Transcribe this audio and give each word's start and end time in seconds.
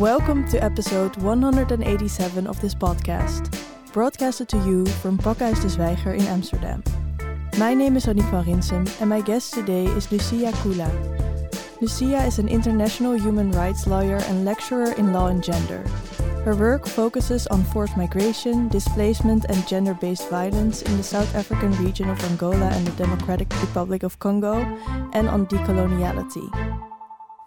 Welcome 0.00 0.48
to 0.48 0.64
episode 0.64 1.14
187 1.18 2.46
of 2.46 2.58
this 2.62 2.74
podcast, 2.74 3.52
broadcasted 3.92 4.48
to 4.48 4.56
you 4.64 4.86
from 4.86 5.18
Pakhuis 5.18 5.60
de 5.60 5.68
Zwijger 5.68 6.16
in 6.16 6.24
Amsterdam. 6.24 6.82
My 7.58 7.74
name 7.74 7.98
is 7.98 8.06
Annick 8.06 8.24
van 8.30 8.46
Rinsum, 8.46 8.88
and 8.98 9.10
my 9.10 9.20
guest 9.20 9.52
today 9.52 9.84
is 9.84 10.10
Lucia 10.10 10.52
Kula. 10.64 10.88
Lucia 11.82 12.24
is 12.24 12.38
an 12.38 12.48
international 12.48 13.12
human 13.12 13.50
rights 13.52 13.86
lawyer 13.86 14.24
and 14.24 14.46
lecturer 14.46 14.92
in 14.92 15.12
law 15.12 15.26
and 15.26 15.44
gender. 15.44 15.84
Her 16.46 16.56
work 16.56 16.86
focuses 16.86 17.46
on 17.48 17.62
forced 17.64 17.98
migration, 17.98 18.68
displacement, 18.68 19.44
and 19.50 19.68
gender 19.68 19.92
based 19.92 20.30
violence 20.30 20.80
in 20.80 20.96
the 20.96 21.04
South 21.04 21.34
African 21.34 21.76
region 21.76 22.08
of 22.08 22.24
Angola 22.24 22.72
and 22.72 22.86
the 22.86 22.96
Democratic 22.96 23.52
Republic 23.60 24.02
of 24.02 24.18
Congo, 24.18 24.64
and 25.12 25.28
on 25.28 25.44
decoloniality. 25.44 26.48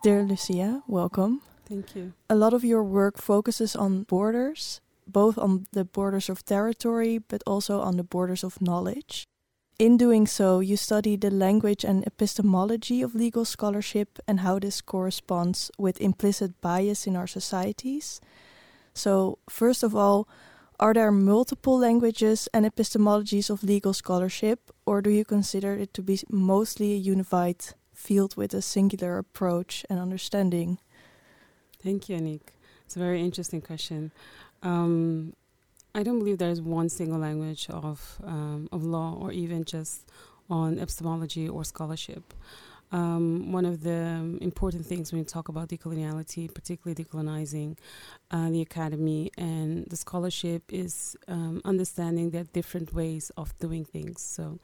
Dear 0.03 0.21
Lucia, 0.21 0.83
welcome. 0.85 1.41
Thank 1.67 1.95
you. 1.95 2.13
A 2.29 2.35
lot 2.35 2.53
of 2.53 2.63
your 2.63 2.83
work 2.83 3.17
focuses 3.17 3.75
on 3.75 4.03
borders, 4.03 4.81
both 5.07 5.37
on 5.37 5.65
the 5.71 5.85
borders 5.85 6.29
of 6.29 6.45
territory, 6.45 7.19
but 7.19 7.41
also 7.45 7.79
on 7.79 7.97
the 7.97 8.03
borders 8.03 8.43
of 8.43 8.61
knowledge. 8.61 9.25
In 9.79 9.97
doing 9.97 10.27
so, 10.27 10.59
you 10.59 10.77
study 10.77 11.15
the 11.15 11.31
language 11.31 11.83
and 11.83 12.05
epistemology 12.05 13.01
of 13.01 13.15
legal 13.15 13.43
scholarship 13.43 14.19
and 14.27 14.41
how 14.41 14.59
this 14.59 14.81
corresponds 14.81 15.71
with 15.77 15.99
implicit 15.99 16.61
bias 16.61 17.07
in 17.07 17.15
our 17.15 17.27
societies. 17.27 18.21
So, 18.93 19.39
first 19.49 19.83
of 19.83 19.95
all, 19.95 20.27
are 20.79 20.93
there 20.93 21.11
multiple 21.11 21.77
languages 21.77 22.47
and 22.53 22.65
epistemologies 22.65 23.49
of 23.49 23.63
legal 23.63 23.93
scholarship, 23.93 24.71
or 24.85 25.01
do 25.01 25.09
you 25.09 25.25
consider 25.25 25.73
it 25.73 25.93
to 25.95 26.01
be 26.01 26.19
mostly 26.29 26.93
a 26.93 26.97
unified 26.97 27.63
field 27.93 28.35
with 28.35 28.53
a 28.53 28.61
singular 28.61 29.17
approach 29.17 29.85
and 29.89 29.99
understanding? 29.99 30.77
Thank 31.83 32.07
you, 32.07 32.17
Annick. 32.17 32.41
It's 32.85 32.95
a 32.95 32.99
very 32.99 33.21
interesting 33.21 33.61
question. 33.61 34.11
Um, 34.61 35.33
I 35.93 36.01
don't 36.01 36.17
believe 36.19 36.37
there 36.37 36.49
is 36.49 36.61
one 36.61 36.87
single 36.89 37.19
language 37.19 37.67
of 37.69 38.19
um, 38.23 38.69
of 38.71 38.83
law, 38.83 39.17
or 39.19 39.31
even 39.31 39.65
just 39.65 40.09
on 40.49 40.79
epistemology 40.79 41.47
or 41.47 41.63
scholarship. 41.63 42.33
Um, 42.93 43.51
one 43.51 43.65
of 43.65 43.81
the 43.81 44.37
important 44.39 44.85
things 44.85 45.11
when 45.11 45.19
you 45.19 45.25
talk 45.25 45.49
about 45.49 45.69
decoloniality, 45.69 46.53
particularly 46.53 47.03
decolonizing 47.03 47.75
uh, 48.29 48.51
the 48.51 48.61
academy 48.61 49.31
and 49.35 49.87
the 49.89 49.95
scholarship, 49.95 50.71
is 50.71 51.17
um, 51.27 51.59
understanding 51.65 52.29
there 52.29 52.41
are 52.41 52.55
different 52.59 52.93
ways 52.93 53.31
of 53.35 53.57
doing 53.57 53.83
things. 53.83 54.21
So, 54.21 54.59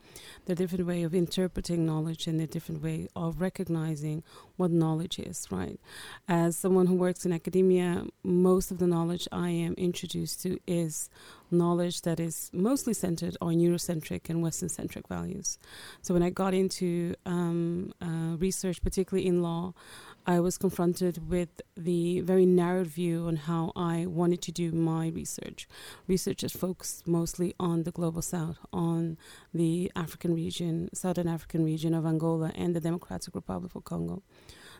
there 0.45 0.53
are 0.53 0.55
different 0.55 0.85
way 0.85 1.01
of 1.01 1.15
interpreting 1.15 1.87
knowledge 1.87 2.27
and 2.27 2.39
a 2.39 2.45
different 2.45 2.83
way 2.83 3.07
of 3.15 3.41
recognizing 3.41 4.23
what 4.57 4.69
knowledge 4.69 5.17
is. 5.17 5.47
Right. 5.49 5.79
As 6.27 6.55
someone 6.55 6.85
who 6.85 6.95
works 6.95 7.25
in 7.25 7.33
academia, 7.33 8.05
most 8.23 8.69
of 8.69 8.77
the 8.77 8.87
knowledge 8.87 9.27
I 9.31 9.49
am 9.49 9.73
introduced 9.73 10.43
to 10.43 10.59
is 10.67 11.09
knowledge 11.51 12.01
that 12.01 12.19
is 12.19 12.49
mostly 12.53 12.93
centered 12.93 13.37
on 13.41 13.55
Eurocentric 13.55 14.29
and 14.29 14.41
Western 14.41 14.69
centric 14.69 15.07
values. 15.07 15.57
So 16.01 16.13
when 16.13 16.23
I 16.23 16.29
got 16.29 16.53
into 16.53 17.15
um, 17.25 17.93
uh, 18.01 18.37
research, 18.37 18.81
particularly 18.81 19.27
in 19.27 19.41
law, 19.41 19.73
I 20.29 20.39
was 20.41 20.59
confronted 20.59 21.27
with 21.27 21.59
the 21.75 22.19
very 22.21 22.45
narrow 22.45 22.83
view 22.83 23.25
on 23.25 23.35
how 23.35 23.71
I 23.75 24.05
wanted 24.05 24.43
to 24.43 24.51
do 24.51 24.71
my 24.71 25.07
research. 25.07 25.67
Research 26.07 26.43
is 26.43 26.51
focused 26.51 27.07
mostly 27.07 27.55
on 27.59 27.81
the 27.81 27.89
global 27.89 28.21
south, 28.21 28.59
on 28.71 29.17
the 29.55 29.91
African 29.95 30.35
region, 30.35 30.89
southern 30.93 31.27
African 31.27 31.65
region 31.65 31.95
of 31.95 32.05
Angola 32.05 32.51
and 32.53 32.75
the 32.75 32.79
Democratic 32.79 33.33
Republic 33.33 33.73
of 33.73 33.85
Congo. 33.85 34.21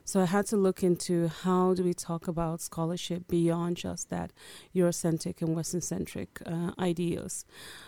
So 0.06 0.22
I 0.22 0.26
had 0.26 0.48
to 0.48 0.58
look 0.58 0.82
into 0.82 1.28
how 1.28 1.74
do 1.74 1.84
we 1.84 1.94
talk 1.94 2.28
about 2.28 2.62
scholarship 2.62 3.28
beyond 3.28 3.78
just 3.78 4.10
that 4.10 4.32
Eurocentric 4.76 5.42
and 5.42 5.56
Western 5.56 5.82
centric 5.82 6.42
uh. 6.46 6.72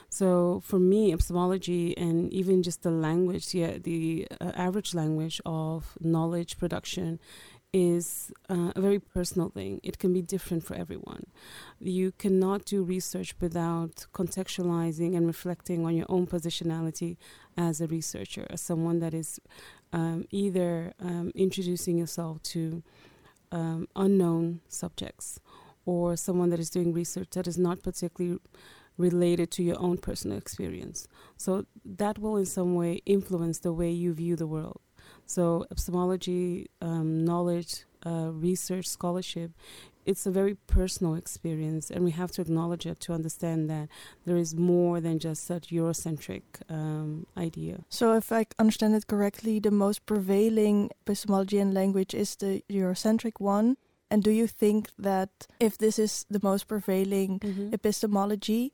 So 0.09 0.62
for 0.64 0.78
me, 0.78 1.14
epistemology 1.14 1.98
and 1.98 2.31
even 2.31 2.62
just 2.64 2.84
the 2.84 2.91
language, 2.91 3.53
yeah, 3.53 3.78
the 3.81 4.28
uh, 4.40 4.52
average 4.56 4.94
language 4.94 5.41
of 5.46 5.97
knowledge 6.00 6.57
production 6.57 7.19
is 7.74 8.32
uh, 8.50 8.72
a 8.76 8.82
very 8.82 9.00
personal 9.00 9.50
thing. 9.50 9.80
It 9.82 9.98
can 9.98 10.12
be 10.12 10.22
different 10.22 10.64
for 10.66 10.76
everyone. 10.76 11.26
You 11.80 12.12
cannot 12.12 12.66
do 12.66 12.84
research 12.84 13.34
without 13.40 14.06
contextualizing 14.14 15.16
and 15.16 15.26
reflecting 15.26 15.86
on 15.86 15.96
your 15.96 16.06
own 16.10 16.28
positionality 16.28 17.18
as 17.58 17.80
a 17.80 17.88
researcher, 17.88 18.46
as 18.50 18.62
someone 18.62 19.00
that 19.00 19.14
is 19.14 19.40
um, 19.94 20.26
either 20.31 20.94
um, 21.00 21.31
introducing 21.34 21.98
yourself 21.98 22.44
to 22.44 22.84
um, 23.52 23.88
unknown 23.96 24.62
subjects 24.68 25.40
or 25.86 26.16
someone 26.16 26.50
that 26.50 26.60
is 26.60 26.70
doing 26.70 26.94
research 26.94 27.30
that 27.31 27.48
is 27.48 27.58
not 27.58 27.81
particularly 27.84 28.40
related 28.98 29.50
to 29.52 29.64
your 29.64 29.80
own 29.80 29.98
personal 29.98 30.38
experience. 30.38 31.08
So 31.38 31.66
that 31.84 32.20
will, 32.20 32.38
in 32.38 32.46
some 32.46 32.76
way, 32.76 33.02
influence 33.06 33.60
the 33.60 33.74
way 33.74 33.92
you 33.92 34.14
view 34.14 34.36
the 34.36 34.48
world. 34.48 34.81
So, 35.26 35.66
epistemology, 35.72 36.70
um, 36.82 37.24
knowledge, 37.24 37.86
uh, 38.06 38.32
research, 38.32 38.88
scholarship 38.88 39.52
it's 40.06 40.26
a 40.26 40.32
very 40.32 40.56
personal 40.68 41.16
experience, 41.16 41.92
and 41.92 42.04
we 42.04 42.12
have 42.12 42.32
to 42.32 42.42
acknowledge 42.42 42.86
it 42.86 43.00
to 43.02 43.14
understand 43.14 43.70
that 43.70 43.90
there 44.26 44.38
is 44.38 44.56
more 44.56 45.00
than 45.00 45.20
just 45.20 45.48
that 45.48 45.68
Eurocentric 45.68 46.42
um, 46.70 47.26
idea. 47.38 47.84
So, 47.90 48.14
if 48.14 48.31
I 48.31 48.46
understand 48.58 48.96
it 48.96 49.08
correctly, 49.08 49.60
the 49.60 49.72
most 49.72 50.06
prevailing 50.06 50.90
epistemology 51.02 51.60
and 51.60 51.74
language 51.74 52.14
is 52.14 52.36
the 52.36 52.64
Eurocentric 52.70 53.40
one. 53.40 53.78
And 54.10 54.24
do 54.24 54.31
you 54.31 54.48
think 54.48 54.90
that 55.00 55.30
if 55.60 55.78
this 55.78 55.98
is 55.98 56.26
the 56.30 56.40
most 56.44 56.68
prevailing 56.68 57.40
mm-hmm. 57.40 57.74
epistemology, 57.74 58.74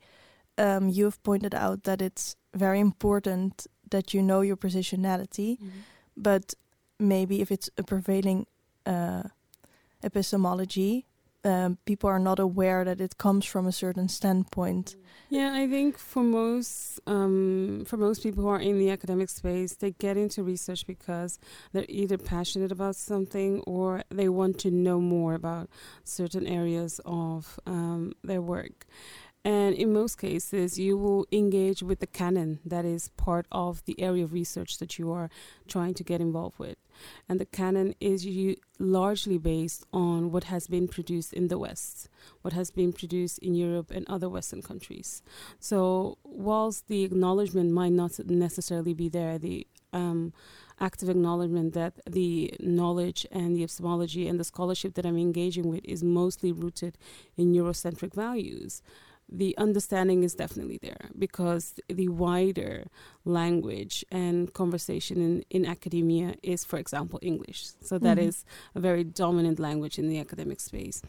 um, 0.56 0.88
you've 0.88 1.22
pointed 1.22 1.54
out 1.54 1.84
that 1.84 2.02
it's 2.02 2.34
very 2.54 2.80
important 2.80 3.66
that 3.90 4.12
you 4.12 4.20
know 4.20 4.40
your 4.40 4.56
positionality, 4.56 5.58
mm-hmm. 5.58 5.68
But 6.18 6.54
maybe 6.98 7.40
if 7.40 7.50
it's 7.50 7.70
a 7.78 7.82
prevailing 7.82 8.46
uh, 8.84 9.22
epistemology, 10.02 11.06
um, 11.44 11.78
people 11.84 12.10
are 12.10 12.18
not 12.18 12.38
aware 12.38 12.84
that 12.84 13.00
it 13.00 13.16
comes 13.18 13.46
from 13.46 13.66
a 13.66 13.72
certain 13.72 14.08
standpoint. 14.08 14.96
Yeah, 15.30 15.52
I 15.54 15.68
think 15.68 15.98
for 15.98 16.22
most 16.22 17.00
um, 17.06 17.84
for 17.86 17.96
most 17.96 18.22
people 18.22 18.42
who 18.42 18.48
are 18.48 18.60
in 18.60 18.78
the 18.78 18.90
academic 18.90 19.28
space, 19.28 19.74
they 19.74 19.92
get 19.92 20.16
into 20.16 20.42
research 20.42 20.86
because 20.86 21.38
they're 21.72 21.84
either 21.88 22.18
passionate 22.18 22.72
about 22.72 22.96
something 22.96 23.60
or 23.60 24.02
they 24.10 24.28
want 24.28 24.58
to 24.60 24.70
know 24.70 25.00
more 25.00 25.34
about 25.34 25.68
certain 26.02 26.46
areas 26.46 27.00
of 27.04 27.60
um, 27.66 28.14
their 28.24 28.40
work. 28.40 28.86
And 29.44 29.74
in 29.74 29.92
most 29.92 30.16
cases, 30.18 30.78
you 30.78 30.98
will 30.98 31.26
engage 31.30 31.82
with 31.82 32.00
the 32.00 32.06
canon 32.06 32.58
that 32.64 32.84
is 32.84 33.10
part 33.16 33.46
of 33.52 33.84
the 33.84 33.98
area 34.00 34.24
of 34.24 34.32
research 34.32 34.78
that 34.78 34.98
you 34.98 35.12
are 35.12 35.30
trying 35.68 35.94
to 35.94 36.04
get 36.04 36.20
involved 36.20 36.58
with. 36.58 36.76
And 37.28 37.38
the 37.38 37.46
canon 37.46 37.94
is 38.00 38.26
you 38.26 38.56
largely 38.80 39.38
based 39.38 39.84
on 39.92 40.32
what 40.32 40.44
has 40.44 40.66
been 40.66 40.88
produced 40.88 41.32
in 41.32 41.48
the 41.48 41.58
West, 41.58 42.08
what 42.42 42.52
has 42.52 42.70
been 42.72 42.92
produced 42.92 43.38
in 43.38 43.54
Europe 43.54 43.92
and 43.92 44.04
other 44.08 44.28
Western 44.28 44.60
countries. 44.60 45.22
So, 45.60 46.18
whilst 46.24 46.88
the 46.88 47.04
acknowledgement 47.04 47.70
might 47.70 47.92
not 47.92 48.18
necessarily 48.26 48.92
be 48.92 49.08
there, 49.08 49.38
the 49.38 49.66
um, 49.92 50.32
active 50.80 51.08
acknowledgement 51.08 51.74
that 51.74 51.94
the 52.10 52.52
knowledge 52.60 53.26
and 53.30 53.56
the 53.56 53.62
epistemology 53.62 54.28
and 54.28 54.38
the 54.38 54.44
scholarship 54.44 54.94
that 54.94 55.06
I'm 55.06 55.16
engaging 55.16 55.68
with 55.68 55.84
is 55.84 56.02
mostly 56.02 56.52
rooted 56.52 56.98
in 57.36 57.52
Eurocentric 57.52 58.14
values 58.14 58.82
the 59.30 59.56
understanding 59.58 60.22
is 60.22 60.34
definitely 60.34 60.78
there 60.80 61.10
because 61.18 61.74
the 61.88 62.08
wider 62.08 62.86
language 63.24 64.04
and 64.10 64.52
conversation 64.54 65.20
in, 65.20 65.44
in 65.50 65.66
academia 65.66 66.34
is, 66.42 66.64
for 66.64 66.78
example, 66.78 67.18
English. 67.22 67.68
So 67.82 67.98
that 67.98 68.16
mm-hmm. 68.16 68.28
is 68.28 68.44
a 68.74 68.80
very 68.80 69.04
dominant 69.04 69.58
language 69.58 69.98
in 69.98 70.08
the 70.08 70.18
academic 70.18 70.60
space 70.60 71.02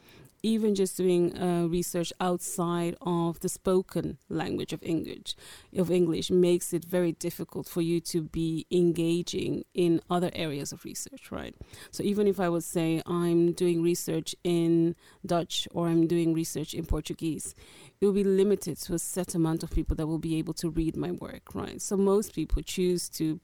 even 0.44 0.76
just 0.76 0.98
doing 0.98 1.38
uh, 1.38 1.68
research 1.68 2.12
outside 2.20 2.96
of 3.02 3.40
the 3.40 3.50
spoken 3.50 4.18
language 4.30 4.74
of 4.74 4.82
English 4.84 5.36
of 5.78 5.92
English 5.92 6.32
makes 6.32 6.74
it 6.74 6.84
very 6.86 7.12
difficult 7.12 7.68
for 7.68 7.82
you 7.82 8.00
to 8.00 8.22
be 8.22 8.66
engaging 8.72 9.64
in 9.74 10.02
other 10.10 10.32
areas 10.34 10.72
of 10.72 10.84
research, 10.86 11.32
right? 11.32 11.56
So 11.92 12.04
even 12.04 12.28
if 12.28 12.40
I 12.40 12.50
would 12.50 12.64
say 12.64 13.02
I'm 13.06 13.54
doing 13.54 13.82
research 13.82 14.36
in 14.44 14.96
Dutch 15.26 15.68
or 15.72 15.88
I'm 15.88 16.08
doing 16.08 16.34
research 16.34 16.74
in 16.74 16.86
Portuguese, 16.86 17.56
it 18.00 18.06
will 18.06 18.14
be 18.14 18.24
limited 18.24 18.78
to 18.82 18.94
a 18.94 19.00
set 19.00 19.36
amount 19.36 19.64
of 19.64 19.72
people 19.72 19.96
that 19.98 20.08
will 20.08 20.20
be 20.20 20.38
able 20.38 20.54
to 20.56 20.70
read 20.70 20.96
my 20.96 21.12
work, 21.12 21.54
right? 21.54 21.82
So 21.82 21.98
most 21.98 22.34
people 22.34 22.62
choose 22.62 23.10
to 23.10 23.40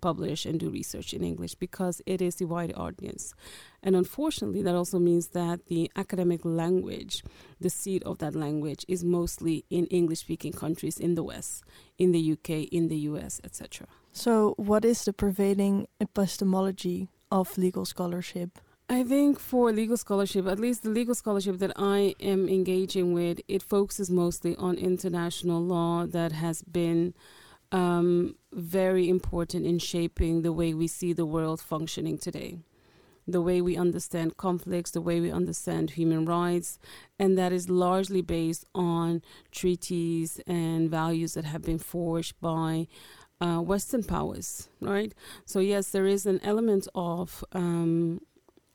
publish 0.00 0.44
and 0.44 0.60
do 0.60 0.70
research 0.70 1.14
in 1.14 1.24
English 1.24 1.54
because 1.54 2.02
it 2.06 2.20
is 2.20 2.36
the 2.36 2.44
wider 2.44 2.78
audience. 2.78 3.34
And 3.84 3.94
unfortunately, 3.94 4.62
that 4.62 4.74
also 4.74 4.98
means 4.98 5.28
that 5.28 5.66
the 5.66 5.90
academic 5.94 6.40
language, 6.42 7.22
the 7.60 7.68
seat 7.68 8.02
of 8.04 8.18
that 8.18 8.34
language, 8.34 8.84
is 8.88 9.04
mostly 9.04 9.66
in 9.68 9.86
English 9.86 10.20
speaking 10.20 10.54
countries 10.54 10.98
in 10.98 11.14
the 11.14 11.22
West, 11.22 11.62
in 11.98 12.10
the 12.12 12.32
UK, 12.32 12.66
in 12.72 12.88
the 12.88 12.96
US, 13.10 13.42
etc. 13.44 13.86
So, 14.12 14.54
what 14.56 14.84
is 14.86 15.04
the 15.04 15.12
prevailing 15.12 15.86
epistemology 16.00 17.10
of 17.30 17.58
legal 17.58 17.84
scholarship? 17.84 18.58
I 18.88 19.02
think 19.02 19.38
for 19.38 19.72
legal 19.72 19.96
scholarship, 19.96 20.46
at 20.46 20.58
least 20.58 20.82
the 20.82 20.90
legal 20.90 21.14
scholarship 21.14 21.58
that 21.58 21.72
I 21.76 22.14
am 22.20 22.48
engaging 22.48 23.12
with, 23.12 23.40
it 23.48 23.62
focuses 23.62 24.10
mostly 24.10 24.56
on 24.56 24.76
international 24.76 25.62
law 25.62 26.06
that 26.06 26.32
has 26.32 26.62
been 26.62 27.14
um, 27.72 28.36
very 28.52 29.08
important 29.08 29.66
in 29.66 29.78
shaping 29.78 30.42
the 30.42 30.52
way 30.52 30.74
we 30.74 30.86
see 30.86 31.12
the 31.12 31.26
world 31.26 31.60
functioning 31.60 32.18
today, 32.18 32.58
the 33.26 33.40
way 33.40 33.60
we 33.60 33.76
understand 33.76 34.36
conflicts, 34.36 34.90
the 34.90 35.00
way 35.00 35.20
we 35.20 35.30
understand 35.30 35.90
human 35.90 36.24
rights, 36.24 36.78
and 37.18 37.38
that 37.38 37.52
is 37.52 37.70
largely 37.70 38.22
based 38.22 38.64
on 38.74 39.22
treaties 39.50 40.40
and 40.46 40.90
values 40.90 41.34
that 41.34 41.44
have 41.44 41.62
been 41.62 41.78
forged 41.78 42.38
by 42.40 42.86
uh, 43.40 43.60
Western 43.60 44.02
powers, 44.02 44.68
right? 44.80 45.14
So 45.44 45.60
yes, 45.60 45.90
there 45.90 46.06
is 46.06 46.26
an 46.26 46.40
element 46.42 46.86
of 46.94 47.44
um, 47.52 48.20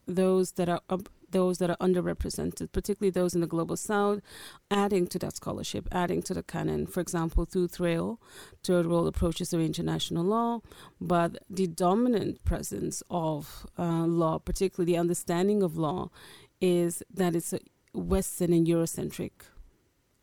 those 0.07 0.53
that 0.53 0.69
are 0.69 0.81
those 1.31 1.57
that 1.59 1.69
are 1.69 1.77
underrepresented, 1.77 2.71
particularly 2.71 3.11
those 3.11 3.33
in 3.33 3.41
the 3.41 3.47
global 3.47 3.77
south, 3.77 4.21
adding 4.69 5.07
to 5.07 5.19
that 5.19 5.35
scholarship, 5.35 5.87
adding 5.91 6.21
to 6.23 6.33
the 6.33 6.43
canon. 6.43 6.87
For 6.87 6.99
example, 6.99 7.45
through 7.45 7.69
TWAIL, 7.69 8.19
third 8.63 8.87
world 8.87 9.07
approaches 9.07 9.49
to 9.49 9.59
international 9.59 10.23
law, 10.23 10.61
but 10.99 11.37
the 11.49 11.67
dominant 11.67 12.43
presence 12.43 13.03
of 13.09 13.65
uh, 13.77 14.05
law, 14.05 14.39
particularly 14.39 14.93
the 14.93 14.99
understanding 14.99 15.63
of 15.63 15.77
law, 15.77 16.09
is 16.61 17.03
that 17.13 17.35
it's 17.35 17.53
a 17.53 17.59
Western 17.93 18.53
and 18.53 18.67
Eurocentric 18.67 19.31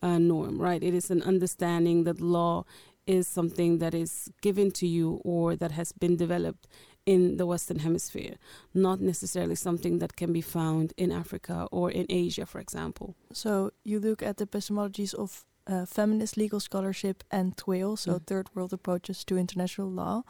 uh, 0.02 0.18
norm, 0.18 0.60
right? 0.60 0.82
It 0.82 0.94
is 0.94 1.10
an 1.10 1.22
understanding 1.22 2.04
that 2.04 2.20
law 2.20 2.64
is 3.06 3.26
something 3.26 3.78
that 3.78 3.94
is 3.94 4.30
given 4.42 4.70
to 4.72 4.86
you 4.86 5.20
or 5.24 5.56
that 5.56 5.72
has 5.72 5.92
been 5.92 6.16
developed 6.16 6.66
in 7.06 7.36
the 7.36 7.46
Western 7.46 7.78
Hemisphere, 7.78 8.34
not 8.74 9.00
necessarily 9.00 9.54
something 9.54 10.00
that 10.00 10.16
can 10.16 10.32
be 10.32 10.40
found 10.40 10.92
in 10.96 11.12
Africa 11.12 11.68
or 11.70 11.90
in 11.90 12.06
Asia, 12.08 12.44
for 12.44 12.60
example. 12.60 13.14
So 13.32 13.70
you 13.84 14.00
look 14.00 14.22
at 14.22 14.36
the 14.36 14.46
epistemologies 14.46 15.14
of 15.14 15.44
uh, 15.68 15.86
feminist 15.86 16.36
legal 16.36 16.60
scholarship 16.60 17.24
and 17.30 17.56
TWAIL, 17.56 17.96
so 17.96 18.14
mm. 18.14 18.26
third 18.26 18.48
world 18.54 18.72
approaches 18.72 19.24
to 19.24 19.38
international 19.38 19.88
law. 19.88 20.24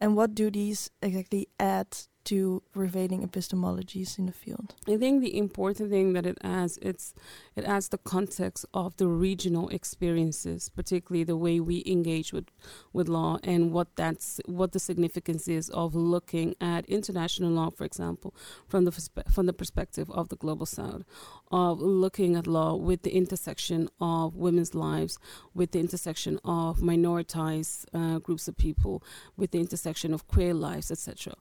And 0.00 0.16
what 0.16 0.34
do 0.34 0.50
these 0.50 0.90
exactly 1.00 1.48
add 1.58 1.96
to 2.26 2.62
prevailing 2.72 3.26
epistemologies 3.26 4.18
in 4.18 4.26
the 4.26 4.32
field? 4.32 4.74
I 4.88 4.96
think 4.96 5.22
the 5.22 5.36
important 5.36 5.90
thing 5.90 6.12
that 6.12 6.26
it 6.26 6.38
adds 6.42 6.78
it's 6.82 7.14
it 7.54 7.64
adds 7.64 7.88
the 7.88 7.98
context 7.98 8.64
of 8.74 8.96
the 8.96 9.08
regional 9.08 9.68
experiences, 9.70 10.68
particularly 10.68 11.24
the 11.24 11.36
way 11.36 11.60
we 11.60 11.82
engage 11.86 12.32
with 12.32 12.46
with 12.92 13.08
law 13.08 13.38
and 13.42 13.72
what 13.72 13.96
that's 13.96 14.40
what 14.46 14.72
the 14.72 14.78
significance 14.78 15.48
is 15.48 15.70
of 15.70 15.94
looking 15.94 16.54
at 16.60 16.84
international 16.86 17.50
law, 17.50 17.70
for 17.70 17.84
example, 17.84 18.34
from 18.68 18.84
the 18.84 18.92
from 19.32 19.46
the 19.46 19.52
perspective 19.52 20.10
of 20.10 20.28
the 20.28 20.36
global 20.36 20.66
south, 20.66 21.02
of 21.50 21.80
looking 21.80 22.36
at 22.36 22.46
law 22.46 22.74
with 22.74 23.02
the 23.02 23.14
intersection 23.14 23.88
of 24.00 24.34
women's 24.34 24.74
lives, 24.74 25.18
with 25.54 25.72
the 25.72 25.80
intersection 25.80 26.38
of 26.44 26.78
minoritized 26.78 27.84
uh, 27.94 28.18
groups 28.18 28.48
of 28.48 28.56
people, 28.56 29.02
with 29.36 29.50
the 29.52 29.60
intersection 29.60 30.12
of 30.12 30.26
queer 30.26 30.54
lives, 30.54 30.90
etc 30.90 31.34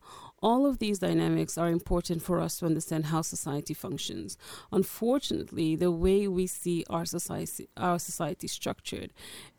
all 0.45 0.67
of 0.67 0.77
these 0.77 0.99
dynamics 0.99 1.57
are 1.57 1.69
important 1.69 2.21
for 2.21 2.39
us 2.39 2.57
to 2.59 2.67
understand 2.67 3.07
how 3.07 3.21
society 3.21 3.73
functions. 3.73 4.37
Unfortunately, 4.71 5.75
the 5.75 5.89
way 5.89 6.27
we 6.27 6.45
see 6.45 6.85
our 6.87 7.03
society, 7.03 7.67
our 7.77 7.97
society 7.97 8.47
structured 8.47 9.11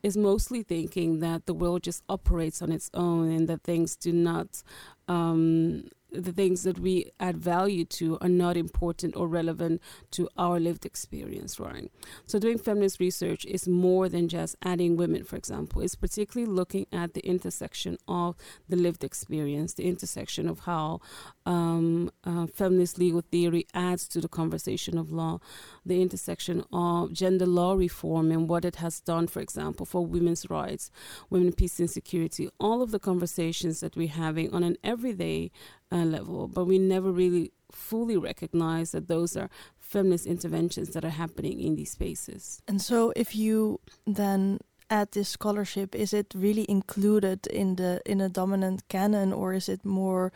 is 0.04 0.16
mostly 0.16 0.62
thinking 0.62 1.18
that 1.18 1.46
the 1.46 1.54
world 1.54 1.82
just 1.82 2.04
operates 2.08 2.62
on 2.62 2.70
its 2.70 2.88
own 2.94 3.32
and 3.32 3.48
that 3.48 3.62
things 3.62 3.96
do 3.96 4.12
not 4.12 4.62
um, 5.08 5.88
the 6.12 6.32
things 6.32 6.62
that 6.62 6.78
we 6.78 7.10
add 7.20 7.36
value 7.36 7.84
to 7.84 8.18
are 8.20 8.28
not 8.28 8.56
important 8.56 9.16
or 9.16 9.28
relevant 9.28 9.82
to 10.12 10.28
our 10.36 10.60
lived 10.60 10.86
experience, 10.86 11.58
right? 11.58 11.90
So, 12.26 12.38
doing 12.38 12.58
feminist 12.58 13.00
research 13.00 13.44
is 13.44 13.66
more 13.68 14.08
than 14.08 14.28
just 14.28 14.56
adding 14.62 14.96
women, 14.96 15.24
for 15.24 15.36
example. 15.36 15.82
It's 15.82 15.94
particularly 15.94 16.50
looking 16.50 16.86
at 16.92 17.14
the 17.14 17.26
intersection 17.26 17.98
of 18.06 18.36
the 18.68 18.76
lived 18.76 19.04
experience, 19.04 19.74
the 19.74 19.84
intersection 19.84 20.48
of 20.48 20.60
how 20.60 21.00
um, 21.44 22.10
uh, 22.24 22.46
feminist 22.46 22.98
legal 22.98 23.20
theory 23.20 23.66
adds 23.74 24.08
to 24.08 24.20
the 24.20 24.28
conversation 24.28 24.98
of 24.98 25.12
law, 25.12 25.40
the 25.84 26.00
intersection 26.02 26.64
of 26.72 27.12
gender 27.12 27.46
law 27.46 27.74
reform 27.74 28.30
and 28.30 28.48
what 28.48 28.64
it 28.64 28.76
has 28.76 29.00
done, 29.00 29.26
for 29.26 29.40
example, 29.40 29.86
for 29.86 30.04
women's 30.06 30.48
rights, 30.50 30.90
women, 31.30 31.52
peace, 31.52 31.78
and 31.78 31.90
security. 31.90 32.48
All 32.58 32.82
of 32.82 32.90
the 32.90 32.98
conversations 32.98 33.80
that 33.80 33.96
we're 33.96 34.08
having 34.08 34.52
on 34.52 34.62
an 34.62 34.76
everyday 34.82 35.50
uh, 35.92 36.04
level, 36.04 36.48
but 36.48 36.64
we 36.64 36.78
never 36.78 37.10
really 37.10 37.52
fully 37.70 38.16
recognize 38.16 38.92
that 38.92 39.08
those 39.08 39.36
are 39.36 39.50
feminist 39.78 40.26
interventions 40.26 40.90
that 40.90 41.04
are 41.04 41.10
happening 41.10 41.60
in 41.60 41.76
these 41.76 41.92
spaces. 41.92 42.62
And 42.66 42.80
so, 42.80 43.12
if 43.16 43.36
you 43.36 43.80
then 44.06 44.58
add 44.90 45.12
this 45.12 45.28
scholarship, 45.28 45.94
is 45.94 46.12
it 46.12 46.32
really 46.34 46.66
included 46.68 47.46
in 47.46 47.76
the 47.76 48.00
in 48.04 48.20
a 48.20 48.28
dominant 48.28 48.88
canon, 48.88 49.32
or 49.32 49.52
is 49.52 49.68
it 49.68 49.84
more 49.84 50.32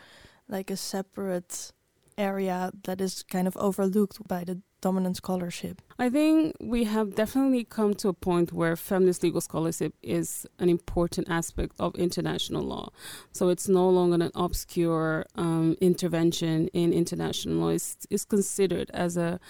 like 0.48 0.70
a 0.70 0.76
separate 0.76 1.72
area 2.18 2.70
that 2.84 3.00
is 3.00 3.22
kind 3.22 3.46
of 3.48 3.56
overlooked 3.56 4.26
by 4.28 4.44
the 4.44 4.60
dominant 4.80 5.16
scholarship? 5.16 5.82
I 5.98 6.08
think 6.08 6.56
we 6.60 6.84
have 6.84 7.14
definitely 7.14 7.64
come 7.64 7.94
to 7.96 8.08
a 8.08 8.12
point 8.12 8.52
where 8.52 8.74
feminist 8.76 9.22
legal 9.22 9.40
scholarship 9.40 9.94
is 10.02 10.46
an 10.58 10.68
important 10.68 11.28
aspect 11.28 11.74
of 11.78 11.94
international 11.96 12.62
law. 12.62 12.90
So 13.32 13.48
it's 13.50 13.68
no 13.68 13.88
longer 13.88 14.24
an 14.24 14.30
obscure 14.34 15.26
um, 15.34 15.76
intervention 15.80 16.68
in 16.68 16.92
international 16.92 17.56
law. 17.56 17.68
It's, 17.68 18.06
it's 18.08 18.24
considered 18.24 18.90
as 18.94 19.16
a 19.16 19.40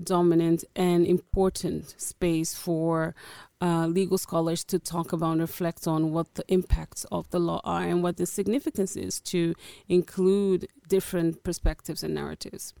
dominant 0.00 0.64
and 0.76 1.06
important 1.06 1.94
space 2.00 2.54
for 2.54 3.14
uh, 3.60 3.86
legal 3.86 4.18
scholars 4.18 4.64
to 4.64 4.78
talk 4.78 5.12
about 5.12 5.32
and 5.32 5.40
reflect 5.40 5.86
on 5.86 6.12
what 6.12 6.34
the 6.34 6.44
impacts 6.48 7.04
of 7.10 7.28
the 7.30 7.38
law 7.38 7.60
are 7.64 7.82
and 7.82 8.02
what 8.02 8.16
the 8.18 8.26
significance 8.26 8.96
is 8.96 9.18
to 9.20 9.54
include 9.88 10.68
different 10.88 11.42
perspectives 11.42 12.02
and 12.02 12.14
narratives. 12.14 12.74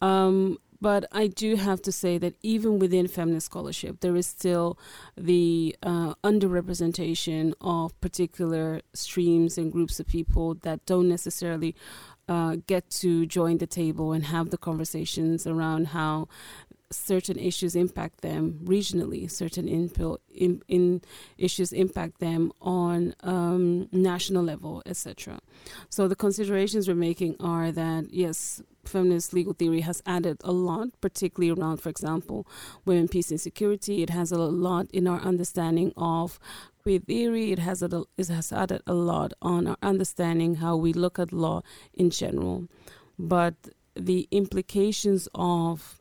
Um, 0.00 0.58
but 0.80 1.04
I 1.12 1.26
do 1.26 1.56
have 1.56 1.82
to 1.82 1.92
say 1.92 2.18
that 2.18 2.34
even 2.42 2.78
within 2.78 3.08
feminist 3.08 3.46
scholarship, 3.46 4.00
there 4.00 4.16
is 4.16 4.26
still 4.26 4.78
the 5.16 5.76
uh, 5.82 6.14
underrepresentation 6.24 7.54
of 7.60 7.98
particular 8.00 8.82
streams 8.94 9.58
and 9.58 9.72
groups 9.72 10.00
of 10.00 10.06
people 10.06 10.54
that 10.62 10.84
don't 10.86 11.08
necessarily 11.08 11.74
uh, 12.28 12.56
get 12.66 12.90
to 12.90 13.24
join 13.26 13.58
the 13.58 13.66
table 13.66 14.12
and 14.12 14.26
have 14.26 14.50
the 14.50 14.58
conversations 14.58 15.46
around 15.46 15.88
how 15.88 16.28
certain 16.90 17.38
issues 17.38 17.74
impact 17.74 18.20
them 18.20 18.60
regionally, 18.64 19.30
certain 19.30 19.68
in, 19.68 20.62
in, 20.68 21.02
issues 21.38 21.72
impact 21.72 22.20
them 22.20 22.52
on 22.60 23.14
um, 23.20 23.88
national 23.92 24.44
level, 24.44 24.82
etc. 24.86 25.38
So 25.88 26.08
the 26.08 26.16
considerations 26.16 26.88
we're 26.88 26.94
making 26.94 27.36
are 27.40 27.72
that 27.72 28.06
yes, 28.10 28.62
feminist 28.84 29.32
legal 29.32 29.52
theory 29.52 29.80
has 29.80 30.02
added 30.06 30.38
a 30.44 30.52
lot, 30.52 30.88
particularly 31.00 31.50
around, 31.50 31.78
for 31.78 31.88
example, 31.88 32.46
women, 32.84 33.08
peace, 33.08 33.30
and 33.30 33.40
security. 33.40 34.02
It 34.02 34.10
has 34.10 34.32
a 34.32 34.38
lot 34.38 34.86
in 34.92 35.06
our 35.06 35.20
understanding 35.20 35.92
of 35.96 36.38
queer 36.82 37.00
theory. 37.00 37.52
It 37.52 37.58
has, 37.58 37.82
a, 37.82 38.04
it 38.16 38.28
has 38.28 38.52
added 38.52 38.82
a 38.86 38.94
lot 38.94 39.32
on 39.42 39.66
our 39.66 39.76
understanding 39.82 40.56
how 40.56 40.76
we 40.76 40.92
look 40.92 41.18
at 41.18 41.32
law 41.32 41.62
in 41.92 42.10
general. 42.10 42.68
But 43.18 43.54
the 43.96 44.28
implications 44.30 45.28
of 45.34 45.95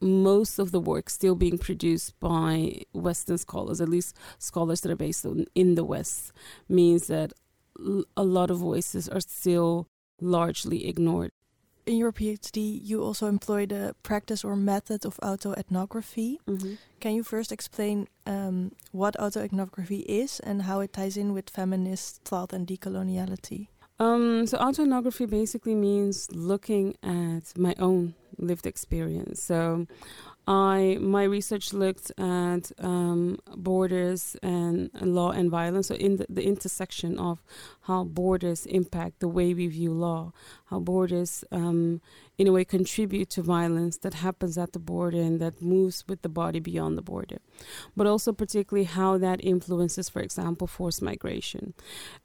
most 0.00 0.58
of 0.58 0.72
the 0.72 0.80
work 0.80 1.10
still 1.10 1.34
being 1.34 1.58
produced 1.58 2.18
by 2.20 2.82
Western 2.92 3.38
scholars, 3.38 3.80
at 3.80 3.88
least 3.88 4.16
scholars 4.38 4.80
that 4.82 4.92
are 4.92 4.96
based 4.96 5.24
on, 5.26 5.46
in 5.54 5.74
the 5.74 5.84
West, 5.84 6.32
means 6.68 7.06
that 7.08 7.32
a 8.16 8.24
lot 8.24 8.50
of 8.50 8.58
voices 8.58 9.08
are 9.08 9.20
still 9.20 9.88
largely 10.20 10.86
ignored. 10.86 11.30
In 11.86 11.96
your 11.96 12.12
PhD, 12.12 12.80
you 12.82 13.02
also 13.02 13.28
employ 13.28 13.64
the 13.64 13.94
practice 14.02 14.44
or 14.44 14.56
method 14.56 15.06
of 15.06 15.18
autoethnography. 15.22 16.36
Mm 16.46 16.56
-hmm. 16.56 16.76
Can 17.00 17.12
you 17.14 17.24
first 17.24 17.52
explain 17.52 18.06
um, 18.26 18.72
what 18.92 19.16
autoethnography 19.18 20.02
is 20.04 20.40
and 20.40 20.62
how 20.62 20.82
it 20.82 20.92
ties 20.92 21.16
in 21.16 21.32
with 21.32 21.50
feminist 21.50 22.20
thought 22.24 22.52
and 22.52 22.66
decoloniality? 22.66 23.68
Um, 24.00 24.46
so 24.46 24.58
autoethnography 24.58 25.26
basically 25.26 25.74
means 25.74 26.28
looking 26.30 26.94
at 27.02 27.56
my 27.56 27.74
own 27.78 28.14
lived 28.38 28.66
experience. 28.66 29.42
So 29.42 29.86
I 30.48 30.96
my 30.98 31.24
research 31.24 31.74
looked 31.74 32.10
at 32.18 32.72
um, 32.78 33.38
borders 33.54 34.34
and, 34.42 34.90
law 35.02 35.30
and 35.30 35.50
violence, 35.50 35.88
so 35.88 35.94
in 35.94 36.16
the, 36.16 36.26
the, 36.30 36.42
intersection 36.42 37.18
of 37.18 37.42
how 37.82 38.04
borders 38.04 38.64
impact 38.64 39.20
the 39.20 39.28
way 39.28 39.52
we 39.52 39.66
view 39.66 39.92
law, 39.92 40.32
how 40.70 40.78
borders 40.80 41.44
um, 41.52 42.00
in 42.38 42.46
a 42.46 42.52
way 42.52 42.64
contribute 42.64 43.28
to 43.28 43.42
violence 43.42 43.98
that 43.98 44.14
happens 44.14 44.56
at 44.56 44.72
the 44.72 44.78
border 44.78 45.20
and 45.20 45.38
that 45.38 45.60
moves 45.60 46.04
with 46.08 46.22
the 46.22 46.28
body 46.30 46.60
beyond 46.60 46.96
the 46.96 47.02
border, 47.02 47.38
but 47.94 48.06
also 48.06 48.32
particularly 48.32 48.84
how 48.84 49.18
that 49.18 49.44
influences, 49.44 50.08
for 50.08 50.22
example, 50.22 50.66
forced 50.66 51.02
migration. 51.02 51.74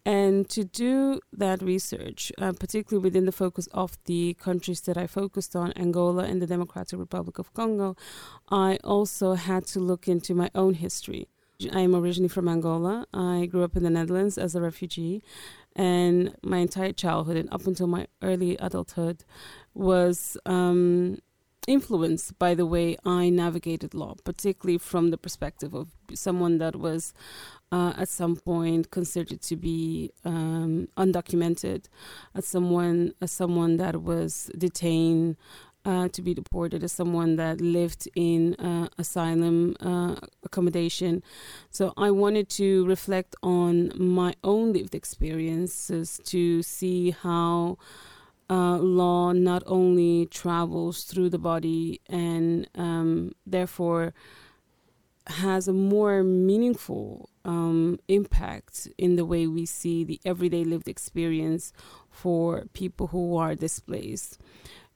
And 0.05 0.47
to 0.49 0.63
do 0.63 1.19
that 1.33 1.61
research, 1.61 2.31
uh, 2.37 2.53
particularly 2.53 3.03
within 3.03 3.25
the 3.25 3.33
focus 3.33 3.67
of 3.73 3.97
the 4.05 4.35
countries 4.35 4.81
that 4.81 4.97
I 4.97 5.07
focused 5.07 5.57
on, 5.57 5.73
Angola 5.75 6.23
and 6.23 6.41
the 6.41 6.47
Democratic 6.47 6.97
Republic 6.99 7.37
of 7.39 7.53
Congo, 7.53 7.97
I 8.50 8.77
also 8.84 9.34
had 9.34 9.65
to 9.67 9.79
look 9.79 10.08
into 10.08 10.34
my 10.34 10.50
own 10.53 10.75
history. 10.75 11.27
I 11.72 11.79
am 11.82 11.96
originally 11.96 12.29
from 12.29 12.50
Angola. 12.50 13.08
I 13.13 13.46
grew 13.46 13.63
up 13.63 13.77
in 13.77 13.84
the 13.84 13.89
Netherlands 13.89 14.38
as 14.38 14.55
a 14.55 14.62
refugee, 14.62 15.24
and 15.75 16.36
my 16.43 16.58
entire 16.58 16.91
childhood 16.91 17.38
and 17.38 17.51
up 17.53 17.65
until 17.65 17.88
my 17.88 18.08
early 18.22 18.58
adulthood 18.58 19.24
was 19.74 20.38
um, 20.46 21.20
influenced 21.67 22.38
by 22.38 22.53
the 22.53 22.65
way 22.65 22.98
I 23.05 23.29
navigated 23.29 23.93
law, 23.93 24.15
particularly 24.24 24.77
from 24.77 25.12
the 25.12 25.17
perspective 25.17 25.74
of 25.74 25.89
someone 26.13 26.58
that 26.58 26.75
was 26.75 27.13
uh, 27.72 27.93
at 27.98 28.10
some 28.10 28.36
point 28.36 28.91
considered 28.91 29.41
to 29.43 29.55
be 29.55 30.12
um, 30.25 30.88
undocumented, 30.98 31.86
as 32.36 32.46
someone 32.46 33.13
as 33.22 33.32
someone 33.32 33.77
that 33.77 34.03
was 34.03 34.51
detained. 34.58 35.38
Uh, 35.85 36.07
to 36.07 36.21
be 36.21 36.33
deported 36.33 36.81
as 36.81 36.93
someone 36.93 37.35
that 37.35 37.59
lived 37.59 38.07
in 38.15 38.55
uh, 38.55 38.87
asylum 38.97 39.75
uh, 39.81 40.15
accommodation. 40.45 41.21
So 41.71 41.91
I 41.97 42.09
wanted 42.09 42.47
to 42.51 42.85
reflect 42.85 43.35
on 43.43 43.91
my 43.97 44.33
own 44.45 44.71
lived 44.71 44.95
experiences 44.95 46.21
to 46.23 46.63
see 46.63 47.11
how 47.11 47.77
uh, 48.49 48.77
law 48.77 49.33
not 49.33 49.61
only 49.65 50.27
travels 50.27 51.03
through 51.03 51.29
the 51.29 51.37
body 51.37 51.99
and 52.07 52.69
um, 52.75 53.33
therefore 53.45 54.13
has 55.27 55.67
a 55.67 55.73
more 55.73 56.23
meaningful 56.23 57.29
um, 57.45 57.99
impact 58.07 58.87
in 58.97 59.15
the 59.15 59.25
way 59.25 59.47
we 59.47 59.65
see 59.65 60.03
the 60.03 60.19
everyday 60.25 60.63
lived 60.63 60.87
experience 60.87 61.73
for 62.09 62.65
people 62.73 63.07
who 63.07 63.35
are 63.37 63.55
displaced 63.55 64.39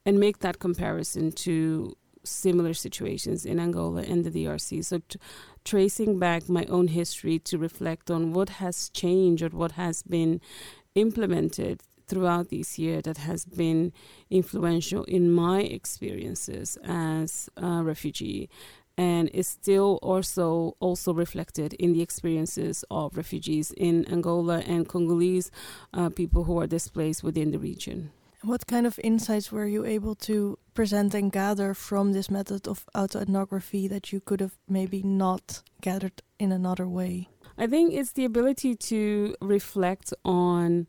and 0.07 0.21
make 0.21 0.39
that 0.39 0.57
comparison 0.57 1.33
to 1.33 1.93
similar 2.23 2.73
situations 2.73 3.45
in 3.45 3.59
Angola 3.59 4.03
and 4.03 4.23
the 4.23 4.31
DRC. 4.31 4.83
So, 4.85 4.99
t- 4.99 5.19
tracing 5.65 6.17
back 6.17 6.47
my 6.47 6.63
own 6.69 6.87
history 6.87 7.39
to 7.39 7.57
reflect 7.57 8.09
on 8.09 8.31
what 8.31 8.49
has 8.63 8.89
changed 8.89 9.43
or 9.43 9.49
what 9.49 9.73
has 9.73 10.03
been 10.03 10.39
implemented 10.95 11.81
throughout 12.07 12.47
this 12.49 12.79
year 12.79 13.01
that 13.01 13.17
has 13.17 13.43
been 13.43 13.91
influential 14.29 15.03
in 15.03 15.29
my 15.29 15.59
experiences 15.59 16.77
as 16.85 17.49
a 17.57 17.83
refugee 17.83 18.49
and 18.97 19.27
is 19.33 19.47
still 19.47 19.99
also 20.01 20.77
also 20.79 21.13
reflected 21.13 21.73
in 21.73 21.91
the 21.91 22.01
experiences 22.01 22.85
of 22.89 23.17
refugees 23.17 23.71
in 23.75 24.05
Angola 24.09 24.59
and 24.59 24.87
Congolese 24.87 25.51
uh, 25.93 26.09
people 26.09 26.45
who 26.45 26.57
are 26.61 26.67
displaced 26.67 27.25
within 27.25 27.51
the 27.51 27.59
region. 27.59 28.11
What 28.43 28.67
kind 28.67 28.85
of 28.85 28.99
insights 29.03 29.51
were 29.51 29.65
you 29.65 29.83
able 29.83 30.13
to 30.15 30.59
present 30.75 31.13
and 31.15 31.31
gather 31.31 31.73
from 31.73 32.13
this 32.13 32.29
method 32.29 32.67
of 32.67 32.85
autoethnography 32.93 33.89
that 33.89 34.13
you 34.13 34.19
could 34.19 34.41
have 34.41 34.57
maybe 34.69 35.01
not 35.01 35.63
gathered 35.81 36.21
in 36.37 36.51
another 36.51 36.87
way? 36.87 37.29
I 37.57 37.65
think 37.65 37.93
it's 37.93 38.11
the 38.11 38.25
ability 38.25 38.75
to 38.75 39.35
reflect 39.41 40.13
on 40.23 40.87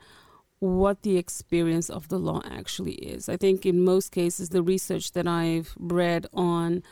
what 0.58 1.02
the 1.02 1.16
experience 1.16 1.88
of 1.88 2.08
the 2.08 2.18
law 2.18 2.42
actually 2.44 2.94
is. 2.94 3.28
I 3.28 3.36
think 3.36 3.64
in 3.64 3.82
most 3.82 4.12
cases, 4.12 4.50
the 4.50 4.62
research 4.62 5.12
that 5.12 5.26
I've 5.26 5.74
read 5.78 6.26
on 6.34 6.82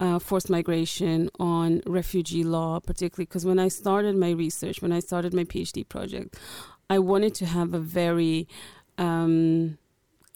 uh, 0.00 0.18
forced 0.18 0.50
migration, 0.50 1.30
on 1.38 1.80
refugee 1.86 2.42
law, 2.42 2.80
particularly 2.80 3.26
because 3.26 3.46
when 3.46 3.60
I 3.60 3.68
started 3.68 4.16
my 4.16 4.30
research, 4.30 4.82
when 4.82 4.92
I 4.92 4.98
started 4.98 5.32
my 5.32 5.44
PhD 5.44 5.88
project, 5.88 6.36
I 6.90 6.98
wanted 6.98 7.34
to 7.36 7.46
have 7.46 7.72
a 7.72 7.78
very 7.78 8.48
um, 8.98 9.78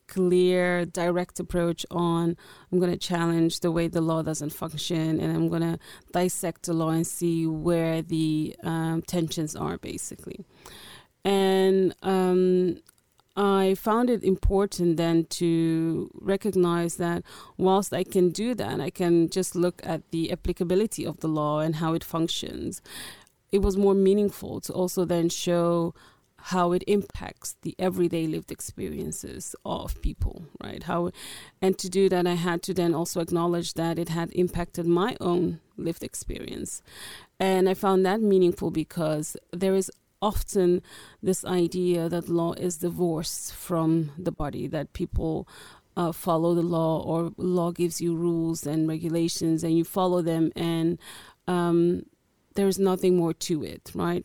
clear, 0.08 0.84
direct 0.84 1.40
approach 1.40 1.84
on 1.90 2.36
I'm 2.70 2.78
going 2.78 2.90
to 2.90 2.98
challenge 2.98 3.60
the 3.60 3.70
way 3.70 3.88
the 3.88 4.00
law 4.00 4.22
doesn't 4.22 4.50
function 4.50 5.20
and 5.20 5.36
I'm 5.36 5.48
going 5.48 5.62
to 5.62 5.78
dissect 6.12 6.66
the 6.66 6.72
law 6.72 6.90
and 6.90 7.06
see 7.06 7.46
where 7.46 8.02
the 8.02 8.56
um, 8.62 9.02
tensions 9.02 9.56
are, 9.56 9.78
basically. 9.78 10.44
And 11.24 11.94
um, 12.02 12.78
I 13.36 13.74
found 13.74 14.08
it 14.08 14.24
important 14.24 14.96
then 14.96 15.26
to 15.30 16.10
recognize 16.14 16.96
that 16.96 17.22
whilst 17.58 17.92
I 17.92 18.02
can 18.02 18.30
do 18.30 18.54
that, 18.54 18.80
I 18.80 18.90
can 18.90 19.28
just 19.28 19.54
look 19.54 19.80
at 19.84 20.10
the 20.10 20.32
applicability 20.32 21.04
of 21.04 21.20
the 21.20 21.28
law 21.28 21.60
and 21.60 21.76
how 21.76 21.92
it 21.92 22.02
functions. 22.02 22.80
It 23.52 23.60
was 23.60 23.76
more 23.76 23.94
meaningful 23.94 24.60
to 24.62 24.72
also 24.72 25.04
then 25.04 25.28
show 25.28 25.94
how 26.50 26.70
it 26.70 26.84
impacts 26.86 27.56
the 27.62 27.74
everyday 27.76 28.24
lived 28.26 28.52
experiences 28.52 29.56
of 29.64 30.00
people, 30.00 30.44
right? 30.62 30.84
How, 30.84 31.10
and 31.60 31.76
to 31.78 31.88
do 31.88 32.08
that, 32.08 32.24
I 32.24 32.34
had 32.34 32.62
to 32.64 32.74
then 32.74 32.94
also 32.94 33.20
acknowledge 33.20 33.74
that 33.74 33.98
it 33.98 34.10
had 34.10 34.30
impacted 34.32 34.86
my 34.86 35.16
own 35.20 35.58
lived 35.76 36.04
experience, 36.04 36.82
and 37.40 37.68
I 37.68 37.74
found 37.74 38.06
that 38.06 38.20
meaningful 38.20 38.70
because 38.70 39.36
there 39.52 39.74
is 39.74 39.90
often 40.22 40.82
this 41.20 41.44
idea 41.44 42.08
that 42.08 42.28
law 42.28 42.52
is 42.52 42.78
divorced 42.78 43.52
from 43.52 44.12
the 44.16 44.32
body, 44.32 44.68
that 44.68 44.92
people 44.92 45.48
uh, 45.96 46.12
follow 46.12 46.54
the 46.54 46.62
law 46.62 47.02
or 47.02 47.32
law 47.36 47.72
gives 47.72 48.00
you 48.00 48.14
rules 48.14 48.66
and 48.66 48.88
regulations 48.88 49.64
and 49.64 49.76
you 49.76 49.84
follow 49.84 50.22
them 50.22 50.52
and 50.54 50.98
um, 51.48 52.04
there's 52.54 52.78
nothing 52.78 53.16
more 53.16 53.32
to 53.32 53.62
it, 53.62 53.90
right? 53.94 54.24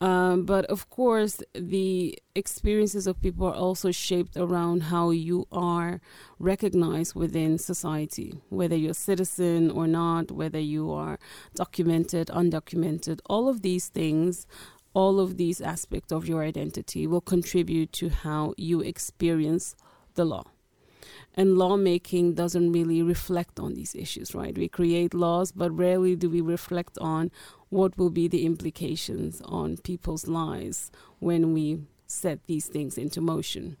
Um, 0.00 0.44
but 0.44 0.64
of 0.66 0.88
course, 0.90 1.42
the 1.54 2.16
experiences 2.36 3.08
of 3.08 3.20
people 3.20 3.48
are 3.48 3.54
also 3.54 3.90
shaped 3.90 4.36
around 4.36 4.84
how 4.84 5.10
you 5.10 5.48
are 5.50 6.00
recognized 6.38 7.16
within 7.16 7.58
society, 7.58 8.40
whether 8.48 8.76
you're 8.76 8.92
a 8.92 8.94
citizen 8.94 9.72
or 9.72 9.88
not, 9.88 10.30
whether 10.30 10.60
you 10.60 10.92
are 10.92 11.18
documented, 11.56 12.28
undocumented. 12.28 13.20
All 13.26 13.48
of 13.48 13.62
these 13.62 13.88
things 13.88 14.46
all 14.94 15.20
of 15.20 15.36
these 15.36 15.60
aspects 15.60 16.10
of 16.10 16.26
your 16.26 16.42
identity 16.42 17.06
will 17.06 17.20
contribute 17.20 17.92
to 17.92 18.08
how 18.08 18.54
you 18.56 18.80
experience 18.80 19.76
the 20.14 20.24
law. 20.24 20.44
And 21.34 21.56
lawmaking 21.56 22.34
doesn't 22.34 22.72
really 22.72 23.00
reflect 23.00 23.60
on 23.60 23.74
these 23.74 23.94
issues, 23.94 24.34
right? 24.34 24.58
We 24.58 24.68
create 24.68 25.14
laws, 25.14 25.52
but 25.52 25.70
rarely 25.70 26.16
do 26.16 26.28
we 26.28 26.40
reflect 26.40 26.98
on 26.98 27.30
what 27.70 27.96
will 27.98 28.10
be 28.10 28.28
the 28.28 28.46
implications 28.46 29.40
on 29.44 29.76
people's 29.78 30.26
lives 30.26 30.90
when 31.18 31.52
we 31.52 31.80
set 32.06 32.38
these 32.46 32.66
things 32.66 32.96
into 32.96 33.20
motion. 33.20 33.76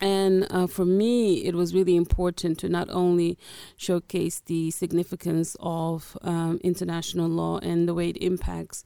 And 0.00 0.46
uh, 0.50 0.66
for 0.66 0.84
me, 0.84 1.44
it 1.44 1.54
was 1.54 1.74
really 1.74 1.96
important 1.96 2.58
to 2.58 2.68
not 2.68 2.88
only 2.90 3.38
showcase 3.76 4.40
the 4.44 4.70
significance 4.70 5.56
of 5.60 6.18
um, 6.22 6.60
international 6.62 7.28
law 7.28 7.58
and 7.58 7.88
the 7.88 7.94
way 7.94 8.10
it 8.10 8.18
impacts 8.18 8.84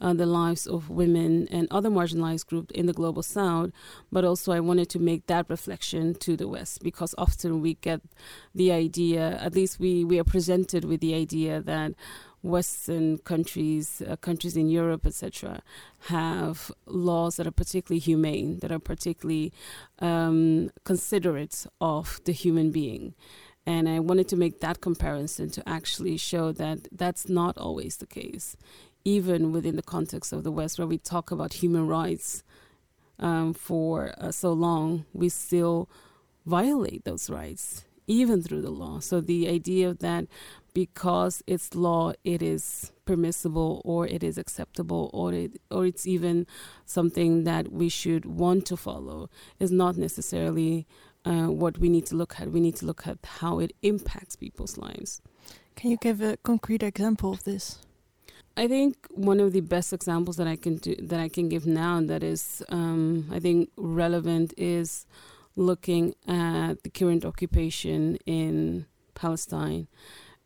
uh, 0.00 0.12
the 0.12 0.26
lives 0.26 0.66
of 0.66 0.90
women 0.90 1.48
and 1.50 1.66
other 1.70 1.90
marginalized 1.90 2.46
groups 2.46 2.72
in 2.72 2.86
the 2.86 2.92
global 2.92 3.22
south, 3.22 3.70
but 4.12 4.24
also 4.24 4.52
I 4.52 4.60
wanted 4.60 4.88
to 4.90 4.98
make 4.98 5.26
that 5.26 5.48
reflection 5.48 6.14
to 6.16 6.36
the 6.36 6.48
West 6.48 6.82
because 6.82 7.14
often 7.18 7.60
we 7.60 7.74
get 7.74 8.00
the 8.54 8.72
idea, 8.72 9.38
at 9.40 9.54
least 9.54 9.80
we, 9.80 10.04
we 10.04 10.18
are 10.18 10.24
presented 10.24 10.84
with 10.84 11.00
the 11.00 11.14
idea 11.14 11.60
that 11.60 11.94
Western 12.42 13.18
countries, 13.18 14.02
uh, 14.08 14.16
countries 14.16 14.56
in 14.56 14.68
Europe, 14.68 15.04
etc., 15.06 15.62
have 16.06 16.70
laws 16.86 17.36
that 17.36 17.46
are 17.46 17.52
particularly 17.52 17.98
humane, 17.98 18.58
that 18.60 18.70
are 18.70 18.78
particularly 18.78 19.52
um, 19.98 20.70
considerate 20.84 21.66
of 21.80 22.20
the 22.24 22.32
human 22.32 22.70
being. 22.70 23.14
And 23.66 23.88
I 23.88 23.98
wanted 23.98 24.28
to 24.28 24.36
make 24.36 24.60
that 24.60 24.80
comparison 24.80 25.50
to 25.50 25.68
actually 25.68 26.16
show 26.16 26.52
that 26.52 26.88
that's 26.90 27.28
not 27.28 27.58
always 27.58 27.98
the 27.98 28.06
case 28.06 28.56
even 29.08 29.52
within 29.52 29.76
the 29.76 29.82
context 29.82 30.32
of 30.32 30.44
the 30.44 30.52
West, 30.52 30.78
where 30.78 30.86
we 30.86 30.98
talk 30.98 31.30
about 31.30 31.54
human 31.54 31.86
rights 31.86 32.42
um, 33.18 33.54
for 33.54 34.14
uh, 34.18 34.30
so 34.30 34.52
long, 34.52 35.06
we 35.12 35.28
still 35.28 35.88
violate 36.44 37.04
those 37.04 37.30
rights, 37.30 37.84
even 38.06 38.42
through 38.42 38.62
the 38.62 38.70
law. 38.70 39.00
So 39.00 39.20
the 39.20 39.48
idea 39.48 39.94
that 39.94 40.26
because 40.78 41.42
it's 41.48 41.74
law, 41.74 42.12
it 42.22 42.40
is 42.40 42.92
permissible 43.04 43.82
or 43.84 44.06
it 44.06 44.22
is 44.22 44.38
acceptable 44.38 45.10
or 45.12 45.32
it, 45.32 45.60
or 45.72 45.84
it's 45.84 46.06
even 46.06 46.46
something 46.86 47.42
that 47.42 47.72
we 47.72 47.88
should 47.88 48.24
want 48.24 48.64
to 48.64 48.76
follow 48.76 49.28
is 49.58 49.72
not 49.72 49.96
necessarily 49.96 50.86
uh, 51.24 51.48
what 51.48 51.78
we 51.78 51.88
need 51.88 52.06
to 52.06 52.14
look 52.14 52.38
at. 52.38 52.52
We 52.52 52.60
need 52.60 52.76
to 52.76 52.86
look 52.86 53.08
at 53.08 53.18
how 53.40 53.58
it 53.58 53.72
impacts 53.82 54.36
people's 54.36 54.78
lives. 54.78 55.20
Can 55.74 55.90
you 55.90 55.96
give 55.96 56.20
a 56.20 56.36
concrete 56.44 56.84
example 56.84 57.32
of 57.32 57.42
this? 57.42 57.80
I 58.56 58.68
think 58.68 58.94
one 59.10 59.40
of 59.40 59.52
the 59.52 59.62
best 59.62 59.92
examples 59.92 60.36
that 60.36 60.46
I 60.46 60.54
can 60.54 60.76
do 60.76 60.94
that 61.02 61.18
I 61.18 61.28
can 61.28 61.48
give 61.48 61.66
now 61.66 62.00
that 62.02 62.22
is 62.22 62.62
um, 62.68 63.28
I 63.32 63.40
think 63.40 63.70
relevant 63.76 64.54
is 64.56 65.06
looking 65.56 66.14
at 66.28 66.84
the 66.84 66.90
current 66.90 67.24
occupation 67.24 68.14
in 68.26 68.86
Palestine 69.16 69.88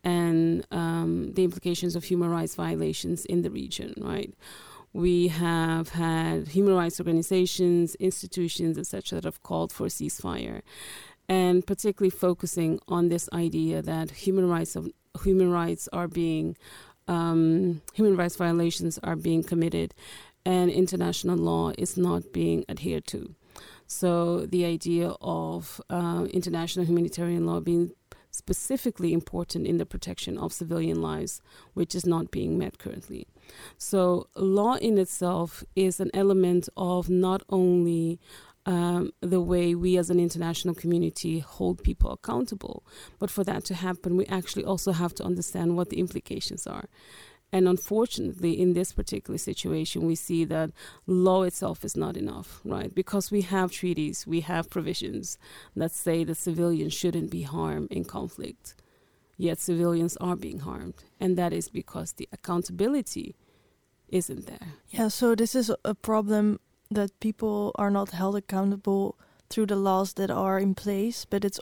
and 0.05 0.67
um, 0.71 1.33
the 1.35 1.45
implications 1.45 1.95
of 1.97 2.05
human 2.05 2.31
rights 2.31 2.55
violations 2.55 3.25
in 3.25 3.43
the 3.43 3.51
region. 3.51 3.95
Right, 3.99 4.35
we 4.93 5.29
have 5.29 5.91
had 5.91 6.49
human 6.49 6.75
rights 6.75 7.01
organizations, 7.01 7.95
institutions, 7.97 8.79
etc., 8.79 9.17
that 9.17 9.25
have 9.25 9.43
called 9.43 9.73
for 9.73 9.87
ceasefire, 9.87 10.63
and 11.29 11.67
particularly 11.67 12.11
focusing 12.11 12.81
on 12.89 13.09
this 13.09 13.29
idea 13.33 13.83
that 13.83 14.11
human 14.11 14.49
rights 14.49 14.77
of 14.77 14.91
human 15.23 15.51
rights 15.51 15.89
are 15.93 16.09
being 16.09 16.57
um, 17.09 17.83
human 17.93 18.17
rights 18.17 18.37
violations 18.37 18.99
are 19.03 19.17
being 19.17 19.43
committed 19.43 19.95
and 20.45 20.71
international 20.71 21.37
law 21.37 21.73
is 21.79 21.97
not 21.97 22.33
being 22.33 22.65
adhered 22.69 23.07
to. 23.09 23.35
So 23.87 24.47
the 24.47 24.65
idea 24.65 25.11
of 25.21 25.81
uh, 25.91 26.27
international 26.33 26.87
humanitarian 26.87 27.47
law 27.47 27.61
being 27.61 27.93
specifically 28.33 29.13
important 29.13 29.67
in 29.67 29.79
the 29.79 29.87
protection 29.87 30.37
of 30.39 30.53
civilian 30.53 31.01
lives, 31.01 31.41
which 31.75 31.95
is 31.95 32.05
not 32.05 32.31
being 32.31 32.59
met 32.59 32.79
currently. 32.79 33.29
So 33.79 34.29
law 34.35 34.75
in 34.75 34.99
itself 34.99 35.63
is 35.77 36.01
an 36.01 36.11
element 36.13 36.69
of 36.77 37.09
not 37.09 37.43
only 37.49 38.19
um, 38.65 39.13
the 39.21 39.41
way 39.41 39.75
we 39.75 39.97
as 39.97 40.09
an 40.09 40.21
international 40.21 40.75
community 40.75 41.41
hold 41.41 41.83
people 41.83 42.13
accountable. 42.13 42.85
But 43.19 43.31
for 43.31 43.45
that 43.45 43.65
to 43.67 43.75
happen, 43.75 44.17
we 44.17 44.27
actually 44.27 44.65
also 44.65 44.93
have 44.93 45.15
to 45.17 45.25
understand 45.25 45.77
what 45.77 45.91
the 45.91 45.99
implications 45.99 46.67
are. 46.67 46.89
And 47.53 47.69
unfortunately, 47.69 48.59
in 48.59 48.73
this 48.73 48.93
particular 48.93 49.37
situation, 49.37 50.07
we 50.07 50.15
see 50.15 50.45
that 50.47 50.71
law 51.07 51.43
itself 51.43 51.85
is 51.85 51.97
not 51.97 52.17
enough, 52.17 52.61
right? 52.65 52.93
Because 52.95 53.31
we 53.31 53.43
have 53.43 53.71
treaties, 53.71 54.27
we 54.27 54.41
have 54.41 54.71
provisions 54.71 55.37
that 55.77 55.93
say 55.93 56.25
that 56.25 56.37
civilians 56.37 56.95
shouldn't 56.95 57.31
be 57.31 57.43
harmed 57.43 57.93
in 57.93 58.05
conflict. 58.05 58.75
Yet 59.37 59.59
civilians 59.59 60.17
are 60.17 60.37
being 60.37 60.61
harmed. 60.61 61.05
And 61.21 61.37
that 61.37 61.53
is 61.53 61.69
because 61.69 62.13
the 62.13 62.29
accountability 62.33 63.35
isn't 64.09 64.47
there. 64.47 64.75
Yeah, 64.89 65.09
so 65.09 65.35
this 65.35 65.55
is 65.55 65.71
a 65.85 65.95
problem 65.95 66.59
that 66.91 67.19
people 67.21 67.73
are 67.75 67.91
not 67.91 68.11
held 68.11 68.37
accountable 68.37 69.19
through 69.51 69.67
the 69.67 69.77
laws 69.77 70.15
that 70.15 70.31
are 70.31 70.59
in 70.59 70.75
place, 70.75 71.27
but 71.29 71.45
it's 71.45 71.61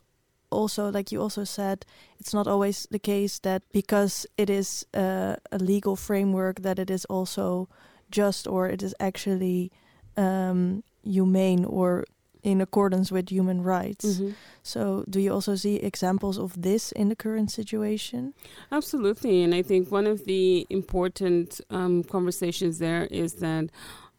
also 0.51 0.91
like 0.91 1.13
you 1.13 1.23
also 1.23 1.45
said 1.45 1.85
it's 2.19 2.35
not 2.35 2.47
always 2.47 2.87
the 2.91 2.99
case 2.99 3.39
that 3.41 3.63
because 3.73 4.27
it 4.37 4.51
is 4.51 4.87
uh, 4.95 5.37
a 5.53 5.59
legal 5.59 5.97
framework 5.97 6.61
that 6.61 6.79
it 6.79 6.91
is 6.91 7.05
also 7.07 7.69
just 8.11 8.47
or 8.47 8.69
it 8.69 8.83
is 8.83 8.95
actually 9.01 9.71
um, 10.17 10.83
humane 11.03 11.65
or 11.65 12.05
in 12.43 12.61
accordance 12.61 13.13
with 13.13 13.31
human 13.31 13.63
rights. 13.63 14.05
Mm 14.05 14.27
-hmm. 14.27 14.35
So, 14.63 15.05
do 15.07 15.19
you 15.21 15.35
also 15.35 15.57
see 15.57 15.77
examples 15.77 16.39
of 16.39 16.53
this 16.63 16.93
in 16.93 17.09
the 17.09 17.17
current 17.17 17.51
situation? 17.51 18.35
Absolutely. 18.71 19.45
And 19.45 19.55
I 19.55 19.63
think 19.63 19.93
one 19.93 20.11
of 20.11 20.25
the 20.25 20.65
important 20.69 21.61
um, 21.69 22.05
conversations 22.05 22.79
there 22.79 23.07
is 23.11 23.35
that 23.35 23.65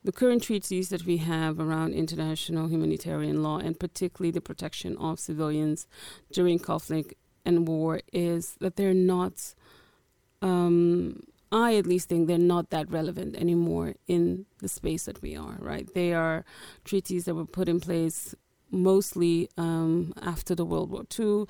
the 0.03 0.11
current 0.11 0.43
treaties 0.43 0.89
that 0.89 1.05
we 1.05 1.17
have 1.17 1.59
around 1.59 1.93
international 1.93 2.67
humanitarian 2.67 3.43
law 3.43 3.57
and 3.57 3.79
particularly 3.79 4.31
the 4.31 4.41
protection 4.41 4.97
of 4.97 5.19
civilians 5.19 5.87
during 6.31 6.57
conflict 6.57 7.13
and 7.45 7.67
war 7.67 8.01
is 8.11 8.55
that 8.59 8.75
they're 8.75 8.93
not 8.93 9.53
um, 10.41 11.23
I 11.51 11.75
at 11.75 11.85
least 11.85 12.07
think 12.07 12.27
they're 12.27 12.37
not 12.37 12.69
that 12.69 12.89
relevant 12.89 13.35
anymore 13.35 13.95
in 14.07 14.45
the 14.59 14.69
space 14.69 15.05
that 15.05 15.21
we 15.21 15.35
are, 15.35 15.57
right? 15.59 15.87
They 15.93 16.13
are 16.13 16.45
treaties 16.85 17.25
that 17.25 17.35
were 17.35 17.45
put 17.45 17.67
in 17.67 17.81
place 17.81 18.33
mostly 18.71 19.49
um, 19.57 20.13
after 20.21 20.55
the 20.55 20.63
World 20.63 20.89
War 20.91 21.03
II, 21.19 21.45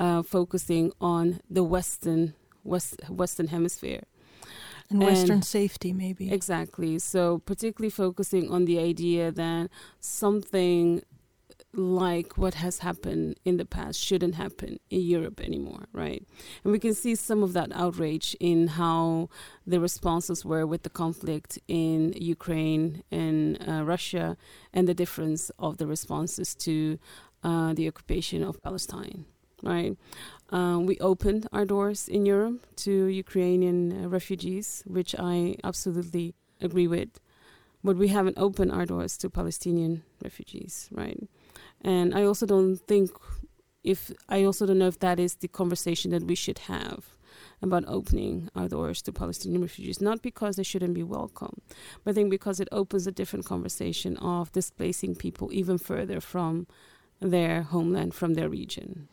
uh, 0.00 0.22
focusing 0.22 0.90
on 1.02 1.40
the 1.50 1.62
Western 1.62 2.34
West, 2.64 2.96
Western 3.10 3.48
Hemisphere 3.48 4.04
and 4.92 5.02
Western 5.02 5.30
and 5.30 5.44
safety, 5.44 5.92
maybe. 5.92 6.32
Exactly. 6.32 6.98
So, 6.98 7.38
particularly 7.38 7.90
focusing 7.90 8.50
on 8.50 8.64
the 8.64 8.78
idea 8.78 9.32
that 9.32 9.70
something 10.00 11.02
like 11.74 12.36
what 12.36 12.54
has 12.54 12.80
happened 12.80 13.38
in 13.44 13.56
the 13.56 13.64
past 13.64 13.98
shouldn't 13.98 14.34
happen 14.34 14.78
in 14.90 15.00
Europe 15.00 15.40
anymore, 15.40 15.86
right? 15.92 16.26
And 16.64 16.72
we 16.72 16.78
can 16.78 16.94
see 16.94 17.14
some 17.14 17.42
of 17.42 17.54
that 17.54 17.72
outrage 17.72 18.36
in 18.40 18.68
how 18.68 19.30
the 19.66 19.80
responses 19.80 20.44
were 20.44 20.66
with 20.66 20.82
the 20.82 20.90
conflict 20.90 21.58
in 21.68 22.12
Ukraine 22.16 23.02
and 23.10 23.58
uh, 23.66 23.84
Russia 23.84 24.36
and 24.72 24.86
the 24.86 24.94
difference 24.94 25.50
of 25.58 25.78
the 25.78 25.86
responses 25.86 26.54
to 26.56 26.98
uh, 27.42 27.72
the 27.72 27.88
occupation 27.88 28.42
of 28.42 28.62
Palestine, 28.62 29.24
right? 29.62 29.96
Um, 30.52 30.84
we 30.84 30.98
opened 30.98 31.48
our 31.50 31.64
doors 31.64 32.08
in 32.08 32.26
Europe 32.26 32.66
to 32.84 33.06
Ukrainian 33.06 34.04
uh, 34.04 34.08
refugees, 34.08 34.84
which 34.86 35.14
I 35.18 35.56
absolutely 35.64 36.34
agree 36.60 36.86
with. 36.86 37.18
But 37.82 37.96
we 37.96 38.08
haven't 38.08 38.38
opened 38.38 38.70
our 38.70 38.84
doors 38.84 39.16
to 39.18 39.30
Palestinian 39.30 40.04
refugees, 40.22 40.88
right? 40.92 41.18
And 41.80 42.14
I 42.14 42.22
also 42.24 42.46
don't 42.46 42.76
think 42.76 43.10
if 43.82 44.12
I 44.28 44.44
also 44.44 44.66
don't 44.66 44.78
know 44.78 44.86
if 44.86 45.00
that 45.00 45.18
is 45.18 45.36
the 45.36 45.48
conversation 45.48 46.10
that 46.12 46.24
we 46.24 46.36
should 46.36 46.60
have 46.70 47.16
about 47.62 47.84
opening 47.88 48.50
our 48.54 48.68
doors 48.68 49.00
to 49.02 49.12
Palestinian 49.12 49.62
refugees, 49.62 50.00
not 50.00 50.22
because 50.22 50.56
they 50.56 50.62
shouldn't 50.62 50.94
be 50.94 51.02
welcome, 51.02 51.62
but 52.04 52.10
I 52.10 52.14
think 52.14 52.30
because 52.30 52.60
it 52.60 52.68
opens 52.70 53.06
a 53.06 53.10
different 53.10 53.46
conversation 53.46 54.16
of 54.18 54.52
displacing 54.52 55.16
people 55.16 55.48
even 55.52 55.78
further 55.78 56.20
from 56.20 56.66
their 57.20 57.62
homeland, 57.62 58.14
from 58.14 58.34
their 58.34 58.50
region 58.50 59.08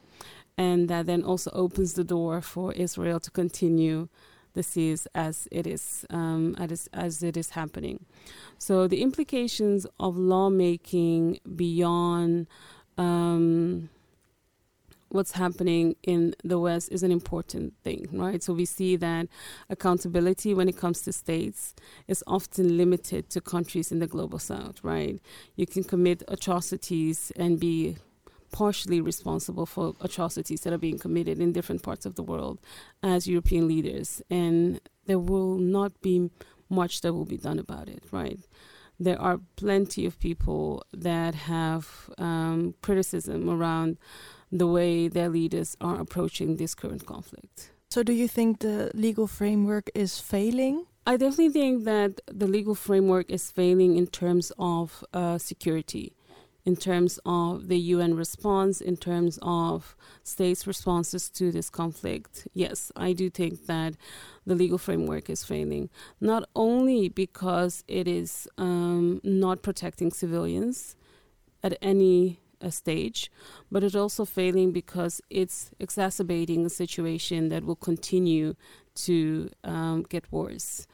and 0.59 0.89
that 0.89 1.05
then 1.05 1.23
also 1.23 1.49
opens 1.53 1.93
the 1.93 2.03
door 2.03 2.41
for 2.41 2.73
Israel 2.73 3.19
to 3.21 3.31
continue 3.31 4.09
the 4.55 4.61
siege 4.61 5.07
as 5.15 5.47
it 5.51 5.65
is 5.65 6.05
um, 6.09 6.53
as, 6.59 6.89
as 6.91 7.23
it 7.23 7.37
is 7.37 7.51
happening. 7.51 8.05
So 8.57 8.85
the 8.85 9.01
implications 9.01 9.87
of 10.01 10.17
lawmaking 10.17 11.39
beyond 11.55 12.47
um, 12.97 13.89
what's 15.07 15.31
happening 15.31 15.95
in 16.03 16.35
the 16.43 16.59
West 16.59 16.91
is 16.91 17.03
an 17.03 17.11
important 17.11 17.73
thing, 17.85 18.09
right? 18.11 18.43
So 18.43 18.51
we 18.53 18.65
see 18.65 18.97
that 18.97 19.27
accountability 19.69 20.53
when 20.53 20.67
it 20.67 20.77
comes 20.77 21.01
to 21.03 21.13
states 21.13 21.73
is 22.09 22.21
often 22.27 22.75
limited 22.75 23.29
to 23.29 23.39
countries 23.39 23.93
in 23.93 23.99
the 23.99 24.07
global 24.07 24.39
South, 24.39 24.83
right? 24.83 25.21
You 25.55 25.65
can 25.65 25.85
commit 25.85 26.21
atrocities 26.27 27.31
and 27.37 27.61
be 27.61 27.95
partially 28.51 29.01
responsible 29.01 29.65
for 29.65 29.95
atrocities 30.01 30.61
that 30.61 30.73
are 30.73 30.77
being 30.77 30.97
committed 30.97 31.39
in 31.39 31.51
different 31.51 31.83
parts 31.83 32.05
of 32.05 32.15
the 32.15 32.23
world 32.23 32.59
as 33.03 33.27
European 33.27 33.67
leaders. 33.67 34.21
And 34.29 34.79
there 35.05 35.19
will 35.19 35.57
not 35.57 36.01
be 36.01 36.29
much 36.69 37.01
that 37.01 37.13
will 37.13 37.25
be 37.25 37.37
done 37.37 37.59
about 37.59 37.87
it, 37.87 38.03
right? 38.11 38.39
There 38.99 39.19
are 39.19 39.39
plenty 39.55 40.05
of 40.05 40.19
people 40.19 40.83
that 40.93 41.33
have 41.33 42.09
um, 42.17 42.75
criticism 42.81 43.49
around 43.49 43.97
the 44.51 44.67
way 44.67 45.07
their 45.07 45.29
leaders 45.29 45.77
are 45.79 45.99
approaching 45.99 46.57
this 46.57 46.75
current 46.75 47.05
conflict. 47.05 47.71
So, 47.89 48.03
do 48.03 48.13
you 48.13 48.27
think 48.27 48.59
the 48.59 48.91
legal 48.93 49.25
framework 49.25 49.89
is 49.95 50.19
failing? 50.19 50.85
I 51.07 51.17
definitely 51.17 51.49
think 51.49 51.85
that 51.85 52.21
the 52.27 52.45
legal 52.45 52.75
framework 52.75 53.31
is 53.31 53.49
failing 53.49 53.95
in 53.95 54.07
terms 54.07 54.51
of 54.59 55.03
uh, 55.13 55.39
security 55.39 56.13
in 56.65 56.75
terms 56.75 57.19
of 57.25 57.67
the 57.67 57.77
UN 57.77 58.15
response, 58.15 58.81
in 58.81 58.97
terms 58.97 59.39
of 59.41 59.95
states' 60.23 60.67
responses 60.67 61.29
to 61.31 61.51
this 61.51 61.69
conflict, 61.69 62.47
yes, 62.53 62.91
I 62.95 63.13
do 63.13 63.29
think 63.29 63.65
that 63.67 63.95
the 64.45 64.55
legal 64.55 64.77
framework 64.77 65.29
is 65.29 65.43
failing. 65.43 65.89
Not 66.19 66.47
only 66.55 67.09
because 67.09 67.83
it 67.87 68.07
is 68.07 68.47
um, 68.57 69.21
not 69.23 69.61
protecting 69.61 70.11
civilians 70.11 70.95
at 71.63 71.77
any 71.81 72.39
uh, 72.61 72.69
stage, 72.69 73.31
but 73.71 73.83
it's 73.83 73.95
also 73.95 74.25
failing 74.25 74.71
because 74.71 75.21
it's 75.29 75.71
exacerbating 75.79 76.65
a 76.65 76.69
situation 76.69 77.49
that 77.49 77.63
will 77.63 77.75
continue 77.75 78.55
to 78.95 79.49
um, 79.63 80.05
get 80.09 80.29
worse. 80.31 80.87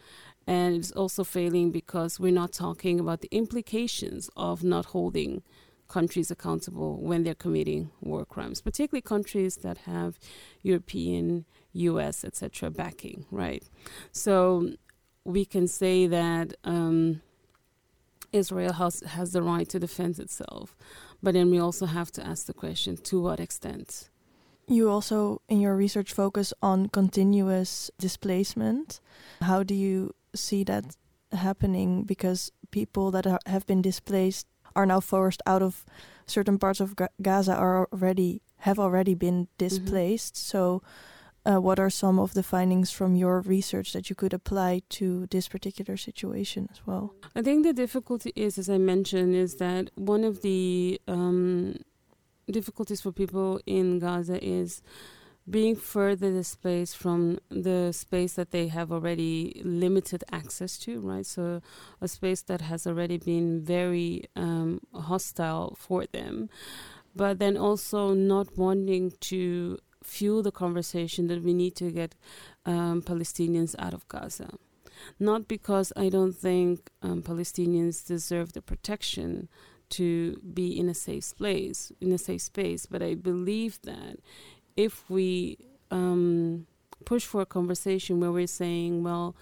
And 0.48 0.76
it's 0.76 0.92
also 0.92 1.24
failing 1.24 1.72
because 1.72 2.20
we're 2.20 2.32
not 2.32 2.52
talking 2.54 3.00
about 3.00 3.22
the 3.22 3.30
implications 3.32 4.30
of 4.36 4.64
not 4.64 4.86
holding 4.86 5.42
countries 5.88 6.32
accountable 6.32 6.98
when 7.02 7.24
they're 7.24 7.36
committing 7.36 7.92
war 8.02 8.26
crimes, 8.26 8.62
particularly 8.62 9.02
countries 9.02 9.58
that 9.58 9.80
have 9.80 10.20
European, 10.62 11.46
US, 11.74 12.24
etc. 12.24 12.70
backing, 12.70 13.26
right? 13.32 13.64
So 14.12 14.72
we 15.24 15.46
can 15.46 15.68
say 15.68 16.08
that 16.08 16.54
um, 16.64 17.22
Israel 18.32 18.74
has, 18.74 19.02
has 19.02 19.32
the 19.32 19.42
right 19.42 19.68
to 19.70 19.80
defend 19.80 20.20
itself. 20.20 20.76
But 21.22 21.34
then 21.34 21.50
we 21.50 21.60
also 21.60 21.86
have 21.86 22.12
to 22.14 22.26
ask 22.26 22.46
the 22.46 22.54
question 22.54 22.98
to 22.98 23.22
what 23.22 23.40
extent? 23.40 24.10
You 24.68 24.90
also, 24.90 25.42
in 25.48 25.62
your 25.62 25.76
research, 25.76 26.14
focus 26.14 26.54
on 26.62 26.90
continuous 26.90 27.92
displacement. 28.00 29.00
How 29.42 29.62
do 29.64 29.76
you 29.76 30.14
see 30.36 30.64
that 30.64 30.96
happening? 31.32 32.04
Because 32.04 32.52
people 32.72 33.12
that 33.12 33.28
are, 33.28 33.40
have 33.46 33.66
been 33.66 33.82
displaced 33.82 34.48
are 34.76 34.86
now 34.86 35.00
forced 35.00 35.42
out 35.46 35.62
of 35.62 35.86
certain 36.26 36.58
parts 36.58 36.80
of 36.80 36.96
Gaza 37.22 37.56
are 37.56 37.88
already 37.92 38.42
have 38.60 38.80
already 38.80 39.14
been 39.16 39.46
mm-hmm. 39.46 39.66
displaced. 39.66 40.36
Mm 40.36 40.42
-hmm. 40.42 40.50
So, 40.52 40.82
uh, 41.46 41.60
what 41.62 41.80
are 41.80 41.90
some 41.90 42.22
of 42.22 42.34
the 42.34 42.44
findings 42.44 42.92
from 42.92 43.16
your 43.16 43.42
research 43.42 43.92
that 43.92 44.10
you 44.10 44.16
could 44.16 44.34
apply 44.34 44.82
to 44.90 45.28
this 45.28 45.48
particular 45.48 45.98
situation 45.98 46.68
as 46.72 46.80
well? 46.86 47.14
I 47.36 47.42
think 47.42 47.64
the 47.64 47.74
difficulty 47.74 48.32
is, 48.36 48.58
as 48.58 48.68
I 48.68 48.78
mentioned, 48.78 49.36
is 49.36 49.56
that 49.56 49.92
one 49.96 50.28
of 50.28 50.42
the 50.42 51.00
um, 51.08 51.76
difficulties 52.52 53.02
for 53.02 53.12
people 53.12 53.60
in 53.66 54.00
Gaza 54.00 54.38
is 54.44 54.82
being 55.48 55.76
further 55.76 56.32
displaced 56.32 56.98
from 56.98 57.38
the 57.50 57.92
space 57.92 58.34
that 58.34 58.52
they 58.52 58.68
have 58.68 58.92
already 58.92 59.62
limited 59.64 60.24
access 60.32 60.78
to, 60.80 61.00
right? 61.00 61.26
So, 61.26 61.62
a 62.02 62.08
space 62.08 62.42
that 62.44 62.62
has 62.62 62.88
already 62.88 63.18
been 63.18 63.62
very 63.64 64.26
um, 64.36 64.82
hostile 64.94 65.76
for 65.78 66.06
them, 66.08 66.50
but 67.16 67.40
then 67.40 67.58
also 67.58 68.14
not 68.14 68.58
wanting 68.58 69.14
to 69.22 69.78
fuel 70.04 70.42
the 70.42 70.52
conversation 70.52 71.28
that 71.28 71.44
we 71.44 71.54
need 71.54 71.76
to 71.76 71.92
get 71.92 72.16
um, 72.66 73.02
Palestinians 73.02 73.76
out 73.78 73.94
of 73.94 74.08
Gaza. 74.08 74.50
Not 75.20 75.48
because 75.48 75.92
I 75.96 76.10
don't 76.10 76.34
think 76.34 76.90
um, 77.02 77.22
Palestinians 77.22 78.06
deserve 78.06 78.54
the 78.54 78.62
protection 78.62 79.50
to 79.90 80.38
be 80.54 80.78
in 80.78 80.90
a 80.90 80.94
safe 80.94 81.36
place, 81.38 81.92
in 82.02 82.12
a 82.12 82.18
safe 82.18 82.42
space, 82.42 82.86
but 82.86 83.04
I 83.04 83.14
believe 83.14 83.80
that 83.84 84.18
if 84.76 85.10
we 85.10 85.58
um, 85.92 86.68
push 87.06 87.26
for 87.26 87.42
a 87.42 87.46
conversation 87.46 88.20
where 88.20 88.32
we're 88.32 88.48
saying, 88.48 89.04
well, 89.04 89.36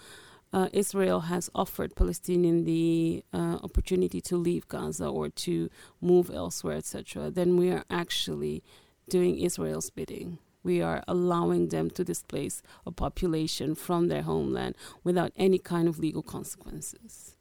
uh, 0.51 0.69
Israel 0.71 1.21
has 1.21 1.49
offered 1.55 1.95
Palestinian 1.95 2.63
the 2.63 3.23
uh, 3.33 3.57
opportunity 3.63 4.21
to 4.21 4.37
leave 4.37 4.67
Gaza 4.67 5.07
or 5.07 5.29
to 5.29 5.69
move 5.99 6.29
elsewhere, 6.29 6.77
etc., 6.77 7.31
then 7.31 7.57
we 7.57 7.71
are 7.71 7.83
actually 7.89 8.63
doing 9.09 9.39
Israel's 9.39 9.89
bidding. 9.89 10.37
We 10.63 10.81
are 10.81 11.03
allowing 11.07 11.69
them 11.69 11.89
to 11.91 12.03
displace 12.03 12.61
a 12.85 12.91
population 12.91 13.75
from 13.75 14.07
their 14.07 14.21
homeland 14.21 14.75
without 15.03 15.33
any 15.35 15.57
kind 15.57 15.87
of 15.87 15.99
legal 15.99 16.23
consequences. 16.23 17.35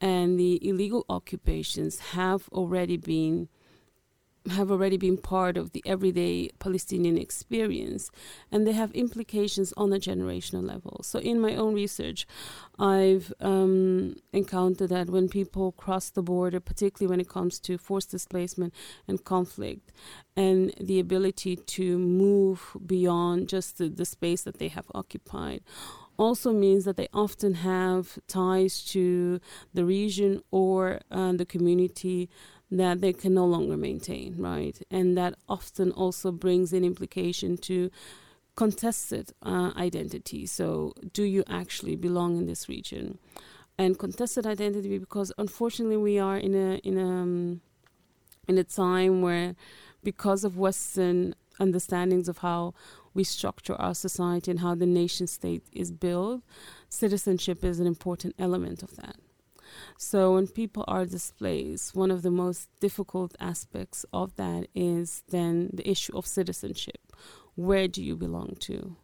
And 0.00 0.38
the 0.38 0.66
illegal 0.66 1.04
occupations 1.08 1.98
have 2.12 2.48
already 2.50 2.96
been 2.96 3.48
have 4.50 4.70
already 4.70 4.96
been 4.96 5.16
part 5.16 5.56
of 5.56 5.72
the 5.72 5.82
everyday 5.86 6.50
Palestinian 6.58 7.18
experience, 7.18 8.10
and 8.50 8.66
they 8.66 8.72
have 8.72 8.92
implications 8.92 9.72
on 9.76 9.92
a 9.92 9.98
generational 9.98 10.66
level. 10.66 11.00
So, 11.02 11.18
in 11.18 11.40
my 11.40 11.54
own 11.54 11.74
research, 11.74 12.26
I've 12.78 13.32
um, 13.40 14.16
encountered 14.32 14.90
that 14.90 15.10
when 15.10 15.28
people 15.28 15.72
cross 15.72 16.10
the 16.10 16.22
border, 16.22 16.60
particularly 16.60 17.10
when 17.10 17.20
it 17.20 17.28
comes 17.28 17.58
to 17.60 17.78
forced 17.78 18.10
displacement 18.10 18.74
and 19.08 19.24
conflict, 19.24 19.92
and 20.36 20.72
the 20.80 21.00
ability 21.00 21.56
to 21.56 21.98
move 21.98 22.76
beyond 22.84 23.48
just 23.48 23.78
the, 23.78 23.88
the 23.88 24.04
space 24.04 24.42
that 24.42 24.58
they 24.58 24.68
have 24.68 24.86
occupied, 24.94 25.62
also 26.18 26.52
means 26.52 26.84
that 26.84 26.96
they 26.96 27.08
often 27.12 27.54
have 27.54 28.18
ties 28.26 28.82
to 28.84 29.40
the 29.74 29.84
region 29.84 30.42
or 30.50 31.00
uh, 31.10 31.32
the 31.32 31.46
community 31.46 32.28
that 32.70 33.00
they 33.00 33.12
can 33.12 33.34
no 33.34 33.46
longer 33.46 33.76
maintain, 33.76 34.34
right? 34.38 34.80
And 34.90 35.16
that 35.16 35.34
often 35.48 35.92
also 35.92 36.32
brings 36.32 36.72
an 36.72 36.84
implication 36.84 37.56
to 37.58 37.90
contested 38.56 39.32
uh, 39.42 39.72
identity. 39.76 40.46
So, 40.46 40.94
do 41.12 41.22
you 41.22 41.44
actually 41.48 41.96
belong 41.96 42.38
in 42.38 42.46
this 42.46 42.68
region? 42.68 43.18
And 43.78 43.98
contested 43.98 44.46
identity, 44.46 44.98
because 44.98 45.32
unfortunately 45.36 45.98
we 45.98 46.18
are 46.18 46.38
in 46.38 46.54
a 46.54 46.76
in 46.78 46.98
a 46.98 47.06
um, 47.06 47.60
in 48.48 48.58
a 48.58 48.64
time 48.64 49.22
where, 49.22 49.54
because 50.02 50.44
of 50.44 50.56
Western 50.56 51.34
understandings 51.58 52.28
of 52.28 52.38
how 52.38 52.74
we 53.16 53.24
structure 53.24 53.74
our 53.76 53.94
society 53.94 54.50
and 54.50 54.60
how 54.60 54.74
the 54.74 54.86
nation 54.86 55.26
state 55.26 55.64
is 55.72 55.90
built, 55.90 56.42
citizenship 56.88 57.64
is 57.64 57.80
an 57.80 57.86
important 57.86 58.34
element 58.38 58.82
of 58.82 58.94
that. 58.96 59.16
So 59.98 60.34
when 60.34 60.46
people 60.46 60.84
are 60.86 61.06
displaced, 61.06 61.94
one 61.94 62.10
of 62.10 62.22
the 62.22 62.30
most 62.30 62.68
difficult 62.78 63.34
aspects 63.40 64.04
of 64.12 64.36
that 64.36 64.68
is 64.74 65.24
then 65.30 65.70
the 65.72 65.88
issue 65.90 66.16
of 66.16 66.26
citizenship. 66.26 67.00
Where 67.54 67.88
do 67.88 68.02
you 68.02 68.16
belong 68.16 68.56
to? 68.60 68.96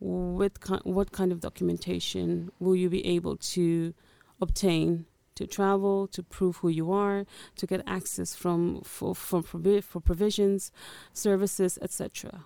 What 0.00 0.60
kind, 0.60 0.82
what 0.84 1.12
kind 1.12 1.30
of 1.32 1.40
documentation 1.40 2.50
will 2.58 2.76
you 2.76 2.90
be 2.90 3.06
able 3.06 3.36
to 3.54 3.94
obtain 4.40 5.06
to 5.36 5.46
travel, 5.48 6.06
to 6.06 6.22
prove 6.22 6.58
who 6.58 6.68
you 6.68 6.92
are, 6.92 7.26
to 7.56 7.66
get 7.66 7.82
access 7.88 8.36
from 8.36 8.82
for, 8.82 9.16
for, 9.16 9.42
for 9.42 10.00
provisions, 10.00 10.70
services, 11.12 11.76
etc 11.82 12.44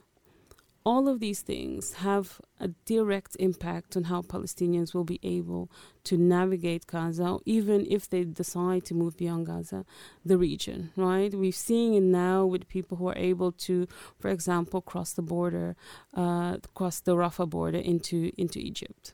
all 0.88 1.06
of 1.06 1.20
these 1.20 1.42
things 1.42 1.82
have 2.08 2.40
a 2.58 2.68
direct 2.86 3.36
impact 3.38 3.94
on 3.94 4.04
how 4.04 4.22
Palestinians 4.22 4.94
will 4.94 5.04
be 5.04 5.20
able 5.22 5.70
to 6.02 6.16
navigate 6.16 6.86
Gaza, 6.86 7.36
even 7.44 7.86
if 7.90 8.08
they 8.08 8.24
decide 8.24 8.86
to 8.86 8.94
move 8.94 9.14
beyond 9.18 9.44
Gaza, 9.48 9.84
the 10.24 10.38
region, 10.38 10.90
right? 10.96 11.30
We're 11.34 11.52
seeing 11.52 11.92
it 11.92 12.04
now 12.24 12.46
with 12.46 12.68
people 12.68 12.96
who 12.96 13.06
are 13.08 13.18
able 13.32 13.52
to, 13.66 13.86
for 14.18 14.30
example, 14.30 14.80
cross 14.80 15.12
the 15.12 15.20
border, 15.20 15.76
uh, 16.14 16.56
cross 16.74 17.00
the 17.00 17.16
Rafah 17.16 17.50
border 17.50 17.82
into, 17.92 18.32
into 18.38 18.58
Egypt. 18.58 19.12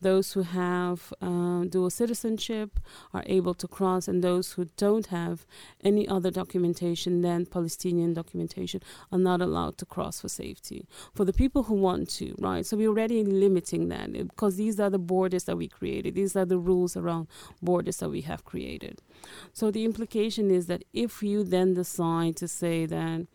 Those 0.00 0.32
who 0.32 0.42
have 0.42 1.12
uh, 1.20 1.64
dual 1.64 1.90
citizenship 1.90 2.80
are 3.12 3.22
able 3.26 3.54
to 3.54 3.68
cross, 3.68 4.08
and 4.08 4.22
those 4.22 4.52
who 4.52 4.66
don't 4.76 5.06
have 5.06 5.46
any 5.82 6.08
other 6.08 6.30
documentation 6.30 7.20
than 7.22 7.46
Palestinian 7.46 8.14
documentation 8.14 8.80
are 9.12 9.18
not 9.18 9.40
allowed 9.40 9.78
to 9.78 9.86
cross 9.86 10.20
for 10.20 10.28
safety. 10.28 10.86
For 11.14 11.24
the 11.24 11.32
people 11.32 11.64
who 11.64 11.74
want 11.74 12.08
to, 12.10 12.34
right? 12.38 12.64
So 12.64 12.76
we're 12.76 12.88
already 12.88 13.22
limiting 13.24 13.88
that 13.88 14.12
because 14.12 14.56
these 14.56 14.80
are 14.80 14.90
the 14.90 14.98
borders 14.98 15.44
that 15.44 15.56
we 15.56 15.68
created, 15.68 16.14
these 16.14 16.36
are 16.36 16.46
the 16.46 16.58
rules 16.58 16.96
around 16.96 17.28
borders 17.62 17.98
that 17.98 18.08
we 18.08 18.22
have 18.22 18.44
created. 18.44 19.00
So 19.52 19.70
the 19.70 19.84
implication 19.84 20.50
is 20.50 20.66
that 20.66 20.84
if 20.92 21.22
you 21.22 21.44
then 21.44 21.74
decide 21.74 22.36
to 22.36 22.48
say 22.48 22.86
that 22.86 23.26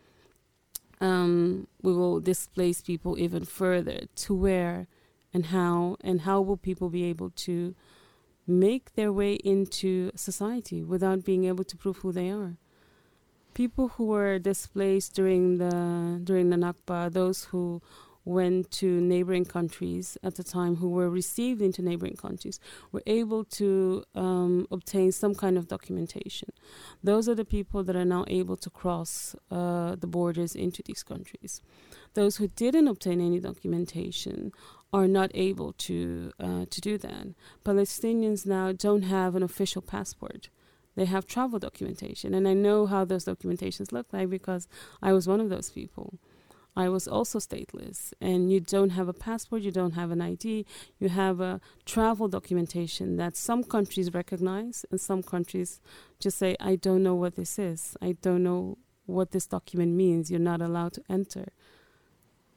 um, 1.02 1.68
we 1.82 1.94
will 1.94 2.20
displace 2.20 2.82
people 2.82 3.18
even 3.20 3.46
further 3.46 4.02
to 4.16 4.34
where 4.34 4.88
and 5.36 5.44
how 5.48 5.98
and 6.10 6.18
how 6.22 6.38
will 6.42 6.58
people 6.70 6.90
be 6.90 7.04
able 7.14 7.30
to 7.48 7.76
make 8.48 8.86
their 8.96 9.12
way 9.12 9.34
into 9.54 10.12
society 10.16 10.80
without 10.94 11.26
being 11.30 11.44
able 11.52 11.66
to 11.72 11.76
prove 11.76 11.98
who 11.98 12.12
they 12.12 12.30
are 12.30 12.54
people 13.56 13.88
who 13.96 14.06
were 14.06 14.38
displaced 14.38 15.16
during 15.16 15.58
the 15.58 16.20
during 16.24 16.52
the 16.52 16.58
Nakba, 16.58 17.12
those 17.12 17.46
who 17.46 17.82
went 18.26 18.72
to 18.72 19.00
neighboring 19.02 19.46
countries 19.46 20.18
at 20.24 20.36
the 20.36 20.44
time, 20.44 20.78
who 20.78 20.90
were 20.90 21.10
received 21.10 21.62
into 21.62 21.82
neighboring 21.82 22.16
countries, 22.16 22.60
were 22.92 23.04
able 23.06 23.44
to 23.46 24.04
um, 24.16 24.68
obtain 24.72 25.12
some 25.12 25.36
kind 25.36 25.58
of 25.58 25.68
documentation. 25.68 26.50
Those 27.04 27.30
are 27.30 27.36
the 27.36 27.46
people 27.46 27.84
that 27.84 27.96
are 27.96 28.06
now 28.16 28.26
able 28.28 28.58
to 28.58 28.70
cross 28.70 29.36
uh, 29.52 29.96
the 29.96 30.08
borders 30.08 30.56
into 30.56 30.82
these 30.84 31.04
countries. 31.04 31.62
Those 32.16 32.38
who 32.38 32.48
didn't 32.48 32.88
obtain 32.88 33.22
any 33.22 33.40
documentation 33.40 34.52
are 34.96 35.10
not 35.10 35.30
able 35.34 35.74
to 35.74 36.32
uh, 36.40 36.66
to 36.70 36.80
do 36.80 36.98
that. 36.98 37.28
Palestinians 37.66 38.46
now 38.46 38.72
don't 38.72 39.02
have 39.04 39.36
an 39.36 39.44
official 39.44 39.82
passport. 39.82 40.50
They 40.96 41.04
have 41.04 41.26
travel 41.28 41.60
documentation, 41.60 42.34
and 42.34 42.48
I 42.48 42.54
know 42.54 42.86
how 42.86 43.04
those 43.04 43.26
documentations 43.26 43.92
look 43.92 44.08
like 44.14 44.30
because 44.30 44.70
I 45.02 45.12
was 45.12 45.28
one 45.28 45.42
of 45.42 45.50
those 45.50 45.70
people. 45.70 46.18
I 46.78 46.88
was 46.88 47.08
also 47.08 47.40
stateless, 47.40 48.14
and 48.22 48.52
you 48.52 48.62
don't 48.62 48.92
have 48.92 49.10
a 49.10 49.20
passport, 49.28 49.64
you 49.64 49.72
don't 49.72 49.96
have 50.02 50.12
an 50.12 50.22
ID, 50.22 50.66
you 51.00 51.10
have 51.10 51.42
a 51.42 51.60
travel 51.86 52.28
documentation 52.30 53.18
that 53.18 53.36
some 53.36 53.64
countries 53.64 54.14
recognize, 54.14 54.86
and 54.90 55.00
some 55.00 55.24
countries 55.24 55.82
just 56.20 56.38
say, 56.38 56.56
I 56.60 56.76
don't 56.78 57.04
know 57.04 57.16
what 57.16 57.36
this 57.36 57.60
is. 57.60 57.98
I 58.02 58.14
don't 58.22 58.44
know 58.44 58.78
what 59.06 59.32
this 59.32 59.48
document 59.48 59.94
means. 59.94 60.32
You're 60.32 60.50
not 60.52 60.62
allowed 60.62 60.94
to 60.94 61.04
enter 61.10 61.48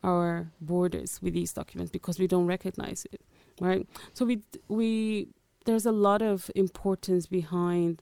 our 0.02 0.50
borders 0.60 1.20
with 1.22 1.34
these 1.34 1.52
documents 1.52 1.90
because 1.90 2.18
we 2.18 2.26
don't 2.26 2.46
recognize 2.46 3.06
it, 3.12 3.20
right? 3.60 3.86
So 4.12 4.24
we 4.24 4.42
we 4.68 5.28
there's 5.64 5.86
a 5.86 5.92
lot 5.92 6.22
of 6.22 6.50
importance 6.54 7.26
behind 7.26 8.00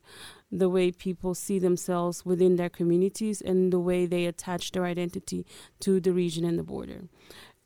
the 0.52 0.68
way 0.68 0.92
people 0.92 1.34
see 1.34 1.58
themselves 1.58 2.24
within 2.24 2.54
their 2.56 2.68
communities 2.68 3.40
and 3.40 3.72
the 3.72 3.80
way 3.80 4.06
they 4.06 4.24
attach 4.26 4.70
their 4.70 4.84
identity 4.84 5.44
to 5.80 6.00
the 6.00 6.12
region 6.12 6.44
and 6.44 6.58
the 6.58 6.62
border. 6.62 7.08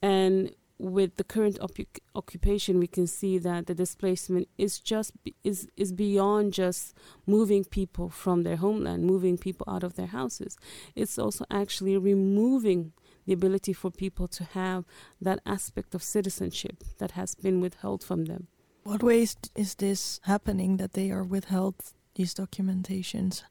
And 0.00 0.54
with 0.78 1.16
the 1.16 1.24
current 1.24 1.58
op- 1.60 2.00
occupation, 2.14 2.78
we 2.78 2.86
can 2.86 3.06
see 3.06 3.36
that 3.38 3.66
the 3.66 3.74
displacement 3.74 4.48
is 4.56 4.80
just 4.80 5.12
is 5.44 5.68
is 5.76 5.92
beyond 5.92 6.54
just 6.54 6.94
moving 7.26 7.64
people 7.64 8.08
from 8.08 8.42
their 8.42 8.56
homeland, 8.56 9.04
moving 9.04 9.36
people 9.36 9.66
out 9.68 9.84
of 9.84 9.96
their 9.96 10.06
houses. 10.06 10.56
It's 10.96 11.18
also 11.18 11.44
actually 11.50 11.98
removing 11.98 12.92
the 13.30 13.34
ability 13.34 13.72
for 13.72 13.92
people 13.92 14.26
to 14.26 14.42
have 14.42 14.84
that 15.20 15.38
aspect 15.46 15.94
of 15.94 16.02
citizenship 16.02 16.82
that 16.98 17.12
has 17.12 17.36
been 17.36 17.60
withheld 17.60 18.02
from 18.02 18.24
them. 18.24 18.48
What 18.82 19.04
ways 19.04 19.36
is 19.54 19.76
this 19.76 20.20
happening 20.24 20.78
that 20.78 20.94
they 20.94 21.12
are 21.12 21.22
withheld 21.22 21.76
these 22.16 22.34
documentations? 22.34 23.42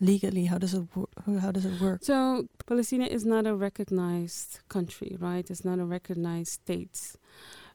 legally? 0.00 0.46
How 0.46 0.58
does 0.58 0.74
it 0.74 0.84
how 1.40 1.52
does 1.52 1.64
it 1.64 1.80
work? 1.80 2.00
So 2.02 2.48
palestine 2.66 3.02
is 3.02 3.24
not 3.24 3.46
a 3.46 3.54
recognized 3.54 4.58
country 4.68 5.16
right? 5.26 5.48
It's 5.48 5.64
not 5.64 5.78
a 5.78 5.84
recognized 5.84 6.52
state. 6.60 6.98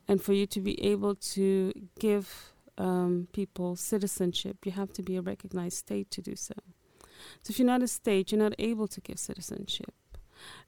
And 0.10 0.22
for 0.22 0.34
you 0.34 0.46
to 0.56 0.60
be 0.60 0.76
able 0.94 1.16
to 1.36 1.72
give 2.00 2.26
um, 2.78 3.30
people 3.32 3.78
citizenship 3.78 4.56
you 4.66 4.74
have 4.74 4.92
to 4.98 5.02
be 5.10 5.16
a 5.16 5.22
recognized 5.22 5.78
state 5.86 6.12
to 6.16 6.22
do 6.22 6.36
so. 6.36 6.58
So 7.44 7.52
if 7.52 7.60
you're 7.60 7.74
not 7.76 7.82
a 7.82 7.88
state 7.88 8.26
you're 8.32 8.46
not 8.48 8.56
able 8.60 8.88
to 8.96 9.00
give 9.08 9.18
citizenship 9.20 9.94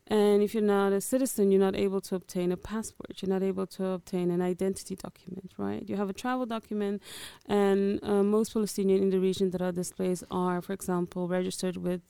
and 0.09 0.41
if 0.41 0.55
you're 0.55 0.63
not 0.63 0.91
a 0.91 1.01
citizen, 1.01 1.51
you're 1.51 1.59
not 1.59 1.75
able 1.75 2.01
to 2.01 2.15
obtain 2.15 2.51
a 2.51 2.57
passport. 2.57 3.21
You're 3.21 3.29
not 3.29 3.43
able 3.43 3.67
to 3.67 3.85
obtain 3.89 4.31
an 4.31 4.41
identity 4.41 4.95
document, 4.95 5.53
right? 5.57 5.87
You 5.87 5.97
have 5.97 6.09
a 6.09 6.13
travel 6.13 6.47
document, 6.47 7.03
and 7.45 8.03
uh, 8.03 8.23
most 8.23 8.55
Palestinians 8.55 9.01
in 9.03 9.11
the 9.11 9.19
region 9.19 9.51
that 9.51 9.61
are 9.61 9.71
displaced 9.71 10.23
are, 10.31 10.61
for 10.63 10.73
example, 10.73 11.27
registered 11.27 11.77
with 11.77 12.01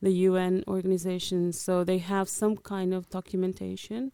the 0.00 0.12
UN 0.28 0.62
organizations. 0.68 1.60
So 1.60 1.82
they 1.82 1.98
have 1.98 2.28
some 2.28 2.56
kind 2.56 2.94
of 2.94 3.10
documentation, 3.10 4.12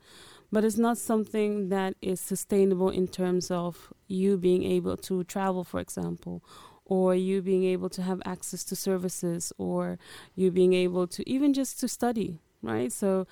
but 0.50 0.64
it's 0.64 0.78
not 0.78 0.96
something 0.96 1.68
that 1.68 1.96
is 2.00 2.20
sustainable 2.20 2.88
in 2.88 3.08
terms 3.08 3.50
of 3.50 3.92
you 4.08 4.38
being 4.38 4.62
able 4.64 4.96
to 4.96 5.22
travel, 5.24 5.64
for 5.64 5.80
example, 5.80 6.42
or 6.86 7.14
you 7.14 7.42
being 7.42 7.64
able 7.64 7.90
to 7.90 8.02
have 8.02 8.22
access 8.24 8.64
to 8.64 8.76
services 8.76 9.52
or 9.58 9.98
you 10.34 10.50
being 10.50 10.72
able 10.72 11.06
to 11.06 11.28
even 11.28 11.52
just 11.52 11.80
to 11.80 11.88
study 11.88 12.38
right? 12.64 12.92
So 12.92 13.26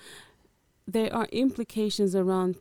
there 0.86 1.14
are 1.14 1.26
implications 1.32 2.14
around 2.14 2.56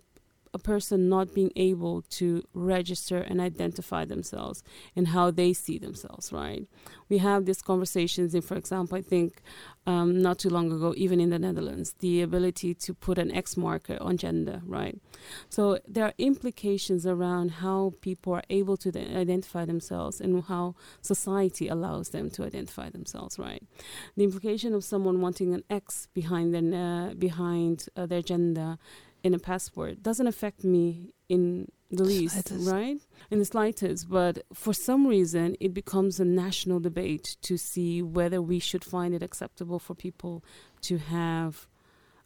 a 0.53 0.59
person 0.59 1.07
not 1.07 1.33
being 1.33 1.51
able 1.55 2.01
to 2.03 2.43
register 2.53 3.19
and 3.19 3.39
identify 3.39 4.03
themselves 4.03 4.63
and 4.95 5.09
how 5.09 5.31
they 5.31 5.53
see 5.53 5.77
themselves, 5.77 6.33
right? 6.33 6.67
We 7.07 7.19
have 7.19 7.45
these 7.45 7.61
conversations 7.61 8.35
in, 8.35 8.41
for 8.41 8.55
example, 8.55 8.97
I 8.97 9.01
think 9.01 9.41
um, 9.87 10.21
not 10.21 10.39
too 10.39 10.49
long 10.49 10.71
ago, 10.71 10.93
even 10.97 11.21
in 11.21 11.29
the 11.29 11.39
Netherlands, 11.39 11.95
the 11.99 12.21
ability 12.21 12.73
to 12.75 12.93
put 12.93 13.17
an 13.17 13.31
X 13.31 13.55
marker 13.55 13.97
on 14.01 14.17
gender, 14.17 14.61
right? 14.65 14.99
So 15.49 15.79
there 15.87 16.05
are 16.05 16.13
implications 16.17 17.07
around 17.07 17.51
how 17.51 17.93
people 18.01 18.33
are 18.33 18.43
able 18.49 18.75
to 18.77 18.89
identify 19.17 19.63
themselves 19.65 20.19
and 20.19 20.43
how 20.43 20.75
society 21.01 21.69
allows 21.69 22.09
them 22.09 22.29
to 22.31 22.43
identify 22.43 22.89
themselves, 22.89 23.39
right? 23.39 23.63
The 24.17 24.23
implication 24.25 24.73
of 24.73 24.83
someone 24.83 25.21
wanting 25.21 25.53
an 25.53 25.63
X 25.69 26.09
behind 26.13 26.53
their, 26.53 26.61
uh, 26.61 27.13
behind 27.13 27.85
uh, 27.95 28.05
their 28.05 28.21
gender 28.21 28.77
in 29.23 29.33
a 29.33 29.39
passport 29.39 30.01
doesn't 30.01 30.27
affect 30.27 30.63
me 30.63 31.13
in 31.29 31.71
the 31.89 32.03
least, 32.03 32.33
slightest. 32.33 32.69
right? 32.69 32.97
In 33.29 33.39
the 33.39 33.45
slightest. 33.45 34.09
But 34.09 34.43
for 34.53 34.73
some 34.73 35.07
reason, 35.07 35.55
it 35.59 35.73
becomes 35.73 36.19
a 36.19 36.25
national 36.25 36.79
debate 36.79 37.37
to 37.43 37.57
see 37.57 38.01
whether 38.01 38.41
we 38.41 38.59
should 38.59 38.83
find 38.83 39.13
it 39.13 39.23
acceptable 39.23 39.79
for 39.79 39.93
people 39.93 40.43
to 40.81 40.97
have 40.97 41.67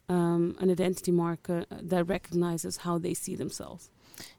um, 0.08 0.56
an 0.60 0.70
identity 0.70 1.10
marker 1.10 1.66
that 1.70 2.04
recognizes 2.04 2.78
how 2.78 2.98
they 2.98 3.14
see 3.14 3.34
themselves. 3.34 3.90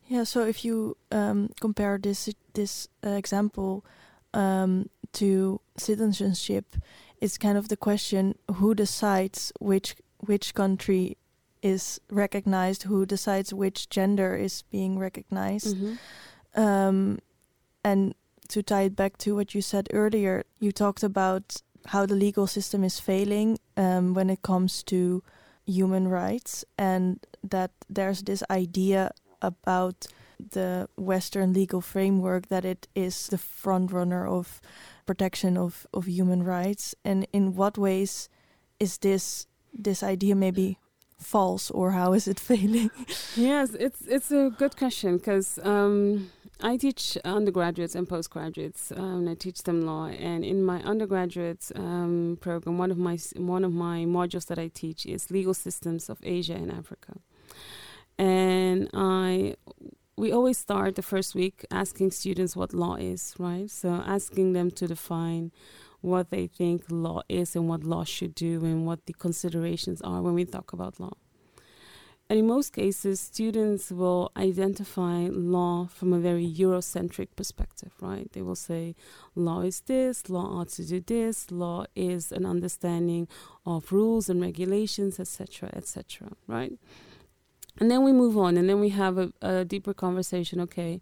Yeah. 0.08 0.24
So 0.24 0.46
if 0.46 0.64
you 0.66 0.98
um, 1.12 1.50
compare 1.60 1.98
this 1.98 2.30
this 2.54 2.88
uh, 3.06 3.10
example 3.10 3.86
um, 4.34 4.90
to 5.14 5.62
citizenship, 5.78 6.76
it's 7.22 7.38
kind 7.38 7.58
of 7.58 7.68
the 7.68 7.78
question: 7.78 8.36
who 8.56 8.74
decides 8.74 9.52
which 9.60 9.96
which 10.20 10.54
country 10.54 11.18
is 11.62 12.00
recognized, 12.10 12.84
who 12.84 13.06
decides 13.06 13.54
which 13.54 13.90
gender 13.90 14.36
is 14.36 14.64
being 14.72 15.00
recognized. 15.00 15.76
Mm-hmm. 15.76 16.60
Um, 16.60 17.20
and 17.84 18.16
to 18.50 18.64
tie 18.64 18.84
it 18.84 18.96
back 18.96 19.18
to 19.20 19.36
what 19.36 19.54
you 19.54 19.62
said 19.62 19.88
earlier, 19.94 20.44
you 20.60 20.72
talked 20.72 21.04
about 21.04 21.62
how 21.88 22.06
the 22.06 22.16
legal 22.16 22.48
system 22.48 22.84
is 22.84 23.00
failing 23.00 23.60
um, 23.76 24.14
when 24.14 24.30
it 24.30 24.42
comes 24.42 24.84
to 24.84 25.24
human 25.66 26.08
rights, 26.08 26.66
and 26.78 27.26
that 27.44 27.72
there's 27.90 28.24
this 28.24 28.44
idea 28.50 29.12
about 29.42 30.08
the 30.40 30.88
Western 30.96 31.54
legal 31.54 31.82
framework 31.82 32.48
that 32.48 32.66
it 32.66 32.88
is 32.96 33.28
the 33.28 33.38
front 33.38 33.92
runner 33.92 34.28
of 34.28 34.62
protection 35.06 35.58
of, 35.58 35.88
of 35.94 36.08
human 36.08 36.44
rights. 36.44 36.96
And 37.04 37.28
in 37.34 37.56
what 37.56 37.78
ways 37.78 38.30
is 38.80 38.98
this 39.00 39.48
this 39.74 40.02
idea 40.02 40.36
maybe 40.36 40.78
false 41.20 41.72
or 41.72 41.92
how 41.92 42.14
is 42.14 42.28
it 42.28 42.40
failing? 42.50 42.92
yes, 43.36 43.74
it's 43.74 44.02
it's 44.08 44.32
a 44.32 44.52
good 44.58 44.78
question 44.78 45.18
because 45.18 45.60
um, 45.64 46.30
I 46.62 46.78
teach 46.78 47.18
undergraduates 47.24 47.96
and 47.96 48.08
postgraduates. 48.08 48.92
Um, 48.96 49.28
I 49.28 49.36
teach 49.36 49.64
them 49.64 49.86
law, 49.86 50.08
and 50.08 50.44
in 50.44 50.64
my 50.64 50.82
undergraduate 50.84 51.72
um, 51.76 52.38
program, 52.42 52.78
one 52.78 52.92
of 52.92 52.98
my 52.98 53.18
one 53.36 53.64
of 53.64 53.74
my 53.74 54.06
modules 54.06 54.48
that 54.48 54.60
I 54.60 54.70
teach 54.70 55.06
is 55.06 55.32
legal 55.32 55.54
systems 55.54 56.10
of 56.10 56.20
Asia 56.24 56.54
and 56.54 56.72
Africa, 56.72 57.14
and 58.18 58.90
I 58.94 59.56
we 60.18 60.32
always 60.32 60.58
start 60.58 60.96
the 60.96 61.04
first 61.04 61.36
week 61.36 61.64
asking 61.70 62.10
students 62.10 62.56
what 62.56 62.74
law 62.74 62.96
is, 62.96 63.36
right? 63.38 63.70
So 63.70 63.90
asking 63.90 64.54
them 64.54 64.72
to 64.72 64.88
define 64.88 65.52
what 66.02 66.30
they 66.30 66.48
think 66.48 66.84
law 66.90 67.22
is 67.28 67.56
and 67.56 67.68
what 67.68 67.84
law 67.84 68.04
should 68.04 68.36
do 68.36 68.64
and 68.64 68.86
what 68.86 69.06
the 69.06 69.14
considerations 69.14 70.02
are 70.02 70.22
when 70.22 70.34
we 70.34 70.46
talk 70.46 70.74
about 70.74 71.00
law. 71.00 71.14
And 72.30 72.40
in 72.40 72.48
most 72.48 72.74
cases, 72.74 73.22
students 73.22 73.90
will 73.90 74.32
identify 74.36 75.30
law 75.32 75.88
from 75.88 76.12
a 76.12 76.20
very 76.20 76.46
Eurocentric 76.46 77.30
perspective, 77.38 77.94
right? 78.02 78.30
They 78.34 78.42
will 78.42 78.56
say, 78.56 78.96
law 79.34 79.62
is 79.62 79.80
this, 79.82 80.30
law 80.30 80.60
ought 80.60 80.68
to 80.70 80.86
do 80.86 81.00
this, 81.00 81.52
law 81.52 81.86
is 81.96 82.34
an 82.34 82.46
understanding 82.46 83.30
of 83.66 83.94
rules 83.94 84.28
and 84.28 84.42
regulations, 84.42 85.22
etc., 85.22 85.70
etc., 85.74 86.34
right? 86.48 86.74
And 87.80 87.90
then 87.90 88.04
we 88.04 88.12
move 88.12 88.38
on, 88.38 88.58
and 88.58 88.68
then 88.68 88.82
we 88.82 88.90
have 88.90 89.18
a, 89.18 89.32
a 89.42 89.64
deeper 89.64 89.94
conversation. 89.94 90.60
Okay, 90.60 91.00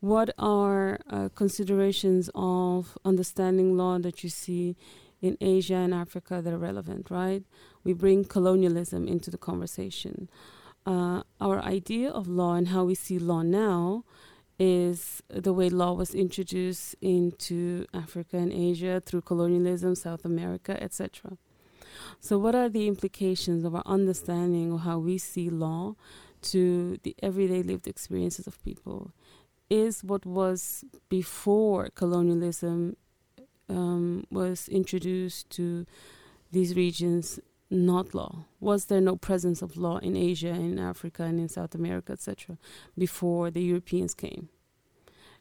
what 0.00 0.30
are 0.38 0.98
uh, 1.10 1.28
considerations 1.34 2.30
of 2.34 2.98
understanding 3.04 3.76
law 3.76 3.98
that 3.98 4.22
you 4.22 4.30
see 4.30 4.76
in 5.22 5.36
Asia 5.40 5.74
and 5.74 5.94
Africa 5.94 6.40
that 6.42 6.52
are 6.52 6.58
relevant, 6.58 7.10
right? 7.10 7.42
We 7.84 7.92
bring 7.92 8.24
colonialism 8.24 9.08
into 9.08 9.30
the 9.30 9.38
conversation. 9.38 10.28
Uh, 10.84 11.22
our 11.40 11.60
idea 11.60 12.10
of 12.10 12.28
law 12.28 12.54
and 12.54 12.68
how 12.68 12.84
we 12.84 12.94
see 12.94 13.18
law 13.18 13.42
now 13.42 14.04
is 14.58 15.22
the 15.28 15.52
way 15.52 15.68
law 15.68 15.92
was 15.92 16.14
introduced 16.14 16.94
into 17.00 17.86
Africa 17.92 18.36
and 18.36 18.52
Asia 18.52 19.02
through 19.04 19.22
colonialism, 19.22 19.94
South 19.94 20.24
America, 20.24 20.80
etc. 20.82 21.36
So, 22.20 22.38
what 22.38 22.54
are 22.54 22.68
the 22.68 22.86
implications 22.86 23.64
of 23.64 23.74
our 23.74 23.82
understanding 23.84 24.72
of 24.72 24.80
how 24.80 24.98
we 24.98 25.18
see 25.18 25.50
law 25.50 25.96
to 26.42 26.98
the 27.02 27.14
everyday 27.22 27.62
lived 27.62 27.86
experiences 27.86 28.46
of 28.46 28.62
people? 28.64 29.12
Is 29.70 30.04
what 30.04 30.24
was 30.24 30.84
before 31.08 31.88
colonialism 31.94 32.96
um, 33.68 34.24
was 34.30 34.68
introduced 34.68 35.50
to 35.50 35.86
these 36.52 36.76
regions 36.76 37.40
not 37.70 38.14
law? 38.14 38.44
Was 38.60 38.86
there 38.86 39.00
no 39.00 39.16
presence 39.16 39.62
of 39.62 39.76
law 39.76 39.98
in 39.98 40.16
Asia, 40.16 40.50
in 40.50 40.78
Africa, 40.78 41.24
and 41.24 41.40
in 41.40 41.48
South 41.48 41.74
America, 41.74 42.12
etc., 42.12 42.58
before 42.96 43.50
the 43.50 43.62
Europeans 43.62 44.14
came? 44.14 44.48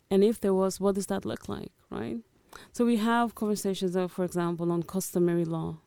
And 0.10 0.24
if 0.24 0.40
there 0.40 0.54
was, 0.54 0.80
what 0.80 0.96
does 0.96 1.08
that 1.08 1.26
look 1.26 1.48
like, 1.48 1.72
right? 1.90 2.18
So 2.72 2.86
we 2.86 2.98
have 2.98 3.36
conversations, 3.36 3.96
of, 3.96 4.12
for 4.12 4.24
example, 4.24 4.72
on 4.72 4.84
customary 4.84 5.46
law, 5.46 5.78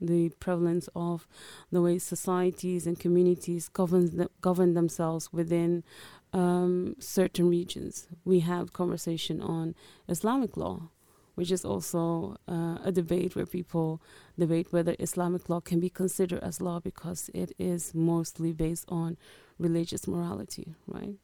the 0.00 0.30
prevalence 0.40 0.88
of 0.94 1.26
the 1.70 1.80
way 1.80 1.98
societies 1.98 2.86
and 2.86 2.98
communities 2.98 3.68
govern, 3.68 4.28
govern 4.40 4.74
themselves 4.74 5.32
within 5.32 5.84
um, 6.34 6.96
certain 6.98 7.48
regions. 7.48 8.08
We 8.24 8.40
have 8.40 8.72
conversation 8.72 9.40
on 9.40 9.74
Islamic 10.08 10.56
law, 10.56 10.90
which 11.36 11.50
is 11.50 11.64
also 11.64 12.36
uh, 12.48 12.78
a 12.84 12.92
debate 12.92 13.36
where 13.36 13.46
people 13.46 14.02
debate 14.38 14.72
whether 14.72 14.96
Islamic 14.98 15.48
law 15.48 15.60
can 15.60 15.80
be 15.80 15.88
considered 15.88 16.40
as 16.42 16.60
law 16.60 16.80
because 16.80 17.30
it 17.32 17.52
is 17.58 17.94
mostly 17.94 18.52
based 18.52 18.84
on 18.88 19.16
religious 19.58 20.06
morality, 20.08 20.74
right? 20.88 21.14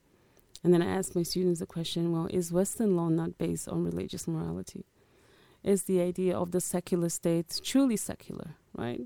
And 0.62 0.72
then 0.72 0.82
I 0.82 0.86
ask 0.86 1.16
my 1.16 1.24
students 1.24 1.58
the 1.60 1.66
question 1.66 2.12
well, 2.12 2.28
is 2.30 2.52
Western 2.52 2.96
law 2.96 3.08
not 3.08 3.36
based 3.36 3.68
on 3.68 3.84
religious 3.84 4.28
morality? 4.28 4.84
Is 5.64 5.84
the 5.84 6.00
idea 6.00 6.36
of 6.36 6.52
the 6.52 6.60
secular 6.60 7.08
state 7.08 7.60
truly 7.62 7.96
secular, 7.96 8.54
right? 8.76 9.02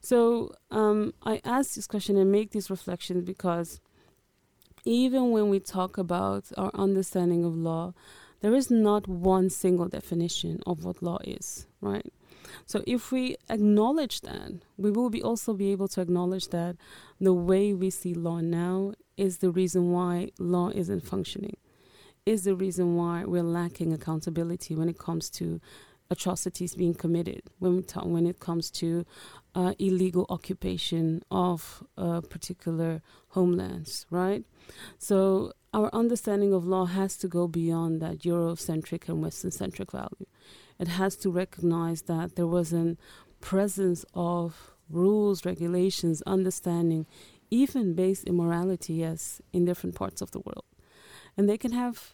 So 0.00 0.52
um, 0.70 1.14
I 1.22 1.40
ask 1.44 1.74
this 1.74 1.86
question 1.86 2.16
and 2.16 2.32
make 2.32 2.50
these 2.50 2.68
reflections 2.70 3.24
because 3.24 3.80
even 4.84 5.30
when 5.30 5.48
we 5.48 5.60
talk 5.60 5.98
about 5.98 6.44
our 6.56 6.70
understanding 6.74 7.44
of 7.44 7.54
law, 7.54 7.94
there 8.40 8.54
is 8.54 8.70
not 8.70 9.06
one 9.06 9.50
single 9.50 9.88
definition 9.88 10.60
of 10.66 10.84
what 10.84 11.02
law 11.02 11.18
is, 11.24 11.66
right? 11.80 12.10
So 12.66 12.82
if 12.86 13.12
we 13.12 13.36
acknowledge 13.48 14.22
that, 14.22 14.52
we 14.76 14.90
will 14.90 15.10
be 15.10 15.22
also 15.22 15.52
be 15.54 15.72
able 15.72 15.88
to 15.88 16.00
acknowledge 16.00 16.48
that 16.48 16.76
the 17.20 17.34
way 17.34 17.74
we 17.74 17.90
see 17.90 18.14
law 18.14 18.40
now 18.40 18.94
is 19.16 19.38
the 19.38 19.50
reason 19.50 19.92
why 19.92 20.30
law 20.38 20.70
isn't 20.70 21.06
functioning, 21.06 21.56
is 22.24 22.44
the 22.44 22.54
reason 22.54 22.96
why 22.96 23.24
we're 23.24 23.42
lacking 23.42 23.92
accountability 23.92 24.74
when 24.74 24.88
it 24.88 24.98
comes 24.98 25.28
to 25.30 25.60
atrocities 26.10 26.74
being 26.74 26.94
committed, 26.94 27.42
when 27.58 27.76
we 27.76 27.82
talk, 27.82 28.04
when 28.04 28.26
it 28.26 28.40
comes 28.40 28.70
to 28.70 29.04
uh, 29.54 29.74
illegal 29.78 30.26
occupation 30.28 31.22
of 31.30 31.82
uh, 31.96 32.20
particular 32.20 33.02
homelands, 33.30 34.06
right? 34.10 34.44
So 34.98 35.52
our 35.72 35.90
understanding 35.92 36.52
of 36.52 36.66
law 36.66 36.86
has 36.86 37.16
to 37.18 37.28
go 37.28 37.46
beyond 37.46 38.00
that 38.02 38.20
Eurocentric 38.20 39.08
and 39.08 39.22
Western 39.22 39.50
centric 39.50 39.92
value. 39.92 40.26
It 40.78 40.88
has 40.88 41.16
to 41.16 41.30
recognize 41.30 42.02
that 42.02 42.36
there 42.36 42.46
was 42.46 42.72
a 42.72 42.96
presence 43.40 44.04
of 44.14 44.72
rules, 44.88 45.44
regulations, 45.44 46.22
understanding, 46.26 47.06
even 47.50 47.94
based 47.94 48.24
immorality, 48.24 48.94
yes, 48.94 49.40
in 49.52 49.64
different 49.64 49.94
parts 49.94 50.20
of 50.20 50.30
the 50.30 50.40
world. 50.40 50.64
And 51.36 51.48
they 51.48 51.58
can 51.58 51.72
have 51.72 52.12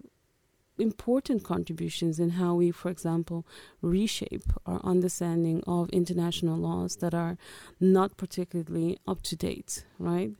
important 0.78 1.44
contributions 1.44 2.18
in 2.18 2.30
how 2.30 2.54
we, 2.54 2.70
for 2.70 2.90
example, 2.90 3.46
reshape 3.80 4.52
our 4.66 4.80
understanding 4.84 5.62
of 5.66 5.88
international 5.90 6.56
laws 6.56 6.96
that 6.96 7.14
are 7.14 7.36
not 7.80 8.16
particularly 8.16 8.98
up 9.06 9.22
to 9.22 9.36
date, 9.36 9.84
right? 9.98 10.32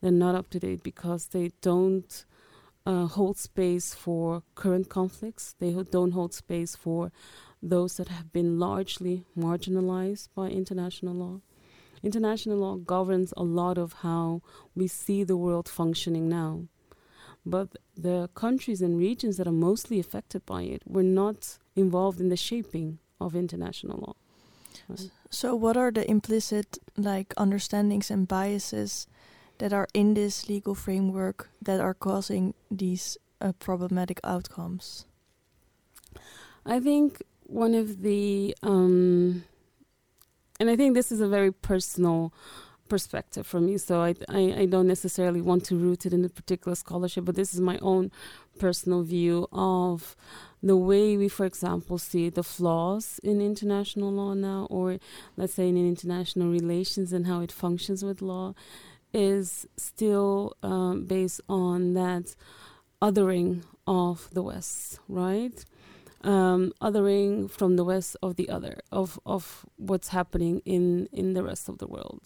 They're 0.00 0.10
not 0.10 0.34
up 0.34 0.50
to 0.50 0.58
date 0.58 0.82
because 0.82 1.26
they 1.28 1.52
don't 1.62 2.24
uh, 2.86 3.06
hold 3.06 3.38
space 3.38 3.94
for 3.94 4.42
current 4.54 4.88
conflicts, 4.88 5.54
they 5.58 5.72
don't 5.90 6.12
hold 6.12 6.34
space 6.34 6.76
for 6.76 7.12
those 7.62 7.96
that 7.96 8.08
have 8.08 8.32
been 8.32 8.58
largely 8.58 9.24
marginalized 9.38 10.28
by 10.34 10.48
international 10.48 11.14
law. 11.14 11.40
International 12.02 12.58
law 12.58 12.76
governs 12.76 13.32
a 13.36 13.42
lot 13.42 13.78
of 13.78 13.94
how 14.02 14.42
we 14.74 14.86
see 14.86 15.24
the 15.24 15.38
world 15.38 15.66
functioning 15.66 16.28
now 16.28 16.64
but 17.46 17.68
the 17.96 18.28
countries 18.34 18.80
and 18.80 18.98
regions 18.98 19.36
that 19.36 19.46
are 19.46 19.52
mostly 19.52 20.00
affected 20.00 20.44
by 20.46 20.62
it 20.62 20.82
were 20.86 21.02
not 21.02 21.58
involved 21.76 22.20
in 22.20 22.28
the 22.28 22.36
shaping 22.36 22.98
of 23.20 23.34
international 23.34 23.98
law. 23.98 24.14
Right? 24.88 25.10
So, 25.30 25.54
what 25.54 25.76
are 25.76 25.90
the 25.90 26.08
implicit 26.08 26.78
like 26.96 27.34
understandings 27.36 28.10
and 28.10 28.26
biases 28.26 29.06
that 29.58 29.72
are 29.72 29.88
in 29.94 30.14
this 30.14 30.48
legal 30.48 30.74
framework 30.74 31.50
that 31.62 31.80
are 31.80 31.94
causing 31.94 32.54
these 32.70 33.18
uh, 33.40 33.52
problematic 33.52 34.20
outcomes? 34.24 35.06
I 36.66 36.80
think 36.80 37.22
one 37.46 37.74
of 37.74 38.02
the, 38.02 38.56
um, 38.62 39.44
and 40.58 40.70
I 40.70 40.76
think 40.76 40.94
this 40.94 41.12
is 41.12 41.20
a 41.20 41.28
very 41.28 41.52
personal 41.52 42.32
perspective 42.88 43.46
for 43.46 43.60
me. 43.60 43.78
So 43.78 44.00
I, 44.02 44.14
I, 44.28 44.54
I, 44.58 44.66
don't 44.66 44.86
necessarily 44.86 45.40
want 45.40 45.64
to 45.66 45.76
root 45.76 46.06
it 46.06 46.12
in 46.12 46.24
a 46.24 46.28
particular 46.28 46.74
scholarship, 46.74 47.24
but 47.24 47.34
this 47.34 47.54
is 47.54 47.60
my 47.60 47.78
own 47.80 48.10
personal 48.58 49.02
view 49.02 49.48
of 49.52 50.16
the 50.62 50.76
way 50.76 51.16
we, 51.16 51.28
for 51.28 51.44
example, 51.46 51.98
see 51.98 52.28
the 52.30 52.42
flaws 52.42 53.20
in 53.22 53.40
international 53.40 54.10
law 54.12 54.34
now, 54.34 54.66
or 54.70 54.98
let's 55.36 55.54
say 55.54 55.68
in 55.68 55.76
international 55.76 56.50
relations 56.50 57.12
and 57.12 57.26
how 57.26 57.40
it 57.40 57.52
functions 57.52 58.04
with 58.04 58.22
law, 58.22 58.54
is 59.12 59.66
still 59.76 60.56
um, 60.62 61.04
based 61.04 61.40
on 61.48 61.94
that 61.94 62.34
othering 63.00 63.62
of 63.86 64.28
the 64.32 64.42
West, 64.42 64.98
right? 65.08 65.64
Um, 66.22 66.72
othering 66.80 67.50
from 67.50 67.76
the 67.76 67.84
West 67.84 68.16
of 68.22 68.36
the 68.36 68.48
other, 68.48 68.80
of, 68.90 69.20
of 69.26 69.66
what's 69.76 70.08
happening 70.08 70.62
in, 70.64 71.08
in 71.12 71.34
the 71.34 71.42
rest 71.42 71.68
of 71.68 71.78
the 71.78 71.86
world 71.86 72.22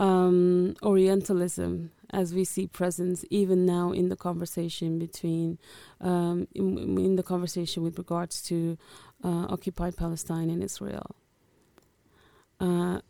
um, 0.00 0.74
Orientalism 0.82 1.92
as 2.12 2.34
we 2.34 2.44
see 2.44 2.66
presence 2.66 3.24
even 3.30 3.64
now 3.64 3.92
in 3.92 4.08
the 4.08 4.16
conversation 4.16 4.98
between, 4.98 5.58
um, 6.00 6.48
in, 6.54 6.98
in, 6.98 7.16
the 7.16 7.22
conversation 7.22 7.84
with 7.84 7.96
regards 7.98 8.42
to 8.42 8.76
uh, 9.22 9.46
occupied 9.48 9.96
Palestine 9.96 10.50
and 10.50 10.64
Israel. 10.64 11.14
Uh, 12.58 13.00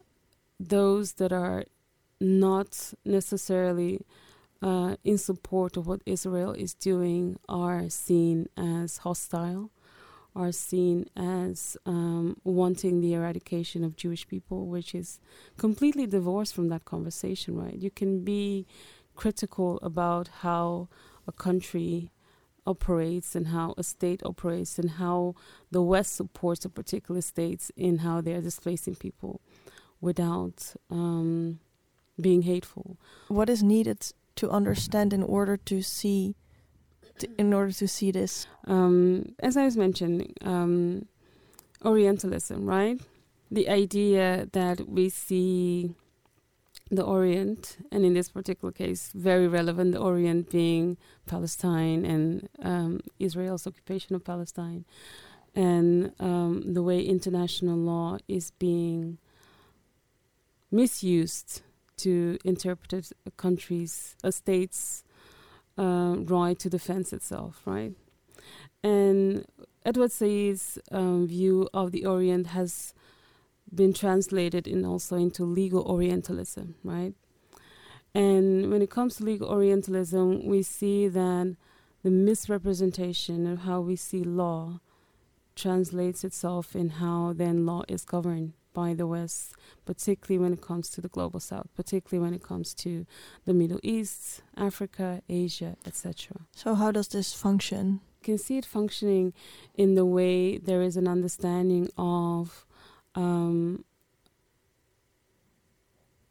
those 0.59 1.15
that 1.15 1.33
are 1.33 1.65
not 2.21 2.93
necessarily 3.05 4.01
uh, 4.61 4.97
in 5.05 5.17
support 5.17 5.77
of 5.79 5.87
what 5.87 6.03
Israel 6.05 6.53
is 6.53 6.75
doing 6.75 7.39
are 7.49 7.89
seen 7.89 8.49
as 8.57 8.99
hostile 8.99 9.71
are 10.35 10.53
seen 10.53 11.07
as 11.17 11.77
um, 11.87 12.37
wanting 12.45 13.01
the 13.01 13.15
eradication 13.15 13.85
of 13.85 13.97
Jewish 13.97 14.27
people, 14.29 14.67
which 14.67 14.95
is 14.95 15.19
completely 15.57 16.07
divorced 16.07 16.55
from 16.55 16.69
that 16.69 16.85
conversation, 16.85 17.57
right? 17.57 17.75
You 17.75 17.91
can 17.91 18.25
be 18.25 18.67
critical 19.17 19.79
about 19.83 20.29
how 20.41 20.89
a 21.27 21.33
country 21.33 22.11
operates 22.67 23.35
and 23.35 23.49
how 23.49 23.75
a 23.77 23.83
state 23.83 24.23
operates 24.25 24.79
and 24.79 24.91
how 24.93 25.35
the 25.71 25.83
West 25.83 26.15
supports 26.15 26.65
a 26.65 26.69
particular 26.69 27.21
states 27.21 27.73
in 27.77 27.99
how 27.99 28.21
they're 28.21 28.41
displacing 28.41 28.95
people 28.95 29.41
without 30.01 30.75
um, 30.91 31.59
being 32.21 32.43
hateful. 32.43 32.99
What 33.29 33.49
is 33.49 33.63
needed 33.63 34.13
to 34.37 34.51
understand 34.51 35.13
in 35.13 35.23
order 35.23 35.57
to 35.57 35.83
see 35.83 36.35
in 37.39 37.53
order 37.53 37.73
to 37.73 37.89
see 37.89 38.11
this? 38.11 38.47
Um, 38.67 39.35
as 39.41 39.57
I 39.57 39.65
was 39.65 39.77
mentioning, 39.77 40.35
um, 40.43 41.07
Orientalism, 41.85 42.67
right? 42.67 43.01
The 43.51 43.69
idea 43.69 44.49
that 44.53 44.89
we 44.89 45.09
see 45.09 45.95
the 46.91 47.03
Orient, 47.03 47.79
and 47.93 48.05
in 48.05 48.15
this 48.15 48.29
particular 48.29 48.73
case, 48.73 49.13
very 49.15 49.47
relevant, 49.49 49.93
the 49.93 50.01
Orient 50.01 50.51
being 50.51 50.97
Palestine 51.27 52.05
and 52.05 52.49
um, 52.63 53.01
Israel's 53.19 53.67
occupation 53.67 54.15
of 54.17 54.25
Palestine, 54.25 54.85
and 55.55 56.13
um, 56.21 56.75
the 56.75 56.83
way 56.83 57.01
international 57.01 57.77
law 57.77 58.19
is 58.29 58.53
being 58.59 59.19
misused 60.71 61.63
to 61.97 62.39
interpret 62.45 63.13
a 63.27 63.31
country's, 63.33 64.17
a 64.23 64.33
state's 64.33 65.05
uh, 65.81 66.17
right 66.19 66.59
to 66.59 66.69
defense 66.69 67.13
itself, 67.13 67.63
right? 67.65 67.93
And 68.83 69.47
Edward 69.85 70.13
Said's 70.13 70.79
um, 70.93 71.27
view 71.27 71.69
of 71.73 71.91
the 71.91 72.05
Orient 72.05 72.49
has 72.49 72.93
been 73.75 73.95
translated 73.95 74.67
in 74.67 74.85
also 74.85 75.17
into 75.17 75.45
legal 75.45 75.83
Orientalism, 75.83 76.75
right? 76.85 77.15
And 78.15 78.71
when 78.71 78.83
it 78.83 78.91
comes 78.91 79.17
to 79.17 79.25
legal 79.25 79.49
Orientalism, 79.49 80.45
we 80.47 80.63
see 80.63 81.09
that 81.09 81.57
the 82.03 82.11
misrepresentation 82.11 83.47
of 83.47 83.61
how 83.61 83.81
we 83.81 83.97
see 83.97 84.23
law 84.23 84.81
translates 85.57 86.25
itself 86.25 86.75
in 86.75 86.91
how 86.91 87.33
then 87.33 87.65
law 87.65 87.85
is 87.89 88.05
governed 88.05 88.53
by 88.73 88.95
the 88.95 89.07
West, 89.07 89.55
particularly 89.85 90.39
when 90.39 90.53
it 90.53 90.61
comes 90.61 90.91
to 90.91 91.01
the 91.01 91.09
global 91.09 91.41
South, 91.41 91.69
particularly 91.75 92.25
when 92.25 92.35
it 92.35 92.43
comes 92.43 92.75
to 92.75 93.07
the 93.45 93.55
Middle 93.55 93.81
East, 93.83 94.43
Africa, 94.57 95.23
Asia, 95.29 95.77
etc. 95.87 96.43
So, 96.55 96.75
how 96.75 96.91
does 96.91 97.09
this 97.09 97.33
function? 97.33 98.01
You 98.21 98.25
can 98.25 98.39
see 98.39 98.59
it 98.59 98.67
functioning 98.67 99.33
in 99.75 99.95
the 99.95 100.05
way 100.05 100.59
there 100.59 100.83
is 100.83 100.97
an 100.97 101.09
understanding 101.09 101.89
of 101.97 102.67
um, 103.15 103.85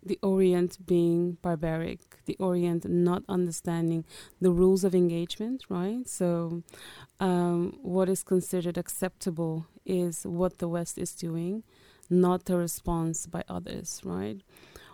the 0.04 0.19
Orient 0.21 0.86
being 0.86 1.38
barbaric, 1.41 1.99
the 2.25 2.38
Orient 2.39 2.86
not 2.89 3.23
understanding 3.28 4.06
the 4.39 4.52
rules 4.52 4.84
of 4.84 4.95
engagement, 4.95 5.65
right? 5.69 6.08
So, 6.08 6.63
um, 7.19 7.78
what 7.82 8.08
is 8.08 8.23
considered 8.23 8.78
acceptable 8.78 9.67
is 9.86 10.25
what 10.25 10.60
the 10.60 10.67
West 10.67 10.97
is 10.97 11.13
doing 11.13 11.63
not 12.10 12.50
a 12.50 12.58
response 12.58 13.28
by 13.28 13.43
others, 13.48 14.02
right? 14.04 14.41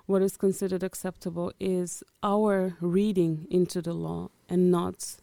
What 0.06 0.22
is 0.22 0.38
considered 0.38 0.84
acceptable 0.84 1.52
is 1.60 2.04
our 2.22 2.76
reading 2.80 3.48
into 3.50 3.82
the 3.82 3.94
law 3.94 4.30
and 4.48 4.72
not 4.72 5.18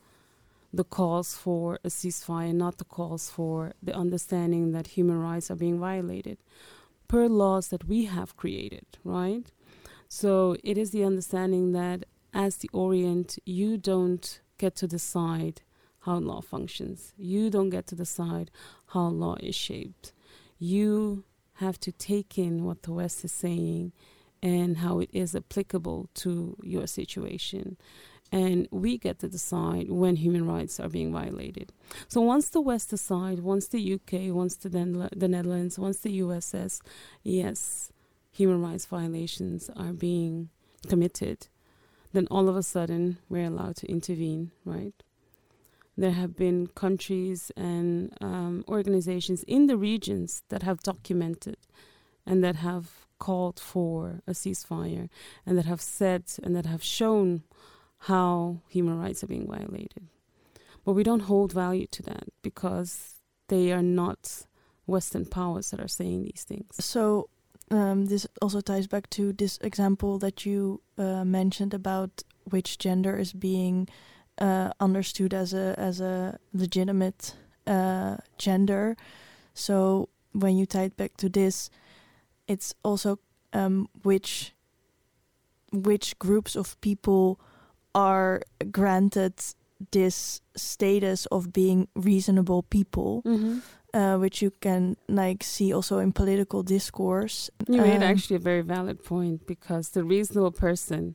the 0.72 0.85
calls 0.85 1.37
for 1.37 1.78
a 1.85 1.88
ceasefire, 1.88 2.55
not 2.55 2.78
the 2.78 2.85
calls 2.85 3.31
for 3.31 3.72
the 3.83 3.94
understanding 3.94 4.72
that 4.72 4.88
human 4.88 5.20
rights 5.20 5.50
are 5.50 5.57
being 5.57 5.78
violated 5.78 6.38
per 7.12 7.28
laws 7.28 7.68
that 7.68 7.87
we 7.87 8.07
have 8.07 8.38
created, 8.38 8.87
right? 9.05 9.52
So 10.09 10.57
it 10.64 10.78
is 10.78 10.92
the 10.92 11.05
understanding 11.05 11.72
that 11.72 12.07
as 12.33 12.57
the 12.57 12.70
Orient, 12.72 13.38
you 13.44 13.76
don't 13.76 14.40
get 14.57 14.74
to 14.76 14.87
decide 14.87 15.61
how 16.00 16.16
law 16.16 16.40
functions. 16.40 17.12
You 17.18 17.50
don't 17.50 17.68
get 17.68 17.87
to 17.88 17.94
decide 17.94 18.50
how 18.87 19.09
law 19.09 19.37
is 19.40 19.55
shaped. 19.55 20.14
You 20.59 21.24
have 21.63 21.81
to 21.81 21.92
take 21.92 22.38
in 22.38 22.65
what 22.65 22.83
the 22.83 22.92
West 22.92 23.25
is 23.25 23.33
saying 23.33 23.92
and 24.42 24.79
how 24.79 24.98
it 24.98 25.10
is 25.13 25.35
applicable 25.35 26.08
to 26.15 26.56
your 26.63 26.87
situation. 26.87 27.77
And 28.33 28.67
we 28.71 28.98
get 28.98 29.19
to 29.21 29.29
decide 29.29 29.90
when 29.90 30.17
human 30.17 30.46
rights 30.46 30.81
are 30.81 30.88
being 30.88 31.13
violated. 31.13 31.73
So 32.08 32.21
once 32.23 32.48
the 32.48 32.60
West 32.60 32.90
decide, 32.90 33.40
once 33.40 33.69
the 33.69 33.94
UK, 33.94 34.35
once 34.35 34.56
the, 34.56 34.69
the 35.15 35.29
Netherlands, 35.29 35.79
once 35.79 35.98
the 35.98 36.13
US 36.13 36.46
says, 36.46 36.81
yes, 37.23 37.92
human 38.31 38.60
rights 38.63 38.87
violations 38.87 39.71
are 39.77 39.92
being 39.92 40.48
committed, 40.88 41.48
then 42.13 42.27
all 42.31 42.48
of 42.48 42.56
a 42.56 42.63
sudden 42.63 43.19
we're 43.29 43.46
allowed 43.46 43.77
to 43.77 43.87
intervene, 43.87 44.50
right? 44.65 44.94
There 46.03 46.11
have 46.11 46.35
been 46.35 46.67
countries 46.67 47.53
and 47.57 48.13
um, 48.21 48.65
organizations 48.67 49.44
in 49.44 49.69
the 49.69 49.77
regions 49.77 50.42
that 50.48 50.65
have 50.65 50.83
documented 50.83 51.59
and 52.27 52.42
that 52.42 52.57
have 52.57 53.07
called 53.21 53.61
for 53.61 54.21
a 54.27 54.33
ceasefire 54.33 55.09
and 55.46 55.57
that 55.57 55.67
have 55.67 55.81
said 55.81 56.25
and 56.42 56.57
that 56.57 56.67
have 56.67 56.83
shown 56.83 57.44
how 58.11 58.63
human 58.69 58.98
rights 58.98 59.23
are 59.23 59.29
being 59.29 59.46
violated. 59.46 60.09
But 60.85 60.94
we 60.94 61.05
don't 61.05 61.29
hold 61.31 61.53
value 61.53 61.87
to 61.92 62.03
that 62.03 62.25
because 62.42 63.21
they 63.46 63.71
are 63.71 63.81
not 64.03 64.46
Western 64.87 65.25
powers 65.25 65.71
that 65.71 65.79
are 65.79 65.87
saying 65.87 66.25
these 66.25 66.42
things. 66.42 66.85
So, 66.85 67.29
um, 67.71 68.07
this 68.07 68.27
also 68.42 68.61
ties 68.61 68.88
back 68.88 69.09
to 69.11 69.33
this 69.33 69.57
example 69.61 70.19
that 70.19 70.44
you 70.44 70.83
uh, 70.98 71.25
mentioned 71.25 71.73
about 71.73 72.25
which 72.50 72.79
gender 72.79 73.17
is 73.17 73.33
being 73.33 73.87
uh, 74.38 74.70
understood 74.80 75.35
as 75.35 75.54
a 75.54 75.74
as 75.78 76.00
a 76.00 76.38
legitimate 76.52 77.35
uh, 77.66 78.16
gender. 78.38 78.96
So 79.54 80.08
when 80.33 80.56
you 80.56 80.66
tie 80.66 80.85
it 80.85 80.96
back 80.96 81.16
to 81.18 81.28
this, 81.28 81.70
it's 82.48 82.74
also 82.83 83.18
um, 83.52 83.88
which 84.02 84.54
which 85.72 86.18
groups 86.18 86.56
of 86.56 86.80
people 86.80 87.40
are 87.94 88.42
granted 88.70 89.35
this 89.90 90.40
status 90.56 91.26
of 91.26 91.52
being 91.52 91.88
reasonable 91.94 92.62
people. 92.62 93.22
Mm-hmm. 93.24 93.58
Uh, 93.94 94.16
which 94.16 94.40
you 94.40 94.50
can 94.62 94.96
like 95.06 95.42
see 95.42 95.70
also 95.70 95.98
in 95.98 96.12
political 96.12 96.62
discourse. 96.62 97.50
You 97.68 97.83
um, 97.83 97.88
made 97.88 98.02
actually 98.02 98.37
a 98.37 98.38
very 98.38 98.62
valid 98.62 99.04
point 99.04 99.46
because 99.46 99.90
the 99.90 100.02
reasonable 100.02 100.50
person 100.50 101.14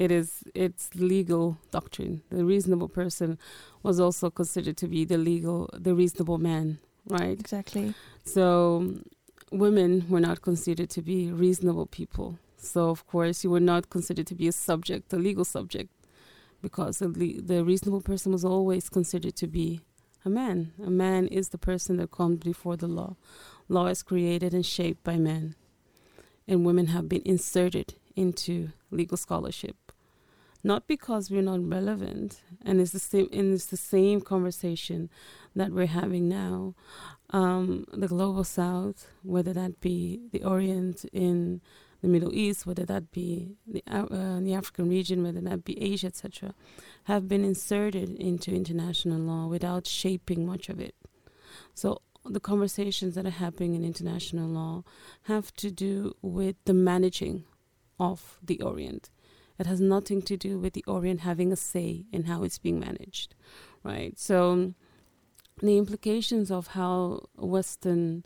it 0.00 0.10
is 0.10 0.42
it's 0.54 0.94
legal 0.94 1.58
doctrine. 1.70 2.22
The 2.30 2.44
reasonable 2.44 2.88
person 2.88 3.38
was 3.82 4.00
also 4.00 4.30
considered 4.30 4.78
to 4.78 4.88
be 4.88 5.04
the 5.04 5.18
legal, 5.18 5.68
the 5.74 5.94
reasonable 5.94 6.38
man, 6.38 6.78
right? 7.06 7.38
Exactly. 7.38 7.92
So 8.24 8.94
women 9.52 10.06
were 10.08 10.20
not 10.20 10.40
considered 10.40 10.88
to 10.90 11.02
be 11.02 11.30
reasonable 11.30 11.84
people. 11.84 12.38
So 12.56 12.88
of 12.88 13.06
course 13.06 13.44
you 13.44 13.50
were 13.50 13.60
not 13.60 13.90
considered 13.90 14.26
to 14.28 14.34
be 14.34 14.48
a 14.48 14.52
subject, 14.52 15.12
a 15.12 15.16
legal 15.16 15.44
subject, 15.44 15.90
because 16.62 16.98
the 16.98 17.08
le- 17.08 17.42
the 17.42 17.62
reasonable 17.62 18.00
person 18.00 18.32
was 18.32 18.44
always 18.44 18.88
considered 18.88 19.36
to 19.36 19.46
be 19.46 19.82
a 20.24 20.30
man. 20.30 20.72
A 20.82 20.90
man 20.90 21.26
is 21.26 21.50
the 21.50 21.58
person 21.58 21.98
that 21.98 22.10
comes 22.10 22.38
before 22.38 22.76
the 22.78 22.88
law. 22.88 23.16
Law 23.68 23.86
is 23.88 24.02
created 24.02 24.54
and 24.54 24.64
shaped 24.64 25.04
by 25.04 25.18
men, 25.18 25.56
and 26.48 26.64
women 26.64 26.86
have 26.86 27.06
been 27.06 27.22
inserted 27.26 27.96
into 28.16 28.70
legal 28.90 29.16
scholarship 29.16 29.76
not 30.62 30.86
because 30.86 31.30
we're 31.30 31.42
not 31.42 31.66
relevant 31.66 32.42
and 32.64 32.80
it's 32.80 32.92
the 32.92 32.98
same 32.98 33.28
and 33.32 33.54
it's 33.54 33.66
the 33.66 33.76
same 33.76 34.20
conversation 34.20 35.10
that 35.56 35.72
we're 35.72 35.86
having 35.86 36.28
now. 36.28 36.74
Um, 37.30 37.86
the 37.92 38.08
global 38.08 38.44
south 38.44 39.06
whether 39.22 39.52
that 39.52 39.80
be 39.80 40.20
the 40.32 40.42
orient 40.42 41.04
in 41.12 41.60
the 42.02 42.08
middle 42.08 42.34
east 42.34 42.66
whether 42.66 42.84
that 42.86 43.12
be 43.12 43.56
the, 43.68 43.84
uh, 43.86 44.40
the 44.40 44.52
african 44.52 44.88
region 44.88 45.22
whether 45.22 45.40
that 45.42 45.64
be 45.64 45.80
asia 45.80 46.08
etc 46.08 46.54
have 47.04 47.28
been 47.28 47.44
inserted 47.44 48.10
into 48.16 48.54
international 48.54 49.18
law 49.18 49.46
without 49.46 49.86
shaping 49.86 50.46
much 50.46 50.68
of 50.68 50.80
it. 50.80 50.94
So 51.74 52.02
the 52.24 52.40
conversations 52.40 53.14
that 53.14 53.26
are 53.26 53.30
happening 53.30 53.74
in 53.74 53.84
international 53.84 54.48
law 54.48 54.84
have 55.22 55.52
to 55.56 55.70
do 55.70 56.14
with 56.22 56.56
the 56.64 56.74
managing 56.74 57.44
of 57.98 58.38
the 58.42 58.60
orient 58.60 59.10
it 59.60 59.66
has 59.66 59.80
nothing 59.80 60.22
to 60.22 60.36
do 60.38 60.58
with 60.58 60.72
the 60.72 60.84
Orient 60.86 61.20
having 61.20 61.52
a 61.52 61.56
say 61.56 62.06
in 62.10 62.24
how 62.24 62.42
it's 62.44 62.58
being 62.58 62.80
managed, 62.80 63.34
right? 63.84 64.18
So 64.18 64.72
the 65.60 65.76
implications 65.76 66.50
of 66.50 66.68
how 66.68 67.26
Western 67.36 68.24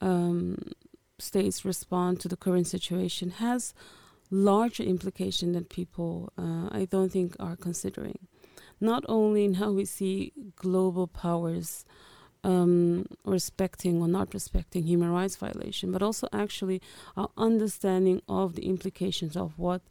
um, 0.00 0.72
states 1.20 1.64
respond 1.64 2.18
to 2.20 2.28
the 2.28 2.36
current 2.36 2.66
situation 2.66 3.30
has 3.30 3.72
larger 4.30 4.82
implication 4.82 5.52
that 5.52 5.68
people 5.68 6.32
uh, 6.36 6.68
I 6.72 6.88
don't 6.90 7.12
think 7.12 7.36
are 7.38 7.54
considering. 7.54 8.18
Not 8.80 9.04
only 9.08 9.44
in 9.44 9.54
how 9.54 9.70
we 9.70 9.84
see 9.84 10.32
global 10.56 11.06
powers 11.06 11.84
um, 12.42 13.06
respecting 13.24 14.02
or 14.02 14.08
not 14.08 14.34
respecting 14.34 14.82
human 14.82 15.10
rights 15.10 15.36
violation, 15.36 15.92
but 15.92 16.02
also 16.02 16.26
actually 16.32 16.82
our 17.16 17.30
understanding 17.36 18.20
of 18.28 18.56
the 18.56 18.66
implications 18.66 19.36
of 19.36 19.56
what 19.56 19.82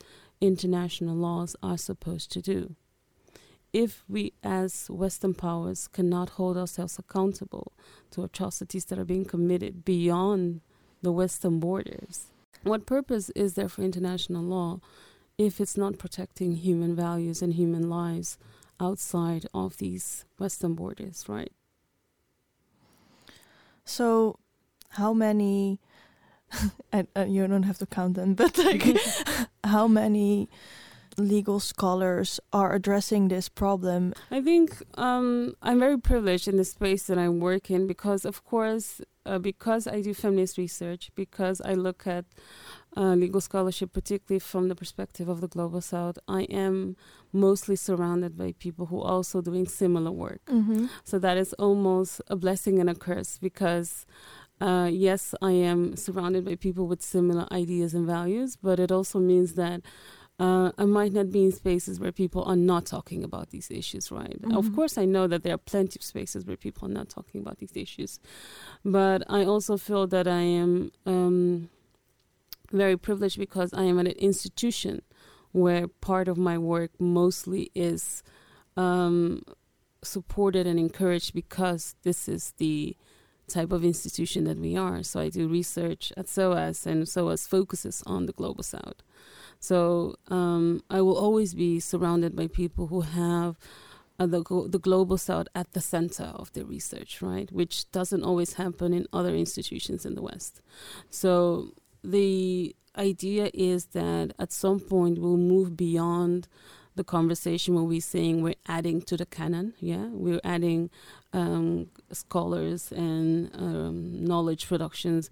international 0.42 1.16
laws 1.16 1.56
are 1.64 1.78
supposed 1.78 2.32
to 2.32 2.42
do. 2.42 2.76
If 3.72 4.04
we, 4.08 4.34
as 4.44 4.88
Western 4.90 5.34
powers, 5.34 5.88
cannot 5.88 6.32
hold 6.32 6.58
ourselves 6.58 7.00
accountable 7.00 7.74
to 8.12 8.24
atrocities 8.24 8.86
that 8.86 9.00
are 9.00 9.06
being 9.06 9.26
committed 9.26 9.84
beyond 9.84 10.62
the 11.02 11.12
Western 11.12 11.60
borders, 11.60 12.28
what 12.64 12.86
purpose 12.86 13.30
is 13.32 13.56
there 13.56 13.68
for 13.68 13.82
international 13.82 14.44
law 14.44 14.80
if 15.38 15.60
it's 15.60 15.76
not 15.76 15.98
protecting 15.98 16.54
human 16.54 16.96
values 16.96 17.42
and 17.42 17.54
human 17.56 17.90
lives 17.90 18.38
outside 18.80 19.46
of 19.54 19.78
these 19.78 20.26
Western 20.38 20.74
borders, 20.74 21.26
right? 21.28 21.52
So, 23.84 24.40
how 24.92 25.14
many 25.14 25.80
and, 26.92 27.08
you 27.28 27.48
don't 27.48 27.64
have 27.64 27.78
to 27.80 27.86
count 27.86 28.16
them, 28.16 28.34
but 28.42 28.58
like 28.58 28.98
how 29.64 29.88
many 29.88 30.50
legal 31.18 31.60
scholars 31.60 32.40
are 32.52 32.74
addressing 32.74 33.28
this 33.28 33.50
problem? 33.50 34.14
I 34.32 34.42
think 34.42 34.82
um, 34.96 35.56
I'm 35.62 35.80
very 35.80 36.00
privileged 36.00 36.48
in 36.48 36.58
the 36.58 36.66
space 36.66 37.04
that 37.04 37.18
I 37.18 37.30
work 37.30 37.70
in 37.70 37.88
because, 37.88 38.26
of 38.26 38.44
course, 38.44 39.02
uh, 39.26 39.38
because 39.38 39.88
I 39.88 40.02
do 40.02 40.14
feminist 40.14 40.58
research, 40.58 41.12
because 41.16 41.62
I 41.62 41.74
look 41.74 42.08
at 42.08 42.26
uh, 42.98 43.16
legal 43.16 43.42
scholarship, 43.42 43.94
particularly 43.94 44.40
from 44.40 44.68
the 44.68 44.76
perspective 44.76 45.30
of 45.30 45.42
the 45.42 45.48
global 45.48 45.82
south, 45.82 46.18
I 46.28 46.44
am 46.44 46.96
mostly 47.32 47.76
surrounded 47.76 48.38
by 48.38 48.54
people 48.60 48.88
who 48.88 49.02
are 49.02 49.12
also 49.12 49.42
doing 49.42 49.68
similar 49.68 50.12
work. 50.12 50.42
Mm-hmm. 50.46 50.88
So 51.04 51.20
that 51.20 51.38
is 51.38 51.54
almost 51.54 52.22
a 52.28 52.36
blessing 52.36 52.80
and 52.80 52.90
a 52.90 52.96
curse 52.96 53.38
because 53.40 54.06
uh, 54.64 54.88
yes, 54.88 55.36
I 55.42 55.52
am 55.52 55.98
surrounded 55.98 56.46
by 56.46 56.56
people 56.56 56.88
with 56.88 57.02
similar 57.02 57.46
ideas 57.52 57.94
and 57.94 58.08
values, 58.08 58.56
but 58.56 58.80
it 58.80 58.94
also 58.94 59.20
means 59.20 59.56
that 59.56 59.82
uh, 60.40 60.72
I 60.78 60.86
might 60.86 61.12
not 61.12 61.32
be 61.32 61.44
in 61.44 61.52
spaces 61.52 62.00
where 62.00 62.14
people 62.14 62.44
are 62.46 62.56
not 62.56 62.86
talking 62.86 63.26
about 63.26 63.50
these 63.50 63.70
issues, 63.70 64.10
right? 64.10 64.42
Mm-hmm. 64.42 64.56
Of 64.56 64.74
course, 64.74 64.98
I 64.98 65.04
know 65.04 65.28
that 65.28 65.44
there 65.44 65.54
are 65.54 65.58
plenty 65.74 66.00
of 66.00 66.04
spaces 66.04 66.46
where 66.46 66.56
people 66.56 66.88
are 66.88 66.92
not 66.92 67.10
talking 67.10 67.42
about 67.42 67.58
these 67.58 67.76
issues, 67.76 68.22
but 68.86 69.24
I 69.30 69.44
also 69.44 69.76
feel 69.76 70.08
that 70.08 70.30
I 70.30 70.42
am 70.42 70.94
um, 71.06 71.70
very 72.72 72.96
privileged 72.96 73.38
because 73.38 73.74
I 73.74 73.84
am 73.84 74.00
at 74.00 74.08
an 74.08 74.14
institution 74.14 75.02
where 75.52 75.90
part 75.90 76.30
of 76.30 76.38
my 76.38 76.58
work 76.58 76.92
mostly 77.00 77.70
is 77.76 78.24
um, 78.78 79.44
supported 80.04 80.66
and 80.66 80.80
encouraged 80.80 81.34
because 81.34 81.96
this 82.04 82.30
is 82.30 82.54
the 82.60 82.96
type 83.54 83.72
of 83.72 83.84
institution 83.84 84.42
that 84.46 84.60
we 84.66 84.76
are. 84.76 85.04
So 85.04 85.20
I 85.20 85.30
do 85.30 85.48
research 85.48 86.12
at 86.18 86.28
SOAS, 86.28 86.86
and 86.86 87.08
SOAS 87.08 87.48
focuses 87.48 88.04
on 88.06 88.26
the 88.26 88.34
global 88.34 88.64
south. 88.64 89.00
So 89.60 90.16
um, 90.28 90.84
I 90.90 91.00
will 91.02 91.18
always 91.26 91.54
be 91.54 91.80
surrounded 91.80 92.36
by 92.36 92.48
people 92.48 92.88
who 92.88 93.02
have 93.02 93.52
uh, 94.20 94.28
the, 94.28 94.44
the 94.76 94.80
global 94.80 95.18
south 95.18 95.48
at 95.56 95.72
the 95.74 95.82
center 95.82 96.30
of 96.42 96.52
their 96.54 96.66
research, 96.66 97.22
right? 97.22 97.50
Which 97.52 97.76
doesn't 97.92 98.24
always 98.24 98.54
happen 98.54 98.94
in 98.94 99.08
other 99.14 99.36
institutions 99.36 100.06
in 100.06 100.16
the 100.16 100.22
West. 100.22 100.62
So 101.10 101.74
the 102.04 102.76
idea 102.98 103.50
is 103.54 103.86
that 104.00 104.34
at 104.38 104.52
some 104.52 104.80
point 104.80 105.20
we'll 105.20 105.38
move 105.38 105.76
beyond 105.78 106.48
the 106.96 107.04
conversation 107.04 107.74
where 107.74 107.84
we're 107.84 108.02
saying 108.02 108.42
we're 108.42 108.64
adding 108.68 109.02
to 109.02 109.18
the 109.18 109.26
canon. 109.26 109.74
Yeah, 109.80 110.08
we're 110.12 110.42
adding 110.44 110.90
um, 111.34 111.88
scholars 112.12 112.92
and 112.92 113.54
um, 113.56 114.24
knowledge 114.24 114.68
productions 114.68 115.30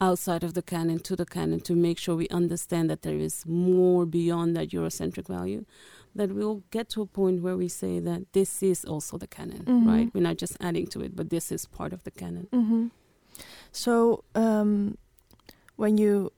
outside 0.00 0.44
of 0.44 0.54
the 0.54 0.62
canon 0.62 1.00
to 1.00 1.16
the 1.16 1.26
canon 1.26 1.60
to 1.60 1.74
make 1.74 1.98
sure 1.98 2.14
we 2.14 2.28
understand 2.28 2.88
that 2.88 3.02
there 3.02 3.16
is 3.16 3.44
more 3.46 4.06
beyond 4.06 4.56
that 4.56 4.68
Eurocentric 4.70 5.26
value. 5.26 5.64
That 6.14 6.32
we'll 6.32 6.62
get 6.70 6.88
to 6.90 7.02
a 7.02 7.06
point 7.06 7.42
where 7.42 7.56
we 7.56 7.68
say 7.68 7.98
that 8.00 8.32
this 8.32 8.62
is 8.62 8.84
also 8.84 9.18
the 9.18 9.26
canon, 9.26 9.64
mm-hmm. 9.64 9.88
right? 9.88 10.10
We're 10.14 10.22
not 10.22 10.36
just 10.36 10.56
adding 10.60 10.86
to 10.88 11.00
it, 11.02 11.14
but 11.14 11.30
this 11.30 11.52
is 11.52 11.66
part 11.66 11.92
of 11.92 12.04
the 12.04 12.10
canon. 12.10 12.48
Mm-hmm. 12.52 12.86
So 13.72 14.24
um, 14.34 14.98
when 15.76 15.98
you 15.98 16.32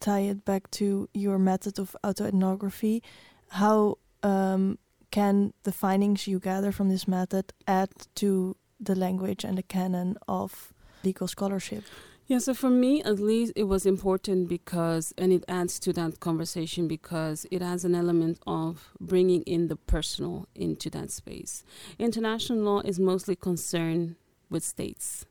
tie 0.00 0.20
it 0.20 0.44
back 0.44 0.70
to 0.72 1.08
your 1.14 1.38
method 1.38 1.78
of 1.78 1.96
autoethnography, 2.02 3.02
how 3.48 3.98
um, 4.22 4.78
can 5.10 5.52
the 5.62 5.72
findings 5.72 6.26
you 6.26 6.38
gather 6.38 6.72
from 6.72 6.88
this 6.88 7.06
method 7.08 7.52
add 7.66 7.90
to 8.16 8.56
the 8.78 8.94
language 8.94 9.44
and 9.44 9.56
the 9.56 9.62
canon 9.62 10.16
of 10.28 10.72
legal 11.04 11.28
scholarship? 11.28 11.84
Yeah, 12.28 12.38
so 12.38 12.54
for 12.54 12.70
me 12.70 13.02
at 13.04 13.20
least, 13.20 13.52
it 13.54 13.64
was 13.64 13.86
important 13.86 14.48
because, 14.48 15.14
and 15.16 15.32
it 15.32 15.44
adds 15.46 15.78
to 15.80 15.92
that 15.92 16.18
conversation 16.18 16.88
because 16.88 17.46
it 17.52 17.62
has 17.62 17.84
an 17.84 17.94
element 17.94 18.40
of 18.48 18.90
bringing 19.00 19.42
in 19.42 19.68
the 19.68 19.76
personal 19.76 20.48
into 20.52 20.90
that 20.90 21.12
space. 21.12 21.62
International 22.00 22.58
law 22.58 22.80
is 22.80 22.98
mostly 22.98 23.36
concerned 23.36 24.16
with 24.50 24.64
states, 24.64 25.24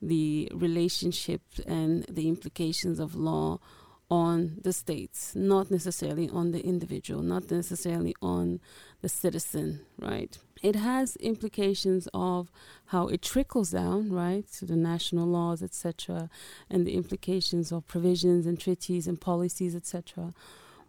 the 0.00 0.50
relationship 0.54 1.42
and 1.66 2.06
the 2.08 2.26
implications 2.26 2.98
of 2.98 3.14
law 3.14 3.58
on 4.10 4.56
the 4.62 4.72
states, 4.72 5.34
not 5.36 5.70
necessarily 5.70 6.28
on 6.28 6.50
the 6.50 6.60
individual, 6.64 7.22
not 7.22 7.50
necessarily 7.50 8.14
on 8.20 8.60
the 9.02 9.08
citizen, 9.08 9.80
right? 9.98 10.36
It 10.62 10.76
has 10.76 11.16
implications 11.16 12.08
of 12.12 12.50
how 12.86 13.06
it 13.06 13.22
trickles 13.22 13.70
down, 13.70 14.10
right, 14.10 14.46
to 14.58 14.66
the 14.66 14.76
national 14.76 15.26
laws, 15.26 15.62
etc., 15.62 16.28
and 16.68 16.86
the 16.86 16.94
implications 16.94 17.72
of 17.72 17.86
provisions 17.86 18.46
and 18.46 18.58
treaties 18.58 19.06
and 19.06 19.20
policies, 19.20 19.74
etc. 19.74 20.34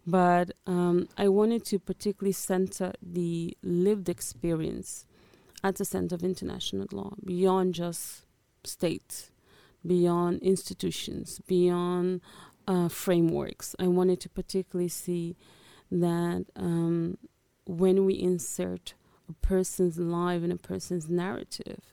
But 0.06 0.50
um, 0.66 1.08
I 1.16 1.28
wanted 1.28 1.64
to 1.66 1.78
particularly 1.78 2.32
center 2.32 2.92
the 3.00 3.56
lived 3.62 4.08
experience 4.08 5.06
at 5.62 5.76
the 5.76 5.84
center 5.84 6.16
of 6.16 6.24
international 6.24 6.88
law, 6.90 7.14
beyond 7.24 7.74
just 7.74 8.26
state, 8.64 9.30
beyond 9.86 10.42
institutions, 10.42 11.40
beyond 11.46 12.20
uh, 12.66 12.88
frameworks. 12.88 13.74
I 13.78 13.88
wanted 13.88 14.20
to 14.20 14.28
particularly 14.28 14.88
see 14.88 15.36
that 15.90 16.46
um, 16.56 17.18
when 17.66 18.04
we 18.04 18.14
insert 18.14 18.94
a 19.28 19.32
person's 19.46 19.98
life 19.98 20.42
and 20.42 20.52
a 20.52 20.56
person's 20.56 21.08
narrative, 21.08 21.92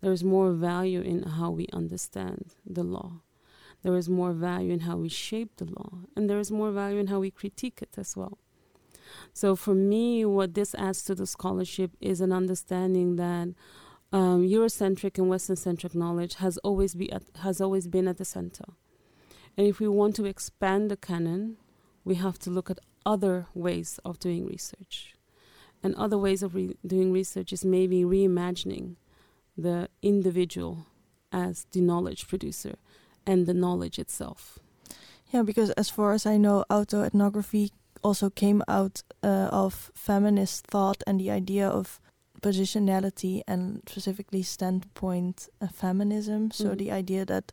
there 0.00 0.12
is 0.12 0.22
more 0.22 0.52
value 0.52 1.00
in 1.00 1.22
how 1.22 1.50
we 1.50 1.66
understand 1.72 2.54
the 2.64 2.82
law. 2.82 3.22
There 3.82 3.96
is 3.96 4.08
more 4.08 4.32
value 4.32 4.72
in 4.72 4.80
how 4.80 4.96
we 4.96 5.08
shape 5.08 5.56
the 5.56 5.64
law, 5.64 6.00
and 6.16 6.28
there 6.28 6.40
is 6.40 6.50
more 6.50 6.72
value 6.72 6.98
in 6.98 7.06
how 7.06 7.20
we 7.20 7.30
critique 7.30 7.80
it 7.82 7.96
as 7.96 8.16
well. 8.16 8.38
So, 9.32 9.54
for 9.54 9.74
me, 9.74 10.24
what 10.24 10.54
this 10.54 10.74
adds 10.74 11.04
to 11.04 11.14
the 11.14 11.26
scholarship 11.26 11.92
is 12.00 12.20
an 12.20 12.32
understanding 12.32 13.16
that 13.16 13.54
um, 14.12 14.46
Eurocentric 14.46 15.18
and 15.18 15.28
Western 15.28 15.56
centric 15.56 15.94
knowledge 15.94 16.36
has 16.36 16.58
always 16.58 16.94
be 16.94 17.12
at, 17.12 17.22
has 17.42 17.60
always 17.60 17.86
been 17.86 18.08
at 18.08 18.18
the 18.18 18.24
center. 18.24 18.64
And 19.56 19.66
if 19.66 19.80
we 19.80 19.88
want 19.88 20.16
to 20.16 20.24
expand 20.24 20.90
the 20.90 20.96
canon, 20.96 21.56
we 22.04 22.16
have 22.16 22.38
to 22.40 22.50
look 22.50 22.70
at 22.70 22.78
other 23.04 23.46
ways 23.54 23.98
of 24.04 24.18
doing 24.18 24.46
research. 24.46 25.14
And 25.82 25.94
other 25.94 26.18
ways 26.18 26.42
of 26.42 26.54
re- 26.54 26.76
doing 26.86 27.12
research 27.12 27.52
is 27.52 27.64
maybe 27.64 28.02
reimagining 28.02 28.96
the 29.56 29.88
individual 30.02 30.86
as 31.32 31.66
the 31.72 31.80
knowledge 31.80 32.28
producer 32.28 32.76
and 33.26 33.46
the 33.46 33.54
knowledge 33.54 33.98
itself. 33.98 34.58
Yeah, 35.32 35.42
because 35.42 35.70
as 35.70 35.90
far 35.90 36.12
as 36.12 36.26
I 36.26 36.36
know, 36.36 36.64
autoethnography 36.70 37.70
also 38.02 38.30
came 38.30 38.62
out 38.68 39.02
uh, 39.22 39.48
of 39.50 39.90
feminist 39.94 40.66
thought 40.66 41.02
and 41.06 41.18
the 41.18 41.30
idea 41.30 41.68
of 41.68 42.00
positionality 42.40 43.42
and 43.48 43.82
specifically 43.88 44.42
standpoint 44.42 45.48
uh, 45.60 45.66
feminism. 45.66 46.50
So 46.50 46.66
mm-hmm. 46.66 46.76
the 46.76 46.92
idea 46.92 47.24
that 47.24 47.52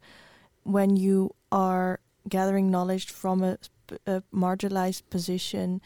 when 0.63 0.95
you 0.95 1.35
are 1.51 1.99
gathering 2.27 2.71
knowledge 2.71 3.11
from 3.11 3.43
a, 3.43 3.57
a 4.07 4.23
marginalized 4.33 5.03
position 5.09 5.81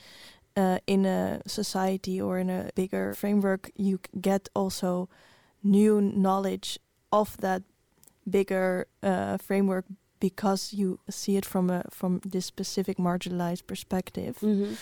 uh, 0.55 0.79
in 0.87 1.05
a 1.05 1.41
society 1.45 2.21
or 2.21 2.39
in 2.39 2.49
a 2.49 2.69
bigger 2.75 3.13
framework, 3.13 3.71
you 3.75 3.99
get 4.19 4.49
also 4.55 5.09
new 5.63 6.01
knowledge 6.01 6.79
of 7.11 7.37
that 7.37 7.63
bigger 8.29 8.87
uh, 9.03 9.37
framework 9.37 9.85
because 10.19 10.73
you 10.73 10.99
see 11.09 11.37
it 11.37 11.45
from 11.45 11.69
a 11.69 11.83
from 11.91 12.19
this 12.25 12.45
specific 12.45 12.97
marginalized 12.97 13.67
perspective. 13.67 14.37
Mm-hmm. 14.41 14.73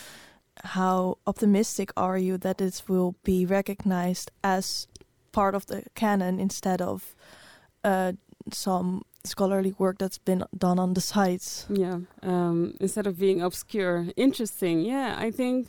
How 0.64 1.18
optimistic 1.26 1.92
are 1.96 2.16
you 2.16 2.38
that 2.38 2.60
it 2.60 2.82
will 2.88 3.14
be 3.22 3.44
recognized 3.44 4.30
as 4.42 4.88
part 5.32 5.54
of 5.54 5.66
the 5.66 5.82
canon 5.94 6.40
instead 6.40 6.80
of 6.80 7.14
uh, 7.84 8.12
some 8.50 9.02
scholarly 9.26 9.74
work 9.78 9.98
that's 9.98 10.18
been 10.18 10.44
done 10.56 10.78
on 10.78 10.94
the 10.94 11.00
sites. 11.00 11.66
Yeah, 11.68 12.00
um, 12.22 12.74
instead 12.80 13.06
of 13.06 13.18
being 13.18 13.42
obscure, 13.42 14.06
interesting. 14.16 14.80
Yeah, 14.80 15.16
I 15.18 15.30
think 15.30 15.68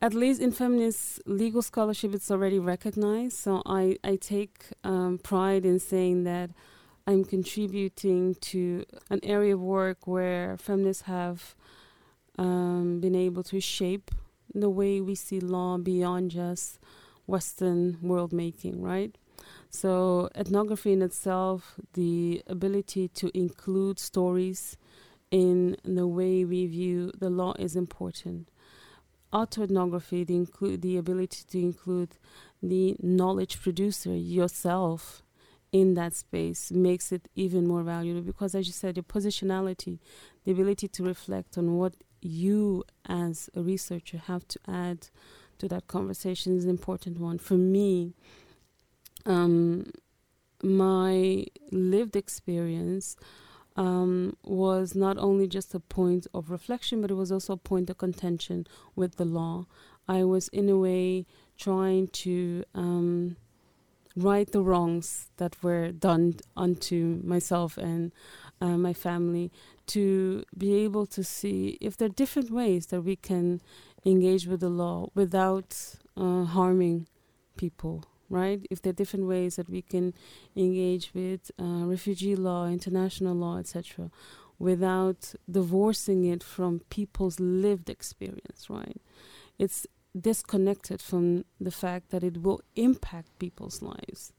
at 0.00 0.14
least 0.14 0.40
in 0.40 0.52
feminist 0.52 1.20
legal 1.26 1.62
scholarship, 1.62 2.14
it's 2.14 2.30
already 2.30 2.58
recognized. 2.58 3.36
So 3.36 3.62
I 3.66 3.96
I 4.04 4.16
take 4.16 4.66
um, 4.82 5.18
pride 5.18 5.64
in 5.64 5.78
saying 5.78 6.24
that 6.24 6.50
I'm 7.06 7.24
contributing 7.24 8.34
to 8.52 8.84
an 9.10 9.20
area 9.22 9.54
of 9.54 9.60
work 9.60 10.06
where 10.06 10.56
feminists 10.56 11.02
have 11.02 11.54
um, 12.38 13.00
been 13.00 13.14
able 13.14 13.42
to 13.44 13.60
shape 13.60 14.10
the 14.54 14.70
way 14.70 15.00
we 15.00 15.14
see 15.14 15.40
law 15.40 15.76
beyond 15.76 16.30
just 16.30 16.78
Western 17.26 17.98
world 18.00 18.32
making, 18.32 18.80
right? 18.80 19.16
So, 19.74 20.28
ethnography 20.36 20.92
in 20.92 21.02
itself, 21.02 21.74
the 21.94 22.44
ability 22.46 23.08
to 23.08 23.36
include 23.36 23.98
stories 23.98 24.76
in 25.32 25.76
the 25.82 26.06
way 26.06 26.44
we 26.44 26.64
view 26.66 27.10
the 27.18 27.28
law 27.28 27.54
is 27.58 27.74
important. 27.74 28.50
Autoethnography, 29.32 30.24
the, 30.24 30.36
include, 30.36 30.80
the 30.82 30.96
ability 30.96 31.42
to 31.50 31.58
include 31.58 32.10
the 32.62 32.94
knowledge 33.02 33.60
producer, 33.60 34.14
yourself, 34.14 35.24
in 35.72 35.94
that 35.94 36.14
space 36.14 36.70
makes 36.70 37.10
it 37.10 37.28
even 37.34 37.66
more 37.66 37.82
valuable 37.82 38.22
because, 38.22 38.54
as 38.54 38.68
you 38.68 38.72
said, 38.72 38.96
your 38.96 39.02
positionality, 39.02 39.98
the 40.44 40.52
ability 40.52 40.86
to 40.86 41.02
reflect 41.02 41.58
on 41.58 41.76
what 41.76 41.94
you 42.22 42.84
as 43.06 43.50
a 43.56 43.60
researcher 43.60 44.18
have 44.18 44.46
to 44.46 44.60
add 44.68 45.08
to 45.58 45.66
that 45.66 45.88
conversation 45.88 46.56
is 46.56 46.62
an 46.62 46.70
important 46.70 47.18
one. 47.18 47.38
For 47.38 47.54
me, 47.54 48.14
um, 49.26 49.90
my 50.62 51.46
lived 51.70 52.16
experience 52.16 53.16
um, 53.76 54.36
was 54.44 54.94
not 54.94 55.18
only 55.18 55.46
just 55.48 55.74
a 55.74 55.80
point 55.80 56.26
of 56.32 56.50
reflection, 56.50 57.00
but 57.00 57.10
it 57.10 57.14
was 57.14 57.32
also 57.32 57.54
a 57.54 57.58
point 57.58 57.90
of 57.90 57.98
contention 57.98 58.66
with 58.94 59.16
the 59.16 59.24
law. 59.24 59.66
I 60.06 60.24
was, 60.24 60.48
in 60.48 60.68
a 60.68 60.78
way, 60.78 61.26
trying 61.58 62.08
to 62.08 62.64
um, 62.74 63.36
right 64.16 64.50
the 64.50 64.62
wrongs 64.62 65.28
that 65.38 65.60
were 65.62 65.90
done 65.90 66.36
unto 66.56 67.20
myself 67.24 67.76
and 67.76 68.12
uh, 68.60 68.76
my 68.76 68.92
family, 68.92 69.50
to 69.86 70.44
be 70.56 70.74
able 70.74 71.06
to 71.06 71.24
see 71.24 71.76
if 71.80 71.96
there 71.96 72.06
are 72.06 72.20
different 72.20 72.50
ways 72.50 72.86
that 72.86 73.02
we 73.02 73.16
can 73.16 73.60
engage 74.04 74.46
with 74.46 74.60
the 74.60 74.68
law 74.68 75.08
without 75.14 75.96
uh, 76.16 76.44
harming 76.44 77.06
people 77.56 78.04
right? 78.34 78.66
If 78.70 78.82
there 78.82 78.90
are 78.90 79.00
different 79.02 79.26
ways 79.26 79.56
that 79.56 79.70
we 79.70 79.82
can 79.82 80.12
engage 80.56 81.12
with 81.14 81.50
uh, 81.58 81.86
refugee 81.94 82.36
law, 82.36 82.66
international 82.66 83.34
law, 83.34 83.58
etc., 83.58 84.10
without 84.58 85.34
divorcing 85.50 86.24
it 86.24 86.42
from 86.42 86.80
people's 86.90 87.38
lived 87.38 87.88
experience, 87.88 88.68
right? 88.68 89.00
It's 89.58 89.86
disconnected 90.18 91.00
from 91.00 91.44
the 91.60 91.70
fact 91.70 92.10
that 92.10 92.24
it 92.24 92.42
will 92.42 92.60
impact 92.76 93.38
people's 93.38 93.82
lives. 93.82 94.32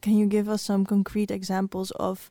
Can 0.00 0.16
you 0.16 0.26
give 0.26 0.48
us 0.48 0.62
some 0.62 0.84
concrete 0.84 1.30
examples 1.30 1.90
of 1.92 2.30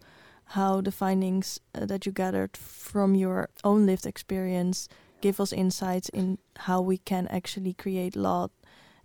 how 0.52 0.82
the 0.82 0.92
findings 0.92 1.60
uh, 1.76 1.86
that 1.86 2.06
you 2.06 2.12
gathered 2.12 2.56
from 2.56 3.16
your 3.16 3.50
own 3.64 3.86
lived 3.86 4.06
experience 4.06 4.88
give 5.22 5.40
us 5.40 5.52
insights 5.52 6.10
in 6.10 6.38
how 6.58 6.80
we 6.82 6.98
can 6.98 7.28
actually 7.28 7.74
create 7.74 8.16
law 8.16 8.48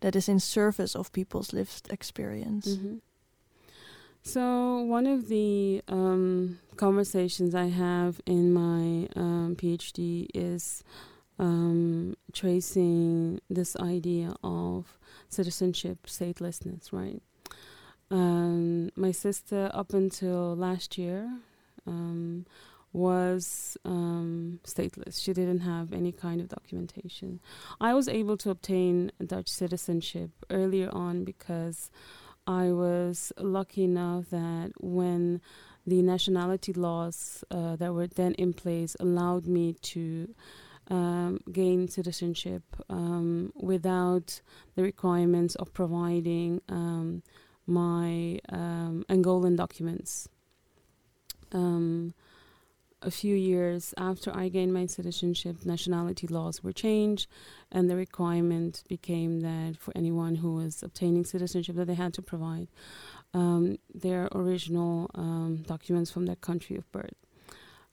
that 0.03 0.15
is 0.15 0.29
in 0.29 0.39
service 0.39 0.95
of 0.95 1.13
people's 1.13 1.53
lived 1.53 1.91
experience. 1.91 2.69
Mm-hmm. 2.69 2.97
So 4.23 4.79
one 4.83 5.07
of 5.07 5.29
the 5.29 5.83
um, 5.89 6.59
conversations 6.77 7.55
I 7.55 7.67
have 7.67 8.21
in 8.25 8.53
my 8.53 9.09
um, 9.17 9.57
PhD 9.57 10.29
is 10.33 10.85
um, 11.39 12.15
tracing 12.33 13.41
this 13.51 13.75
idea 13.77 14.35
of 14.45 14.99
citizenship, 15.29 16.07
statelessness, 16.07 16.93
right? 16.93 17.21
Um, 18.11 18.91
my 18.95 19.11
sister, 19.11 19.71
up 19.75 19.93
until 19.93 20.55
last 20.55 20.99
year, 20.99 21.39
um, 21.87 22.47
was 22.93 23.77
um, 23.85 24.61
stateless. 24.65 25.23
She 25.23 25.33
didn't 25.33 25.61
have 25.61 25.93
any 25.93 26.13
kind 26.13 26.41
of 26.41 26.49
documentation. 26.49 27.41
I 27.81 27.95
was 27.95 28.09
able 28.09 28.37
to 28.39 28.51
obtain 28.51 29.13
Dutch 29.25 29.49
citizenship 29.49 30.31
earlier 30.51 30.91
on 30.93 31.25
because 31.25 31.91
I 32.47 32.73
was 32.73 33.33
lucky 33.39 33.85
enough 33.85 34.31
that 34.31 34.73
when 34.79 35.41
the 35.87 36.03
nationality 36.03 36.73
laws 36.73 37.45
uh, 37.51 37.77
that 37.77 37.95
were 37.95 38.07
then 38.07 38.35
in 38.35 38.53
place 38.53 38.97
allowed 39.01 39.47
me 39.47 39.75
to 39.83 40.35
um, 40.89 41.41
gain 41.51 41.89
citizenship 41.89 42.63
um, 42.91 43.53
without 43.57 44.41
the 44.75 44.83
requirements 44.83 45.55
of 45.57 45.73
providing 45.73 46.61
um, 46.69 47.23
my 47.67 48.39
um, 48.49 49.05
Angolan 49.09 49.57
documents. 49.57 50.29
Um, 51.53 52.15
a 53.03 53.11
few 53.11 53.35
years 53.35 53.95
after 53.97 54.35
I 54.35 54.49
gained 54.49 54.73
my 54.73 54.87
citizenship, 54.87 55.65
nationality 55.65 56.27
laws 56.27 56.63
were 56.63 56.73
changed, 56.73 57.29
and 57.71 57.91
the 57.91 57.97
requirement 57.97 58.85
became 58.89 59.41
that 59.41 59.77
for 59.79 59.93
anyone 59.97 60.37
who 60.37 60.55
was 60.55 60.83
obtaining 60.83 61.25
citizenship, 61.25 61.77
that 61.77 61.87
they 61.87 61.95
had 61.95 62.15
to 62.15 62.23
provide 62.23 62.69
um, 63.35 63.79
their 63.95 64.29
original 64.33 65.11
um, 65.15 65.65
documents 65.67 66.11
from 66.11 66.27
their 66.27 66.37
country 66.37 66.77
of 66.77 66.91
birth. 66.93 67.15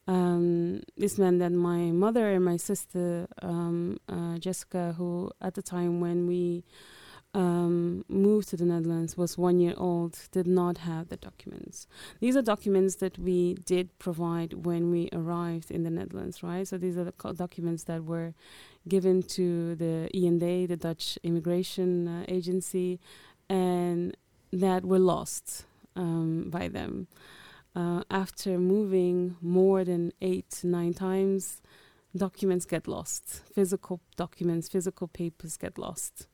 Um, 0.07 0.82
this 0.97 1.18
meant 1.18 1.39
that 1.39 1.51
my 1.51 1.91
mother 1.91 2.32
and 2.32 2.43
my 2.43 2.57
sister, 2.57 3.28
um, 3.41 3.99
uh, 4.10 4.38
Jessica, 4.39 4.95
who 4.97 5.32
at 5.39 5.53
the 5.53 5.62
time 5.62 5.99
when 5.99 6.26
we 6.26 6.64
um, 7.34 8.06
moved 8.10 8.50
to 8.50 8.58
the 8.58 8.66
Netherlands 8.66 9.16
was 9.16 9.38
one 9.38 9.60
year 9.60 9.76
old, 9.78 10.18
did 10.32 10.48
not 10.48 10.80
have 10.80 11.10
the 11.10 11.18
documents. 11.18 11.88
These 12.20 12.36
are 12.36 12.42
documents 12.42 12.96
that 12.96 13.20
we 13.20 13.56
did 13.66 13.98
provide 14.00 14.66
when 14.66 14.90
we 14.90 15.10
arrived 15.14 15.70
in 15.70 15.84
the 15.84 15.92
Netherlands, 15.92 16.42
right? 16.42 16.68
So 16.68 16.78
these 16.78 16.98
are 16.98 17.04
the 17.04 17.12
co- 17.12 17.34
documents 17.34 17.84
that 17.84 18.04
were 18.04 18.34
given 18.88 19.22
to 19.22 19.76
the 19.76 20.10
IND, 20.14 20.42
the 20.42 20.78
Dutch 20.78 21.20
Immigration 21.24 22.08
uh, 22.08 22.26
Agency, 22.28 23.00
and 23.48 24.18
that 24.52 24.84
were 24.84 25.00
lost 25.00 25.66
um, 25.96 26.50
by 26.50 26.68
them. 26.68 27.08
Uh, 27.76 28.02
after 28.10 28.58
moving 28.58 29.36
more 29.42 29.84
than 29.84 30.12
eight, 30.22 30.62
nine 30.64 30.94
times, 30.94 31.62
documents 32.18 32.66
get 32.66 32.88
lost. 32.88 33.44
Physical 33.54 34.02
documents, 34.16 34.68
physical 34.68 35.08
papers 35.08 35.56
get 35.58 35.78
lost. 35.78 36.28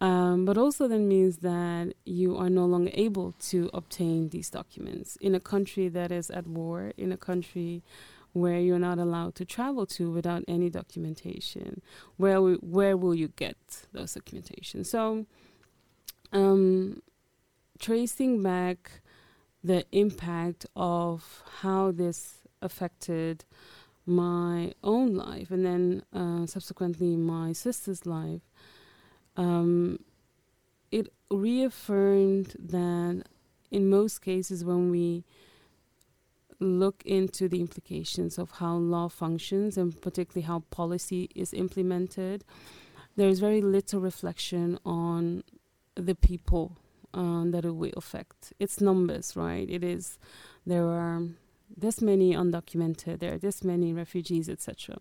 Um, 0.00 0.44
but 0.44 0.56
also 0.56 0.86
then 0.86 1.08
means 1.08 1.38
that 1.38 1.94
you 2.04 2.36
are 2.36 2.48
no 2.48 2.66
longer 2.66 2.92
able 2.94 3.32
to 3.50 3.68
obtain 3.74 4.28
these 4.28 4.48
documents 4.48 5.16
in 5.16 5.34
a 5.34 5.40
country 5.40 5.88
that 5.88 6.12
is 6.12 6.30
at 6.30 6.46
war, 6.46 6.92
in 6.96 7.10
a 7.10 7.16
country 7.16 7.82
where 8.32 8.60
you're 8.60 8.78
not 8.78 8.98
allowed 8.98 9.34
to 9.36 9.44
travel 9.44 9.86
to 9.86 10.10
without 10.10 10.44
any 10.46 10.70
documentation. 10.70 11.82
Where 12.16 12.40
we, 12.40 12.54
where 12.54 12.96
will 12.96 13.14
you 13.14 13.28
get 13.28 13.56
those 13.92 14.14
documentation? 14.14 14.84
So, 14.84 15.26
um, 16.32 17.02
tracing 17.80 18.42
back 18.42 19.00
the 19.64 19.84
impact 19.90 20.66
of 20.76 21.42
how 21.60 21.90
this 21.90 22.38
affected 22.62 23.44
my 24.06 24.72
own 24.82 25.14
life 25.14 25.50
and 25.50 25.66
then 25.66 26.02
uh, 26.14 26.46
subsequently 26.46 27.16
my 27.16 27.52
sister's 27.52 28.06
life 28.06 28.47
um, 29.38 30.00
it 30.90 31.12
reaffirmed 31.30 32.56
that 32.58 33.22
in 33.70 33.88
most 33.88 34.20
cases, 34.20 34.64
when 34.64 34.90
we 34.90 35.24
look 36.60 37.02
into 37.06 37.48
the 37.48 37.60
implications 37.60 38.36
of 38.36 38.50
how 38.52 38.74
law 38.74 39.08
functions 39.08 39.78
and 39.78 40.00
particularly 40.02 40.44
how 40.44 40.64
policy 40.70 41.30
is 41.34 41.54
implemented, 41.54 42.44
there's 43.16 43.38
very 43.38 43.62
little 43.62 44.00
reflection 44.00 44.78
on 44.84 45.44
the 45.94 46.16
people 46.16 46.76
um, 47.14 47.52
that 47.52 47.64
it 47.64 47.76
will 47.76 47.92
affect. 47.96 48.52
It's 48.58 48.80
numbers, 48.80 49.36
right? 49.36 49.68
It 49.70 49.84
is 49.84 50.18
there 50.66 50.84
are 50.84 51.22
this 51.76 52.02
many 52.02 52.34
undocumented, 52.34 53.20
there 53.20 53.34
are 53.34 53.38
this 53.38 53.62
many 53.62 53.92
refugees, 53.92 54.48
etc 54.48 54.98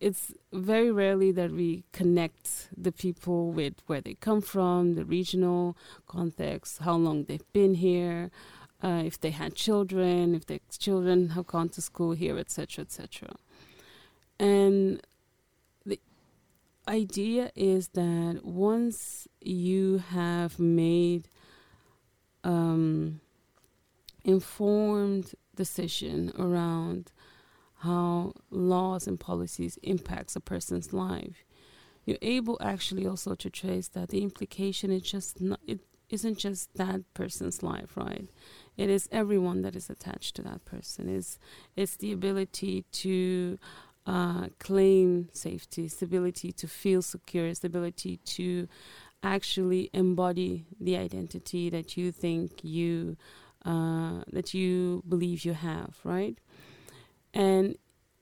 it's 0.00 0.32
very 0.52 0.90
rarely 0.90 1.30
that 1.32 1.52
we 1.52 1.84
connect 1.92 2.68
the 2.76 2.90
people 2.90 3.52
with 3.52 3.74
where 3.86 4.00
they 4.00 4.14
come 4.14 4.40
from, 4.40 4.94
the 4.94 5.04
regional 5.04 5.76
context, 6.06 6.78
how 6.78 6.96
long 6.96 7.24
they've 7.24 7.52
been 7.52 7.74
here, 7.74 8.30
uh, 8.82 9.02
if 9.04 9.20
they 9.20 9.30
had 9.30 9.54
children, 9.54 10.34
if 10.34 10.46
their 10.46 10.60
children 10.78 11.30
have 11.30 11.46
gone 11.46 11.68
to 11.68 11.82
school 11.82 12.12
here, 12.12 12.38
etc., 12.38 12.82
etc. 12.82 13.28
And 14.38 15.02
the 15.84 16.00
idea 16.88 17.52
is 17.54 17.88
that 17.88 18.40
once 18.42 19.28
you 19.42 19.98
have 19.98 20.58
made 20.58 21.28
um, 22.42 23.20
informed 24.24 25.34
decision 25.54 26.32
around 26.38 27.12
how 27.80 28.32
laws 28.50 29.06
and 29.06 29.18
policies 29.18 29.78
impacts 29.82 30.36
a 30.36 30.40
person's 30.40 30.92
life. 30.92 31.44
You're 32.04 32.18
able 32.22 32.58
actually 32.60 33.06
also 33.06 33.34
to 33.34 33.50
trace 33.50 33.88
that 33.88 34.08
the 34.08 34.22
implication 34.22 34.90
is 34.90 35.02
just 35.02 35.40
not 35.40 35.60
it 35.66 35.80
isn't 36.10 36.38
just 36.38 36.74
that 36.74 37.02
person's 37.14 37.62
life 37.62 37.96
right? 37.96 38.28
It 38.76 38.90
is 38.90 39.08
everyone 39.12 39.62
that 39.62 39.76
is 39.76 39.88
attached 39.88 40.36
to 40.36 40.42
that 40.42 40.64
person. 40.64 41.08
Is 41.08 41.38
it's 41.76 41.96
the 41.96 42.12
ability 42.12 42.84
to 42.92 43.58
uh, 44.06 44.48
claim 44.58 45.28
safety 45.32 45.88
stability 45.88 46.52
to 46.52 46.66
feel 46.66 47.00
secure 47.00 47.54
stability 47.54 48.16
to 48.24 48.68
actually 49.22 49.90
embody 49.92 50.66
the 50.80 50.96
identity 50.96 51.70
that 51.70 51.96
you 51.96 52.10
think 52.10 52.64
you 52.64 53.16
uh, 53.64 54.22
that 54.32 54.54
you 54.54 55.02
believe 55.08 55.44
you 55.44 55.52
have 55.52 55.98
right 56.04 56.38
and 57.34 57.76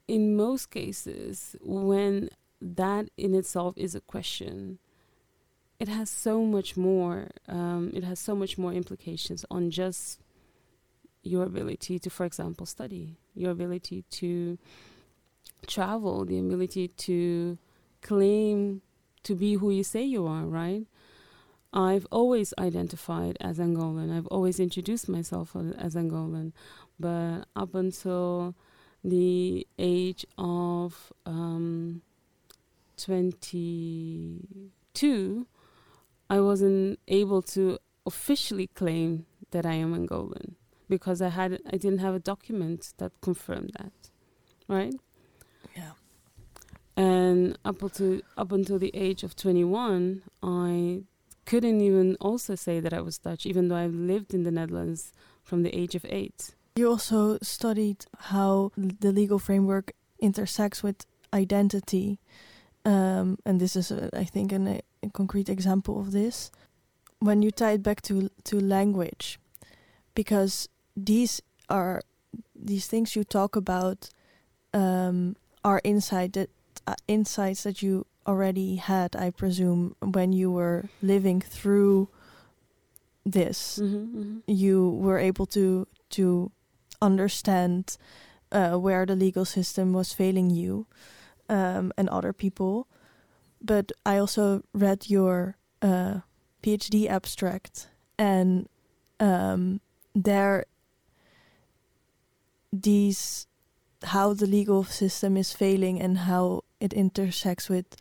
in 0.07 0.37
most 0.37 0.71
cases, 0.71 1.57
when 1.63 2.31
that 2.61 3.11
in 3.17 3.35
itself 3.35 3.75
is 3.77 3.95
a 3.95 4.01
question, 4.01 4.79
it 5.79 5.89
has 5.89 6.11
so 6.11 6.43
much 6.43 6.77
more. 6.77 7.29
Um, 7.49 7.93
it 7.95 8.05
has 8.05 8.19
so 8.19 8.35
much 8.35 8.59
more 8.59 8.73
implications 8.73 9.45
on 9.51 9.71
just 9.71 10.21
your 11.23 11.45
ability 11.45 11.99
to, 12.01 12.11
for 12.11 12.25
example, 12.25 12.67
study, 12.67 13.17
your 13.35 13.51
ability 13.51 14.05
to 14.11 14.59
travel, 15.67 16.25
the 16.25 16.39
ability 16.39 16.89
to 16.89 17.59
claim 18.01 18.83
to 19.25 19.35
be 19.35 19.55
who 19.55 19.71
you 19.71 19.85
say 19.85 20.03
you 20.03 20.27
are, 20.27 20.45
right? 20.45 20.87
I've 21.73 22.07
always 22.11 22.55
identified 22.59 23.37
as 23.41 23.59
Angolan. 23.59 24.17
I've 24.17 24.27
always 24.29 24.59
introduced 24.59 25.09
myself 25.09 25.55
as 25.55 25.95
Angolan. 25.95 26.53
But 26.99 27.45
up 27.55 27.75
until 27.75 28.55
the 29.05 29.67
age 29.79 30.27
of 30.37 31.13
um, 31.25 32.03
22, 32.97 35.47
I 36.29 36.41
wasn't 36.41 36.99
able 37.09 37.43
to 37.43 37.79
officially 38.07 38.67
claim 38.69 39.27
that 39.51 39.65
I 39.65 39.75
am 39.75 39.95
Angolan 39.95 40.55
because 40.89 41.23
I 41.23 41.29
had 41.29 41.61
I 41.67 41.77
didn't 41.77 41.99
have 41.99 42.15
a 42.15 42.19
document 42.19 42.93
that 42.99 43.13
confirmed 43.21 43.73
that, 43.79 43.93
right? 44.67 44.95
Yeah. 45.77 45.93
And 46.97 47.59
up 47.65 47.83
until 47.83 48.21
up 48.37 48.53
until 48.53 48.79
the 48.79 48.91
age 48.95 49.23
of 49.23 49.37
21, 49.37 50.23
I 50.43 51.03
couldn't 51.47 51.81
even 51.81 52.17
also 52.21 52.55
say 52.55 52.81
that 52.81 52.93
I 52.93 53.01
was 53.01 53.19
Dutch, 53.19 53.47
even 53.47 53.69
though 53.69 53.77
I 53.77 53.87
lived 53.87 54.35
in 54.35 54.43
the 54.43 54.51
Netherlands 54.51 55.13
from 55.43 55.63
the 55.63 55.75
age 55.75 55.95
of 55.95 56.05
eight. 56.09 56.55
You 56.79 56.91
also 56.91 57.39
studied 57.43 58.07
how 58.31 58.71
the 58.77 59.11
legal 59.11 59.41
framework 59.41 59.95
intersects 60.21 60.81
with 60.81 61.07
identity. 61.35 62.21
Um, 62.85 63.37
and 63.45 63.61
this 63.61 63.75
is, 63.75 63.91
I 63.91 64.23
think, 64.23 64.53
an, 64.53 64.69
a, 64.69 64.81
a 65.03 65.11
concrete 65.11 65.49
example 65.49 65.99
of 65.99 66.13
this. 66.13 66.53
When 67.19 67.43
you 67.43 67.51
tie 67.51 67.73
it 67.73 67.83
back 67.83 68.01
to 68.03 68.31
to 68.45 68.61
language, 68.61 69.41
because 70.15 70.69
these 70.97 71.43
are 71.69 72.01
these 72.55 72.87
things 72.87 73.17
you 73.17 73.25
talk 73.25 73.57
about 73.57 74.11
um, 74.73 75.35
are 75.65 75.81
insight 75.83 76.35
that 76.35 76.51
uh, 76.87 76.95
insights 77.09 77.65
that 77.65 77.83
you 77.83 78.07
already 78.25 78.77
had, 78.77 79.17
I 79.17 79.31
presume, 79.31 79.97
when 80.01 80.33
you 80.33 80.53
were 80.53 80.85
living 81.03 81.41
through 81.41 82.09
this. 83.27 83.81
Mm-hmm, 83.83 84.19
mm-hmm. 84.19 84.39
You 84.47 84.91
were 84.91 85.19
able 85.19 85.47
to 85.47 85.89
to 86.11 86.53
understand 87.01 87.97
uh, 88.53 88.77
where 88.77 89.07
the 89.07 89.17
legal 89.17 89.45
system 89.45 89.93
was 89.93 90.13
failing 90.13 90.51
you 90.51 90.87
um, 91.49 91.93
and 91.97 92.09
other 92.09 92.33
people. 92.33 92.87
But 93.61 93.93
I 94.07 94.19
also 94.19 94.63
read 94.73 95.11
your 95.11 95.57
uh, 95.83 96.21
PhD 96.63 97.09
abstract, 97.09 97.89
and 98.19 98.69
um, 99.19 99.81
there, 100.15 100.65
these 102.73 103.47
how 104.05 104.33
the 104.33 104.47
legal 104.47 104.85
system 104.85 105.37
is 105.37 105.53
failing 105.53 106.01
and 106.01 106.19
how 106.19 106.63
it 106.79 106.93
intersects 106.93 107.69
with 107.69 107.97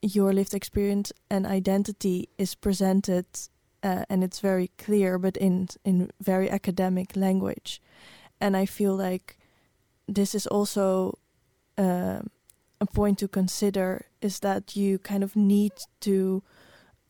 your 0.00 0.32
lived 0.32 0.52
experience 0.52 1.12
and 1.30 1.46
identity 1.46 2.28
is 2.38 2.56
presented 2.56 3.24
uh, 3.82 4.04
and 4.08 4.22
it's 4.22 4.40
very 4.40 4.70
clear, 4.78 5.18
but 5.18 5.36
in 5.36 5.68
in 5.84 6.10
very 6.20 6.50
academic 6.50 7.16
language. 7.16 7.80
And 8.40 8.56
I 8.56 8.66
feel 8.66 8.96
like 8.96 9.36
this 10.08 10.34
is 10.34 10.46
also 10.46 11.18
uh, 11.78 12.20
a 12.80 12.86
point 12.86 13.18
to 13.18 13.28
consider 13.28 14.06
is 14.20 14.40
that 14.40 14.76
you 14.76 14.98
kind 14.98 15.22
of 15.22 15.36
need 15.36 15.72
to 16.00 16.42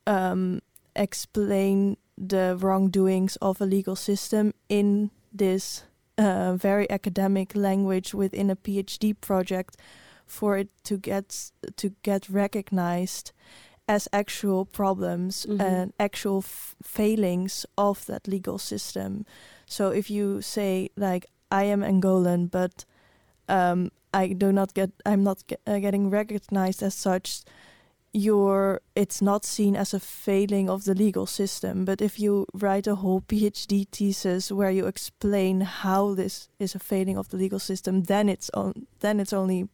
um, 0.06 0.60
explain 0.94 1.96
the 2.18 2.56
wrongdoings 2.60 3.36
of 3.36 3.60
a 3.60 3.66
legal 3.66 3.96
system 3.96 4.52
in 4.68 5.10
this 5.32 5.84
uh, 6.18 6.54
very 6.56 6.90
academic 6.90 7.56
language 7.56 8.14
within 8.14 8.50
a 8.50 8.56
PhD 8.56 9.14
project 9.20 9.76
for 10.26 10.58
it 10.58 10.68
to 10.84 10.96
get 10.96 11.50
to 11.76 11.94
get 12.02 12.28
recognized 12.28 13.32
as 13.89 14.09
actual 14.12 14.64
problems 14.64 15.47
Mhm. 15.47 15.61
and 15.61 15.93
actual 15.99 16.39
f- 16.39 16.74
failings 16.83 17.66
of 17.76 18.07
that 18.07 18.26
legal 18.28 18.59
system. 18.59 19.24
So 19.66 19.91
if 19.91 20.09
you 20.11 20.41
say 20.43 20.89
like 20.97 21.26
I 21.51 21.64
am 21.64 21.83
Angolan, 21.83 22.51
but 22.51 22.85
um, 23.49 23.91
I 24.14 24.33
do 24.35 24.53
not 24.53 24.74
get 24.74 24.91
I'm 25.05 25.22
not 25.22 25.43
uh, 25.66 25.78
getting 25.80 26.11
recognized 26.11 26.83
as 26.83 26.95
such, 26.95 27.43
you're 28.14 28.80
it's 28.95 29.20
not 29.22 29.45
seen 29.45 29.76
as 29.76 29.95
a 29.95 30.01
failing 30.01 30.70
of 30.70 30.85
the 30.85 30.95
legal 30.95 31.26
system. 31.26 31.85
But 31.85 32.01
if 32.03 32.20
you 32.20 32.47
write 32.55 32.87
a 32.87 32.95
whole 32.97 33.20
PhD 33.28 33.87
thesis 33.91 34.51
where 34.53 34.70
you 34.70 34.87
explain 34.87 35.61
how 35.62 36.14
this 36.14 36.49
is 36.59 36.74
a 36.74 36.78
failing 36.78 37.18
of 37.18 37.28
the 37.28 37.37
legal 37.37 37.59
system, 37.59 38.03
then 38.05 38.28
it's 38.28 38.51
on 38.55 38.87
then 39.01 39.20
it's 39.20 39.33
only 39.33 39.68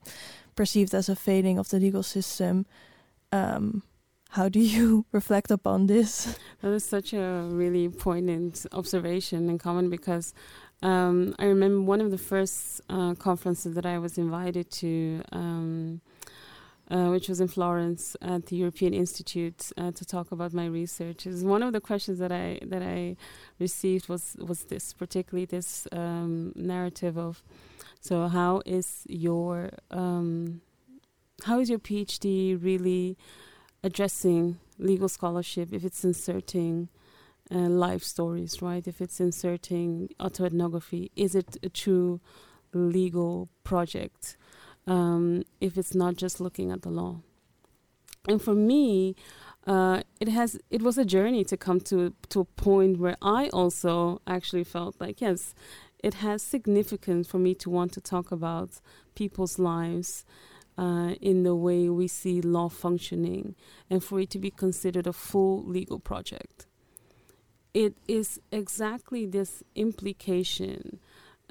perceived 0.55 0.95
as 0.95 1.09
a 1.09 1.15
failing 1.17 1.59
of 1.59 1.69
the 1.69 1.79
legal 1.79 2.03
system. 2.03 2.65
Um, 3.33 3.83
how 4.29 4.49
do 4.49 4.61
you 4.61 5.07
reflect 5.12 5.51
upon 5.51 5.87
this? 5.87 6.39
That 6.61 6.72
is 6.72 6.85
such 6.85 7.12
a 7.12 7.49
really 7.51 7.89
poignant 7.89 8.66
observation 8.72 9.49
and 9.49 9.59
comment 9.59 9.91
because 9.91 10.35
um, 10.83 11.35
I 11.39 11.47
remember 11.47 11.81
one 11.81 12.01
of 12.01 12.11
the 12.11 12.18
first 12.18 12.81
uh, 12.89 13.14
conferences 13.14 13.74
that 13.74 13.85
I 13.87 13.99
was 13.99 14.16
invited 14.16 14.70
to, 14.72 15.22
um, 15.33 16.01
uh, 16.89 17.09
which 17.09 17.29
was 17.29 17.41
in 17.41 17.49
Florence 17.49 18.16
at 18.22 18.47
the 18.47 18.57
European 18.57 18.95
Institute 18.95 19.72
uh, 19.76 19.91
to 19.93 20.05
talk 20.05 20.31
about 20.31 20.53
my 20.53 20.66
research. 20.66 21.26
Is 21.26 21.43
one 21.43 21.62
of 21.62 21.72
the 21.72 21.81
questions 21.81 22.20
that 22.20 22.31
I 22.31 22.61
that 22.62 22.83
I 22.83 23.16
received 23.59 24.09
was 24.09 24.37
was 24.39 24.64
this, 24.64 24.93
particularly 24.93 25.47
this 25.47 25.89
um, 25.91 26.53
narrative 26.55 27.18
of, 27.18 27.43
so 28.01 28.29
how 28.29 28.62
is 28.64 29.03
your 29.09 29.70
um, 29.91 30.61
how 31.43 31.59
is 31.59 31.68
your 31.68 31.81
PhD 31.81 32.62
really 32.62 33.16
addressing 33.83 34.59
legal 34.79 35.09
scholarship 35.09 35.72
if 35.72 35.85
it's 35.85 36.05
inserting 36.05 36.89
uh, 37.51 37.59
life 37.59 38.03
stories, 38.03 38.61
right? 38.61 38.87
If 38.87 39.01
it's 39.01 39.20
inserting 39.20 40.11
autoethnography, 40.20 41.11
is 41.16 41.35
it 41.35 41.57
a 41.62 41.68
true 41.68 42.20
legal 42.72 43.49
project? 43.64 44.37
Um, 44.87 45.45
if 45.61 45.76
it's 45.76 45.95
not 45.95 46.16
just 46.16 46.41
looking 46.41 46.70
at 46.70 46.83
the 46.83 46.91
law, 46.91 47.20
and 48.26 48.41
for 48.41 48.55
me, 48.55 49.16
uh, 49.66 50.03
it 50.20 50.29
has 50.29 50.59
it 50.70 50.83
was 50.83 50.99
a 50.99 51.05
journey 51.05 51.45
to 51.45 51.57
come 51.57 51.81
to 51.81 52.14
to 52.31 52.41
a 52.41 52.45
point 52.45 52.99
where 52.99 53.16
I 53.20 53.49
also 53.49 54.20
actually 54.26 54.64
felt 54.64 54.97
like 54.99 55.20
yes, 55.20 55.55
it 56.03 56.14
has 56.14 56.43
significance 56.43 57.29
for 57.29 57.39
me 57.39 57.55
to 57.57 57.70
want 57.70 57.93
to 57.93 58.01
talk 58.01 58.33
about 58.33 58.81
people's 59.14 59.59
lives 59.59 60.24
uh, 60.79 61.14
in 61.20 61.43
the 61.43 61.57
way 61.57 61.89
we 61.89 62.07
see 62.07 62.41
law 62.41 62.68
functioning 62.68 63.57
and 63.91 64.03
for 64.03 64.20
it 64.20 64.31
to 64.31 64.39
be 64.39 64.51
considered 64.51 65.07
a 65.07 65.12
full 65.12 65.64
legal 65.64 65.99
project. 65.99 66.66
It 67.74 67.97
is 68.07 68.41
exactly 68.51 69.26
this 69.26 69.62
implication, 69.74 71.01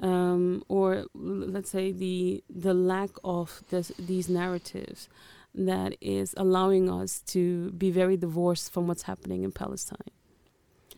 um, 0.00 0.64
or 0.68 1.04
let's 1.14 1.70
say 1.70 1.92
the 1.92 2.42
the 2.50 2.74
lack 2.74 3.10
of 3.22 3.62
this, 3.70 3.92
these 3.98 4.28
narratives, 4.28 5.08
that 5.54 5.94
is 6.00 6.34
allowing 6.36 6.90
us 6.90 7.20
to 7.20 7.70
be 7.72 7.90
very 7.90 8.16
divorced 8.16 8.72
from 8.72 8.88
what's 8.88 9.02
happening 9.02 9.42
in 9.42 9.52
Palestine. 9.52 10.10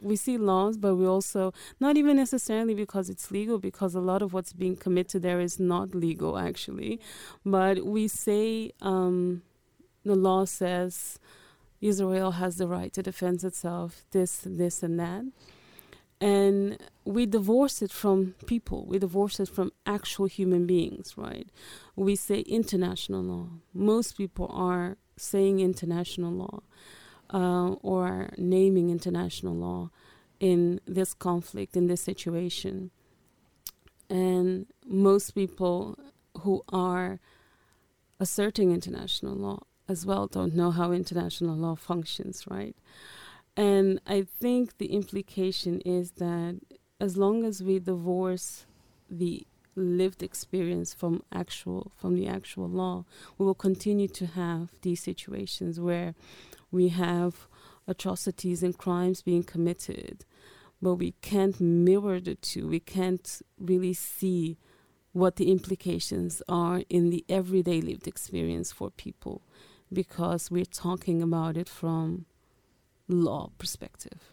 We 0.01 0.17
see 0.17 0.39
laws, 0.39 0.77
but 0.77 0.97
we 0.97 1.07
also 1.07 1.53
not 1.79 1.97
even 1.97 2.17
necessarily 2.17 2.75
because 2.75 3.11
it's 3.11 3.31
legal, 3.31 3.59
because 3.59 3.95
a 3.95 4.01
lot 4.01 4.23
of 4.23 4.33
what's 4.33 4.53
being 4.53 4.77
committed 4.77 5.23
there 5.23 5.41
is 5.41 5.61
not 5.61 5.95
legal 5.95 6.39
actually, 6.39 7.01
but 7.45 7.85
we 7.85 8.09
say 8.09 8.73
um, 8.81 9.43
the 10.05 10.15
law 10.15 10.45
says 10.45 11.19
Israel 11.81 12.33
has 12.33 12.57
the 12.57 12.67
right 12.67 12.93
to 12.93 13.03
defend 13.03 13.43
itself, 13.45 14.05
this, 14.11 14.43
this, 14.45 14.83
and 14.83 14.99
that. 15.01 15.25
And 16.21 16.79
we 17.05 17.25
divorce 17.25 17.81
it 17.81 17.91
from 17.91 18.35
people, 18.47 18.85
we 18.87 18.99
divorce 18.99 19.41
it 19.41 19.49
from 19.49 19.73
actual 19.87 20.27
human 20.27 20.67
beings, 20.67 21.15
right? 21.17 21.49
We 21.97 22.15
say 22.15 22.41
international 22.41 23.23
law. 23.23 23.49
Most 23.73 24.19
people 24.19 24.51
are 24.53 24.99
saying 25.17 25.61
international 25.61 26.33
law 26.33 26.63
uh, 27.33 27.71
or 27.83 28.31
naming 28.37 28.91
international 28.91 29.55
law 29.55 29.91
in 30.39 30.81
this 30.87 31.15
conflict, 31.15 31.77
in 31.77 31.87
this 31.87 32.01
situation. 32.01 32.91
And 34.09 34.67
most 34.87 35.33
people 35.35 35.99
who 36.41 36.65
are 36.71 37.21
asserting 38.19 38.73
international 38.73 39.35
law 39.35 39.61
as 39.89 40.07
well 40.07 40.27
don't 40.27 40.55
know 40.55 40.71
how 40.71 40.93
international 40.93 41.57
law 41.57 41.75
functions, 41.75 42.45
right? 42.49 42.77
And 43.57 44.01
I 44.07 44.23
think 44.23 44.79
the 44.79 44.87
implication 44.87 45.81
is 45.81 46.13
that 46.13 46.61
as 47.01 47.17
long 47.17 47.45
as 47.45 47.63
we 47.63 47.79
divorce 47.79 48.67
the 49.11 49.47
lived 49.77 50.23
experience 50.23 50.93
from 50.93 51.23
actual 51.33 51.93
from 51.97 52.15
the 52.15 52.27
actual 52.27 52.69
law, 52.69 53.05
we 53.39 53.47
will 53.47 53.55
continue 53.55 54.09
to 54.09 54.27
have 54.27 54.71
these 54.83 55.03
situations 55.03 55.81
where 55.81 56.15
we 56.71 56.89
have 56.89 57.49
atrocities 57.87 58.63
and 58.63 58.77
crimes 58.77 59.23
being 59.23 59.43
committed, 59.43 60.25
but 60.81 60.95
we 60.95 61.13
can't 61.23 61.61
mirror 61.61 62.21
the 62.21 62.35
two. 62.37 62.69
We 62.69 62.81
can't 62.81 63.43
really 63.59 63.95
see 63.95 64.59
what 65.13 65.37
the 65.37 65.51
implications 65.51 66.43
are 66.49 66.83
in 66.89 67.11
the 67.11 67.25
everyday 67.29 67.81
lived 67.81 68.07
experience 68.07 68.73
for 68.73 68.91
people 68.91 69.43
because 69.93 70.51
we're 70.51 70.65
talking 70.65 71.21
about 71.21 71.57
it 71.57 71.69
from 71.69 72.27
law 73.09 73.51
perspective. 73.59 74.31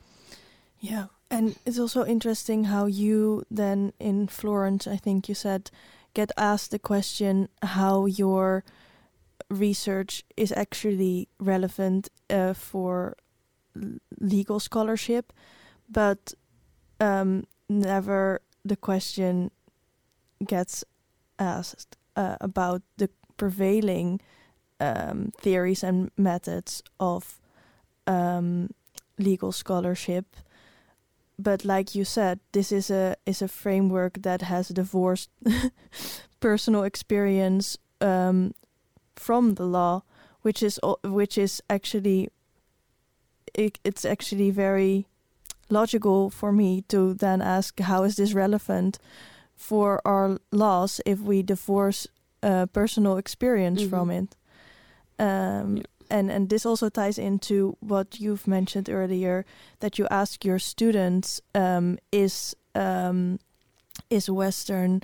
Yeah, 0.80 1.08
and 1.32 1.56
it's 1.66 1.80
also 1.80 2.06
interesting 2.06 2.66
how 2.66 2.86
you 2.86 3.44
then 3.50 3.94
in 4.00 4.28
Florence, 4.28 4.86
I 4.86 4.98
think 4.98 5.28
you 5.28 5.34
said, 5.34 5.72
get 6.14 6.32
asked 6.38 6.72
the 6.72 6.80
question 6.80 7.50
how 7.64 8.06
your 8.06 8.64
research 9.50 10.24
is 10.36 10.52
actually 10.52 11.30
relevant 11.40 12.10
uh, 12.30 12.54
for 12.54 13.16
legal 14.20 14.60
scholarship, 14.60 15.34
but 15.90 16.34
um, 17.00 17.46
never 17.70 18.42
the 18.66 18.76
question 18.76 19.52
gets 20.46 20.84
asked 21.40 21.98
uh, 22.16 22.38
about 22.42 22.82
the 22.98 23.10
prevailing 23.38 24.20
um, 24.80 25.32
theories 25.40 25.84
and 25.84 26.12
methods 26.18 26.84
of 27.00 27.40
um, 28.06 28.70
legal 29.18 29.52
scholarship. 29.52 30.36
But 31.40 31.64
like 31.64 31.94
you 31.94 32.04
said, 32.04 32.40
this 32.52 32.72
is 32.72 32.90
a 32.90 33.16
is 33.26 33.42
a 33.42 33.48
framework 33.48 34.24
that 34.24 34.42
has 34.42 34.70
divorced 34.70 35.30
personal 36.40 36.84
experience 36.84 37.78
um, 38.02 38.54
from 39.20 39.56
the 39.56 39.66
law, 39.66 40.02
which 40.42 40.64
is 40.64 40.80
which 41.04 41.38
is 41.38 41.62
actually 41.70 42.30
it, 43.54 43.80
it's 43.84 44.06
actually 44.06 44.52
very 44.52 45.06
logical 45.70 46.30
for 46.30 46.52
me 46.52 46.82
to 46.88 47.14
then 47.14 47.42
ask 47.42 47.80
how 47.80 48.04
is 48.04 48.16
this 48.16 48.34
relevant 48.34 49.00
for 49.56 50.00
our 50.06 50.38
laws 50.52 51.02
if 51.06 51.20
we 51.20 51.42
divorce 51.44 52.08
uh, 52.44 52.66
personal 52.68 53.18
experience 53.18 53.82
Mhm. 53.84 53.90
from 53.90 54.10
it. 54.12 54.36
Um, 55.20 55.78
Yeah. 55.78 55.84
And 56.10 56.32
and 56.32 56.50
this 56.50 56.66
also 56.66 56.90
ties 56.90 57.18
into 57.18 57.76
what 57.82 58.20
you've 58.20 58.48
mentioned 58.48 58.90
earlier 58.90 59.44
that 59.80 59.98
you 60.00 60.08
ask 60.10 60.46
your 60.46 60.60
students 60.60 61.42
um, 61.54 61.98
is 62.12 62.56
um, 62.76 63.40
is 64.10 64.30
Western 64.30 65.02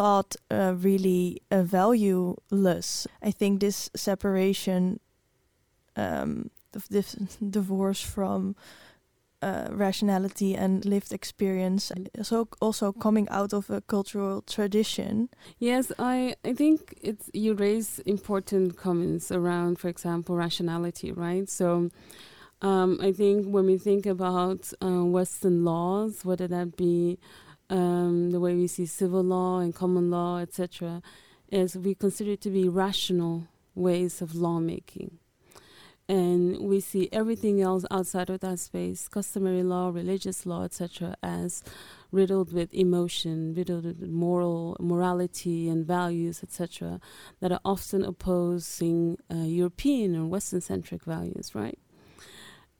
thought 0.00 0.36
uh, 0.50 0.74
really 0.78 1.42
uh, 1.50 1.62
valueless? 1.62 3.06
I 3.22 3.30
think 3.30 3.60
this 3.60 3.90
separation, 3.94 4.98
um, 5.96 6.50
of 6.74 6.88
this 6.88 7.12
divorce 7.50 8.00
from 8.00 8.54
uh, 9.42 9.68
rationality 9.70 10.54
and 10.54 10.84
lived 10.84 11.12
experience, 11.12 11.92
al- 12.32 12.48
also 12.60 12.92
coming 12.92 13.28
out 13.28 13.52
of 13.52 13.70
a 13.70 13.80
cultural 13.80 14.42
tradition. 14.42 15.28
Yes, 15.58 15.92
I, 15.98 16.34
I 16.44 16.54
think 16.54 16.98
it's 17.02 17.28
you 17.34 17.54
raise 17.54 17.98
important 18.06 18.76
comments 18.76 19.30
around, 19.30 19.78
for 19.78 19.88
example, 19.88 20.34
rationality, 20.36 21.12
right? 21.12 21.48
So 21.48 21.90
Um, 22.62 22.98
I 23.00 23.12
think 23.12 23.46
when 23.54 23.66
we 23.66 23.78
think 23.78 24.06
about 24.06 24.72
uh, 24.82 25.04
Western 25.18 25.64
laws, 25.64 26.24
whether 26.24 26.48
that 26.48 26.76
be 26.76 27.18
um, 27.70 28.32
the 28.32 28.40
way 28.40 28.54
we 28.54 28.66
see 28.66 28.84
civil 28.84 29.22
law 29.22 29.60
and 29.60 29.74
common 29.74 30.10
law, 30.10 30.38
etc., 30.38 31.00
is 31.50 31.76
we 31.76 31.94
consider 31.94 32.32
it 32.32 32.40
to 32.42 32.50
be 32.50 32.68
rational 32.68 33.46
ways 33.74 34.20
of 34.20 34.34
lawmaking. 34.34 35.18
And 36.08 36.58
we 36.58 36.80
see 36.80 37.08
everything 37.12 37.62
else 37.62 37.84
outside 37.88 38.30
of 38.30 38.40
that 38.40 38.58
space, 38.58 39.06
customary 39.06 39.62
law, 39.62 39.90
religious 39.90 40.44
law, 40.44 40.64
etc., 40.64 41.14
as 41.22 41.62
riddled 42.10 42.52
with 42.52 42.74
emotion, 42.74 43.54
riddled 43.54 43.84
with 43.84 44.02
moral 44.02 44.76
morality 44.80 45.68
and 45.68 45.86
values, 45.86 46.42
etc., 46.42 47.00
that 47.38 47.52
are 47.52 47.60
often 47.64 48.04
opposing 48.04 49.18
uh, 49.32 49.36
European 49.36 50.16
or 50.16 50.26
Western-centric 50.26 51.04
values, 51.04 51.54
right? 51.54 51.78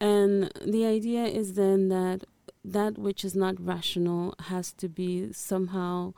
And 0.01 0.51
the 0.67 0.85
idea 0.87 1.25
is 1.25 1.55
then 1.55 1.89
that 1.91 2.25
that 2.65 2.99
which 2.99 3.25
is 3.25 3.35
not 3.35 3.65
rational 3.65 4.35
has 4.47 4.73
to 4.75 4.89
be 4.89 5.33
somehow 5.33 6.13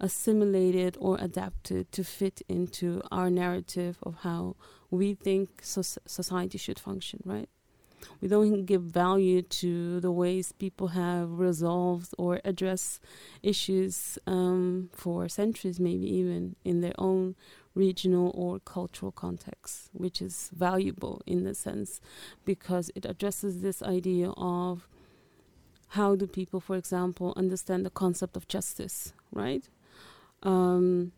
assimilated 0.00 0.96
or 0.98 1.16
adapted 1.20 1.90
to 1.92 2.02
fit 2.02 2.42
into 2.48 3.00
our 3.10 3.30
narrative 3.30 3.98
of 4.02 4.16
how 4.22 4.56
we 4.90 5.14
think 5.14 5.60
so- 5.62 6.00
society 6.06 6.58
should 6.58 6.78
function, 6.78 7.20
right? 7.24 7.48
We 8.20 8.26
don't 8.26 8.64
give 8.66 8.82
value 8.82 9.42
to 9.42 10.00
the 10.00 10.10
ways 10.10 10.52
people 10.52 10.88
have 10.88 11.38
resolved 11.38 12.12
or 12.18 12.40
addressed 12.44 13.00
issues 13.42 14.18
um, 14.26 14.90
for 14.92 15.28
centuries, 15.28 15.78
maybe 15.78 16.06
even 16.12 16.56
in 16.64 16.80
their 16.80 16.94
own 16.98 17.36
regional 17.74 18.32
or 18.34 18.58
cultural 18.58 19.12
context, 19.12 19.88
which 19.92 20.20
is 20.20 20.50
valuable 20.52 21.22
in 21.26 21.44
the 21.44 21.54
sense 21.54 22.00
because 22.44 22.90
it 22.96 23.04
addresses 23.06 23.62
this 23.62 23.82
idea 23.82 24.30
of 24.36 24.88
how 25.92 26.16
do 26.16 26.26
people, 26.26 26.58
for 26.58 26.76
example, 26.76 27.34
understand 27.36 27.84
the 27.84 27.90
concept 27.90 28.34
of 28.34 28.48
justice, 28.48 29.12
right? 29.30 29.68
Um, 30.42 31.12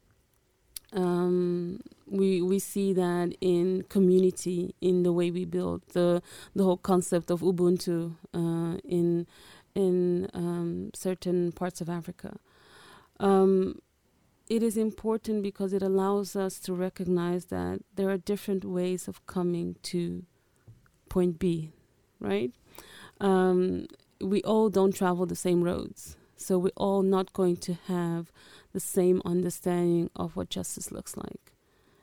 um, 0.92 1.80
we 2.08 2.42
we 2.42 2.58
see 2.58 2.92
that 2.92 3.36
in 3.40 3.84
community, 3.88 4.74
in 4.80 5.04
the 5.04 5.12
way 5.12 5.30
we 5.30 5.44
build 5.44 5.82
the 5.92 6.22
the 6.56 6.64
whole 6.64 6.76
concept 6.76 7.30
of 7.30 7.40
Ubuntu 7.40 8.16
uh, 8.34 8.78
in 8.84 9.28
in 9.76 10.28
um, 10.34 10.90
certain 10.92 11.52
parts 11.52 11.80
of 11.80 11.88
Africa. 11.88 12.36
Um, 13.20 13.80
it 14.48 14.62
is 14.62 14.76
important 14.76 15.44
because 15.44 15.72
it 15.72 15.82
allows 15.82 16.34
us 16.34 16.58
to 16.60 16.74
recognize 16.74 17.44
that 17.46 17.80
there 17.94 18.10
are 18.10 18.18
different 18.18 18.64
ways 18.64 19.06
of 19.06 19.24
coming 19.26 19.76
to 19.84 20.24
point 21.08 21.38
B, 21.38 21.70
right? 22.18 22.52
Um, 23.20 23.86
we 24.20 24.42
all 24.42 24.70
don't 24.70 24.94
travel 24.94 25.26
the 25.26 25.36
same 25.36 25.62
roads. 25.62 26.16
So 26.36 26.58
we're 26.58 26.70
all 26.76 27.02
not 27.02 27.32
going 27.32 27.56
to 27.58 27.74
have 27.86 28.30
the 28.72 28.80
same 28.80 29.22
understanding 29.24 30.10
of 30.16 30.36
what 30.36 30.50
justice 30.50 30.90
looks 30.90 31.16
like. 31.16 31.52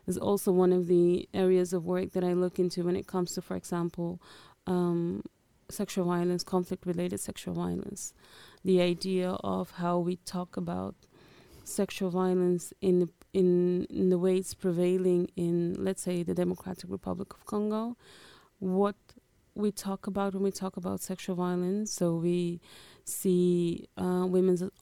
Is 0.08 0.18
also 0.18 0.52
one 0.52 0.74
of 0.74 0.88
the 0.88 1.30
areas 1.34 1.74
of 1.74 1.86
work 1.86 2.12
that 2.12 2.24
I 2.24 2.34
look 2.34 2.58
into 2.58 2.84
when 2.84 2.96
it 2.96 3.08
comes 3.08 3.34
to, 3.34 3.42
for 3.42 3.56
example, 3.56 4.20
um, 4.66 5.24
sexual 5.70 6.06
violence, 6.06 6.44
conflict 6.44 6.86
related 6.86 7.20
sexual 7.20 7.54
violence. 7.54 8.14
The 8.64 8.82
idea 8.82 9.32
of 9.44 9.72
how 9.72 10.00
we 10.00 10.18
talk 10.18 10.58
about 10.58 10.96
sexual 11.64 12.10
violence 12.10 12.74
in, 12.82 13.10
in, 13.34 13.86
in 13.90 14.10
the 14.10 14.18
way 14.18 14.38
it's 14.38 14.54
prevailing 14.54 15.30
in, 15.36 15.76
let's 15.78 16.02
say, 16.02 16.24
the 16.24 16.34
Democratic 16.34 16.90
Republic 16.90 17.34
of 17.34 17.46
Congo. 17.46 17.96
What 18.60 18.96
we 19.56 19.72
talk 19.72 20.08
about 20.08 20.34
when 20.34 20.44
we 20.44 20.52
talk 20.52 20.78
about 20.78 21.02
sexual 21.02 21.36
violence. 21.36 21.92
So 21.92 22.16
we 22.16 22.62
see 23.06 23.88
uh, 23.98 24.28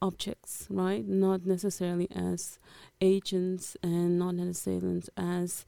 objects, 0.02 0.68
right? 0.70 1.08
Not 1.08 1.46
necessarily 1.46 2.08
as 2.12 2.60
agents 3.02 3.78
and 3.82 4.20
not 4.20 4.36
necessarily 4.36 5.02
as 5.18 5.66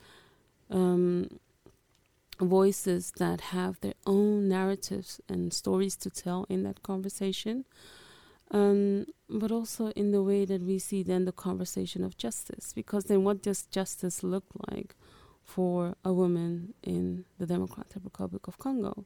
um, 0.69 1.39
voices 2.39 3.13
that 3.17 3.41
have 3.41 3.79
their 3.81 3.93
own 4.05 4.47
narratives 4.47 5.21
and 5.29 5.53
stories 5.53 5.95
to 5.97 6.09
tell 6.09 6.45
in 6.49 6.63
that 6.63 6.83
conversation. 6.83 7.65
Um, 8.53 9.05
but 9.29 9.49
also 9.49 9.91
in 9.91 10.11
the 10.11 10.21
way 10.21 10.43
that 10.43 10.61
we 10.61 10.77
see 10.77 11.03
then 11.03 11.23
the 11.23 11.31
conversation 11.31 12.03
of 12.03 12.17
justice, 12.17 12.73
because 12.73 13.05
then 13.05 13.23
what 13.23 13.41
does 13.41 13.65
justice 13.67 14.23
look 14.23 14.43
like? 14.69 14.93
For 15.53 15.95
a 16.05 16.13
woman 16.13 16.73
in 16.81 17.25
the 17.37 17.45
Democratic 17.45 18.01
Republic 18.05 18.47
of 18.47 18.57
Congo. 18.57 19.05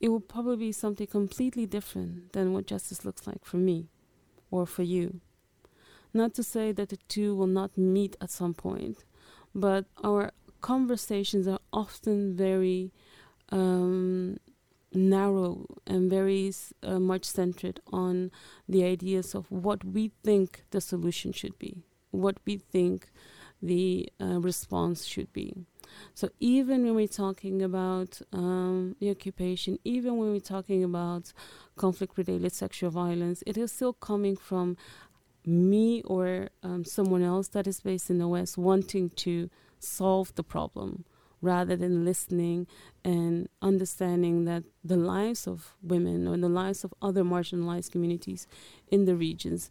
It 0.00 0.08
will 0.08 0.20
probably 0.20 0.68
be 0.68 0.72
something 0.72 1.08
completely 1.08 1.66
different 1.66 2.32
than 2.32 2.52
what 2.52 2.66
justice 2.66 3.04
looks 3.04 3.26
like 3.26 3.44
for 3.44 3.56
me 3.56 3.88
or 4.52 4.64
for 4.64 4.84
you. 4.84 5.20
Not 6.14 6.34
to 6.34 6.44
say 6.44 6.70
that 6.72 6.90
the 6.90 6.98
two 7.08 7.34
will 7.34 7.48
not 7.48 7.76
meet 7.76 8.16
at 8.20 8.30
some 8.30 8.54
point, 8.54 9.04
but 9.52 9.86
our 10.04 10.30
conversations 10.60 11.48
are 11.48 11.60
often 11.72 12.36
very 12.36 12.92
um, 13.50 14.36
narrow 14.92 15.66
and 15.84 16.08
very 16.08 16.52
uh, 16.82 17.00
much 17.00 17.24
centered 17.24 17.80
on 17.92 18.30
the 18.68 18.84
ideas 18.84 19.34
of 19.34 19.50
what 19.50 19.84
we 19.84 20.12
think 20.22 20.62
the 20.70 20.80
solution 20.80 21.32
should 21.32 21.58
be, 21.58 21.82
what 22.12 22.36
we 22.46 22.56
think 22.56 23.10
the 23.62 24.08
uh, 24.20 24.40
response 24.40 25.04
should 25.04 25.32
be. 25.32 25.54
So 26.14 26.30
even 26.38 26.84
when 26.84 26.94
we're 26.94 27.08
talking 27.08 27.62
about 27.62 28.20
um, 28.32 28.96
the 29.00 29.10
occupation, 29.10 29.78
even 29.84 30.16
when 30.16 30.30
we're 30.32 30.40
talking 30.40 30.84
about 30.84 31.32
conflict-related 31.76 32.52
sexual 32.52 32.90
violence, 32.90 33.42
it 33.46 33.56
is 33.56 33.72
still 33.72 33.92
coming 33.92 34.36
from 34.36 34.76
me 35.44 36.02
or 36.02 36.48
um, 36.62 36.84
someone 36.84 37.22
else 37.22 37.48
that 37.48 37.66
is 37.66 37.80
based 37.80 38.10
in 38.10 38.18
the 38.18 38.28
West 38.28 38.58
wanting 38.58 39.10
to 39.10 39.50
solve 39.78 40.34
the 40.34 40.42
problem 40.42 41.04
rather 41.42 41.74
than 41.74 42.04
listening 42.04 42.66
and 43.02 43.48
understanding 43.62 44.44
that 44.44 44.62
the 44.84 44.96
lives 44.96 45.46
of 45.46 45.74
women 45.82 46.28
or 46.28 46.36
the 46.36 46.48
lives 46.48 46.84
of 46.84 46.92
other 47.00 47.24
marginalized 47.24 47.90
communities 47.90 48.46
in 48.88 49.06
the 49.06 49.14
regions 49.14 49.70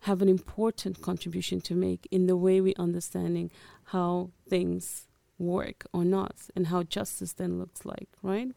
have 0.00 0.22
an 0.22 0.28
important 0.28 1.02
contribution 1.02 1.60
to 1.60 1.74
make 1.74 2.06
in 2.10 2.26
the 2.26 2.36
way 2.36 2.60
we 2.60 2.74
understanding 2.76 3.50
how 3.84 4.30
things 4.48 5.06
work 5.38 5.86
or 5.92 6.04
not 6.04 6.34
and 6.54 6.68
how 6.68 6.82
justice 6.82 7.32
then 7.32 7.58
looks 7.58 7.84
like 7.84 8.08
right? 8.22 8.48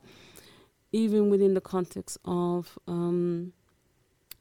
Even 0.92 1.30
within 1.30 1.54
the 1.54 1.62
context 1.62 2.18
of 2.26 2.78
um, 2.88 3.54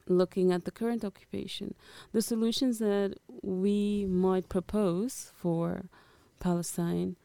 looking 0.07 0.51
at 0.51 0.65
the 0.65 0.71
current 0.71 1.03
occupation 1.03 1.73
the 2.11 2.21
solutions 2.21 2.79
that 2.79 3.15
we 3.41 4.05
might 4.05 4.49
propose 4.49 5.31
for 5.35 5.85
palestine 6.39 7.15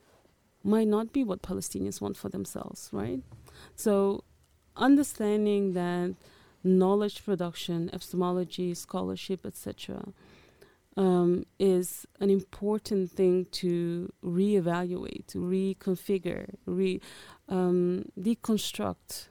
might 0.63 0.87
not 0.87 1.13
be 1.13 1.25
what 1.25 1.43
palestinians 1.43 2.01
want 2.01 2.17
for 2.17 2.29
themselves 2.29 2.91
right? 2.93 3.23
So 3.75 4.25
understanding 4.77 5.73
that 5.73 6.15
knowledge 6.67 7.25
production, 7.25 7.89
epistemology, 7.93 8.75
scholarship, 8.75 9.47
etc., 9.47 10.13
um, 10.97 11.45
is 11.59 12.07
an 12.21 12.31
important 12.31 13.11
thing 13.11 13.47
to 13.53 14.13
reevaluate, 14.25 15.35
reconfigure, 15.35 16.55
re 16.65 17.01
um, 17.49 18.07
deconstruct. 18.19 19.29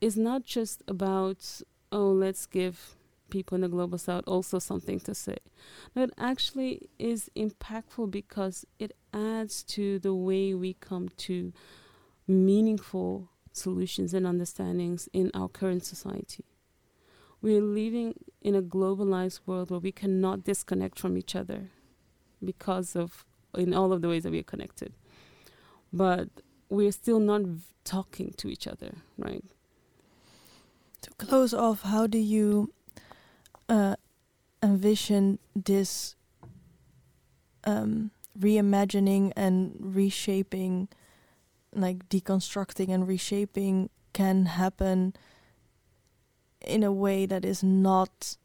Is 0.00 0.16
not 0.16 0.44
just 0.44 0.82
about 0.88 1.60
oh, 1.92 2.10
let's 2.10 2.46
give 2.46 2.96
people 3.30 3.54
in 3.54 3.62
the 3.62 3.68
global 3.68 3.98
south 3.98 4.24
also 4.26 4.58
something 4.58 5.00
to 5.00 5.14
say. 5.14 5.36
No, 5.94 6.04
it 6.04 6.12
actually 6.18 6.88
is 6.98 7.30
impactful 7.36 8.10
because 8.10 8.64
it 8.78 8.92
adds 9.14 9.62
to 9.64 9.98
the 9.98 10.14
way 10.14 10.54
we 10.54 10.74
come 10.74 11.08
to 11.18 11.52
meaningful 12.26 13.28
solutions 13.52 14.14
and 14.14 14.26
understandings 14.26 15.08
in 15.12 15.30
our 15.34 15.48
current 15.48 15.84
society. 15.84 16.44
We're 17.42 17.62
living 17.62 18.14
in 18.42 18.54
a 18.54 18.62
globalized 18.62 19.40
world 19.46 19.70
where 19.70 19.80
we 19.80 19.92
cannot 19.92 20.44
disconnect 20.44 20.98
from 20.98 21.16
each 21.16 21.34
other 21.34 21.70
because 22.44 22.94
of 22.94 23.24
in 23.54 23.74
all 23.74 23.92
of 23.92 24.02
the 24.02 24.08
ways 24.08 24.22
that 24.22 24.32
we 24.32 24.40
are 24.40 24.44
connected. 24.44 24.92
But 25.92 26.28
we're 26.68 26.92
still 26.92 27.18
not 27.18 27.42
v- 27.42 27.62
talking 27.82 28.32
to 28.36 28.48
each 28.48 28.66
other, 28.66 28.98
right? 29.18 29.44
To 31.02 31.10
close 31.12 31.52
off, 31.52 31.82
how 31.82 32.06
do 32.06 32.18
you 32.18 32.72
uh, 33.68 33.96
envision 34.62 35.38
this 35.56 36.14
um, 37.64 38.10
reimagining 38.38 39.32
and 39.36 39.74
reshaping 39.80 40.88
like 41.74 42.08
deconstructing 42.08 42.88
and 42.88 43.06
reshaping 43.06 43.90
can 44.12 44.46
happen 44.46 45.14
in 46.60 46.82
a 46.82 46.92
way 46.92 47.26
that 47.26 47.44
is 47.44 47.62
not 47.62 48.36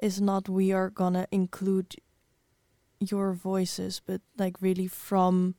is 0.00 0.20
not 0.20 0.48
we 0.48 0.72
are 0.72 0.90
gonna 0.90 1.26
include 1.30 1.96
your 3.00 3.32
voices 3.32 4.00
but 4.04 4.20
like 4.36 4.60
really 4.60 4.86
from 4.86 5.54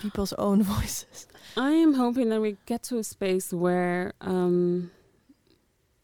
people's 0.00 0.32
own 0.34 0.62
voices? 0.76 1.26
I 1.56 1.72
am 1.72 1.94
hoping 1.94 2.28
that 2.30 2.40
we 2.40 2.56
get 2.66 2.82
to 2.84 2.98
a 2.98 3.04
space 3.04 3.52
where 3.52 4.14
um, 4.20 4.90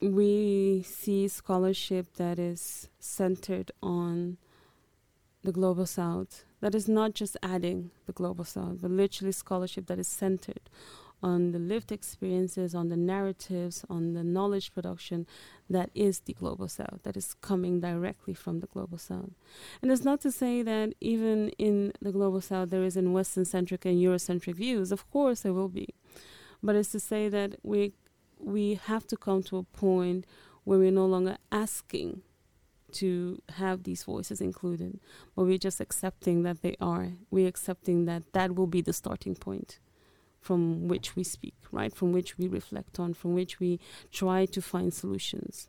we 0.01 0.85
see 0.87 1.29
scholarship 1.29 2.15
that 2.17 2.39
is 2.39 2.89
centered 2.99 3.71
on 3.83 4.39
the 5.43 5.53
global 5.53 5.87
south, 5.87 6.45
that 6.61 6.75
is 6.75 6.89
not 6.89 7.15
just 7.15 7.37
adding 7.43 7.91
the 8.07 8.13
global 8.13 8.45
south, 8.45 8.81
but 8.81 8.91
literally 8.91 9.33
scholarship 9.33 9.87
that 9.87 9.99
is 9.99 10.09
centered 10.09 10.69
on 11.23 11.53
the 11.53 11.59
lived 11.59 11.91
experiences, 11.93 12.75
on 12.75 12.89
the 12.89 12.97
narratives, 12.97 13.85
on 13.89 14.13
the 14.13 14.23
knowledge 14.23 14.73
production 14.75 15.27
that 15.69 15.91
is 15.95 16.21
the 16.21 16.35
global 16.35 16.69
south, 16.69 17.01
that 17.05 17.17
is 17.17 17.35
coming 17.35 17.81
directly 17.81 18.35
from 18.35 18.61
the 18.61 18.67
global 18.67 18.99
south. 18.99 19.31
And 19.81 19.91
it's 19.91 20.05
not 20.05 20.21
to 20.23 20.33
say 20.33 20.63
that 20.63 20.95
even 21.01 21.51
in 21.59 21.93
the 22.01 22.13
global 22.13 22.41
south 22.41 22.71
there 22.71 22.85
isn't 22.85 23.13
Western 23.13 23.45
centric 23.45 23.85
and 23.85 24.01
Eurocentric 24.01 24.55
views. 24.55 24.93
Of 24.93 25.11
course 25.11 25.41
there 25.41 25.55
will 25.55 25.69
be. 25.69 25.89
But 26.63 26.77
it's 26.77 26.93
to 26.93 27.01
say 27.01 27.29
that 27.29 27.57
we 27.63 27.93
we 28.39 28.75
have 28.75 29.07
to 29.07 29.17
come 29.17 29.43
to 29.45 29.57
a 29.57 29.63
point 29.63 30.27
where 30.65 30.79
we're 30.79 30.91
no 30.91 31.07
longer 31.07 31.39
asking 31.51 32.21
to 32.93 33.43
have 33.51 33.83
these 33.83 34.05
voices 34.05 34.41
included, 34.41 35.01
but 35.35 35.45
we're 35.45 35.59
just 35.59 35.81
accepting 35.81 36.43
that 36.43 36.63
they 36.63 36.77
are. 36.81 37.13
We're 37.31 37.49
accepting 37.49 38.07
that 38.07 38.33
that 38.33 38.55
will 38.55 38.67
be 38.67 38.81
the 38.81 38.93
starting 38.93 39.35
point 39.35 39.79
from 40.41 40.87
which 40.87 41.17
we 41.17 41.25
speak, 41.25 41.57
right? 41.73 41.93
From 41.93 42.13
which 42.13 42.39
we 42.39 42.47
reflect 42.47 43.01
on, 43.01 43.15
from 43.15 43.35
which 43.35 43.59
we 43.59 43.81
try 44.13 44.47
to 44.47 44.63
find 44.63 44.95
solutions. 44.95 45.69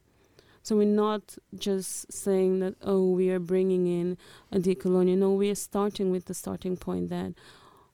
So 0.61 0.76
we're 0.76 0.86
not 0.86 1.38
just 1.55 2.11
saying 2.11 2.59
that, 2.59 2.76
oh, 2.82 3.09
we 3.11 3.32
are 3.32 3.39
bringing 3.39 3.88
in 3.88 4.18
a 4.51 4.59
decolonial. 4.59 5.18
No, 5.18 5.32
we 5.32 5.49
are 5.49 5.55
starting 5.55 6.11
with 6.11 6.26
the 6.26 6.34
starting 6.34 6.78
point 6.78 7.09
that 7.09 7.34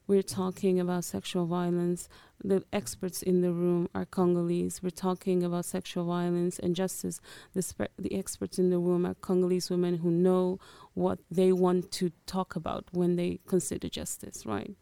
we're 0.06 0.22
talking 0.22 0.78
about 0.78 1.04
sexual 1.04 1.46
violence. 1.46 2.08
The 2.42 2.62
experts 2.72 3.22
in 3.22 3.40
the 3.40 3.52
room 3.52 3.88
are 3.94 4.04
Congolese. 4.04 4.82
We're 4.82 4.90
talking 4.90 5.42
about 5.42 5.64
sexual 5.64 6.04
violence 6.04 6.58
and 6.58 6.74
justice. 6.74 7.20
The, 7.54 7.62
spe- 7.62 7.94
the 7.98 8.14
experts 8.14 8.58
in 8.58 8.70
the 8.70 8.78
room 8.78 9.06
are 9.06 9.14
Congolese 9.14 9.70
women 9.70 9.98
who 9.98 10.10
know 10.10 10.58
what 10.94 11.20
they 11.30 11.52
want 11.52 11.90
to 11.92 12.12
talk 12.26 12.54
about 12.54 12.84
when 12.92 13.16
they 13.16 13.40
consider 13.46 13.88
justice, 13.88 14.44
right? 14.44 14.74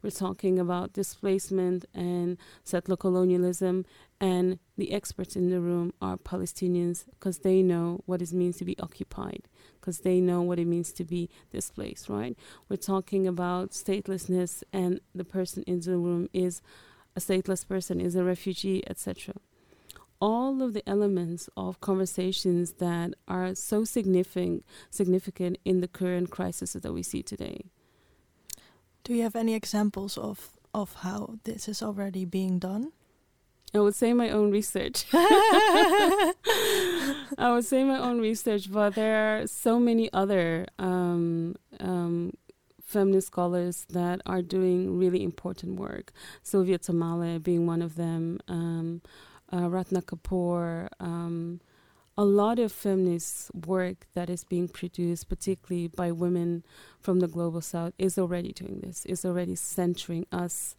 We're 0.00 0.10
talking 0.10 0.60
about 0.60 0.92
displacement 0.92 1.84
and 1.92 2.38
settler 2.62 2.96
colonialism, 2.96 3.84
and 4.20 4.60
the 4.76 4.92
experts 4.92 5.34
in 5.34 5.50
the 5.50 5.60
room 5.60 5.92
are 6.00 6.16
Palestinians 6.16 7.04
because 7.10 7.40
they 7.40 7.62
know 7.62 8.02
what 8.06 8.22
it 8.22 8.32
means 8.32 8.58
to 8.58 8.64
be 8.64 8.78
occupied, 8.78 9.48
because 9.80 10.00
they 10.00 10.20
know 10.20 10.40
what 10.42 10.60
it 10.60 10.66
means 10.66 10.92
to 10.92 11.04
be 11.04 11.28
displaced, 11.50 12.08
right? 12.08 12.38
We're 12.68 12.76
talking 12.76 13.26
about 13.26 13.72
statelessness, 13.72 14.62
and 14.72 15.00
the 15.14 15.24
person 15.24 15.64
in 15.64 15.80
the 15.80 15.96
room 15.96 16.28
is 16.32 16.62
a 17.18 17.20
stateless 17.20 17.66
person, 17.66 18.00
is 18.00 18.14
a 18.14 18.24
refugee, 18.24 18.82
etc 18.86 19.34
all 20.20 20.62
of 20.62 20.72
the 20.74 20.88
elements 20.88 21.48
of 21.56 21.80
conversations 21.80 22.72
that 22.74 23.14
are 23.26 23.54
so 23.54 23.84
significant 23.84 24.64
significant 24.90 25.58
in 25.64 25.80
the 25.80 25.88
current 25.88 26.30
crisis 26.30 26.72
that 26.72 26.92
we 26.92 27.02
see 27.02 27.22
today. 27.22 27.64
Do 29.04 29.14
you 29.14 29.22
have 29.22 29.36
any 29.36 29.54
examples 29.54 30.18
of 30.18 30.50
of 30.74 30.94
how 30.94 31.38
this 31.44 31.68
is 31.68 31.82
already 31.82 32.24
being 32.24 32.58
done? 32.58 32.92
I 33.74 33.80
would 33.80 33.94
say 33.94 34.12
my 34.14 34.30
own 34.30 34.50
research. 34.50 35.04
I 35.12 36.32
would 37.38 37.66
say 37.66 37.84
my 37.84 37.98
own 37.98 38.18
research, 38.18 38.72
but 38.72 38.94
there 38.94 39.40
are 39.42 39.46
so 39.46 39.78
many 39.78 40.10
other 40.12 40.66
um, 40.78 41.54
um, 41.78 42.32
feminist 42.88 43.26
scholars 43.26 43.86
that 43.90 44.20
are 44.24 44.40
doing 44.40 44.98
really 44.98 45.22
important 45.22 45.78
work. 45.78 46.10
Sylvia 46.42 46.78
Tamale 46.78 47.38
being 47.38 47.66
one 47.66 47.82
of 47.82 47.96
them, 47.96 48.40
um, 48.48 49.02
uh, 49.52 49.68
Ratna 49.68 50.00
Kapur, 50.00 50.88
um, 50.98 51.60
a 52.16 52.24
lot 52.24 52.58
of 52.58 52.72
feminist 52.72 53.54
work 53.54 54.06
that 54.14 54.30
is 54.30 54.42
being 54.42 54.68
produced, 54.68 55.28
particularly 55.28 55.86
by 55.86 56.10
women 56.10 56.64
from 56.98 57.20
the 57.20 57.28
global 57.28 57.60
south, 57.60 57.92
is 57.98 58.18
already 58.18 58.52
doing 58.52 58.80
this, 58.80 59.04
is 59.04 59.24
already 59.24 59.54
centering 59.54 60.26
us 60.32 60.74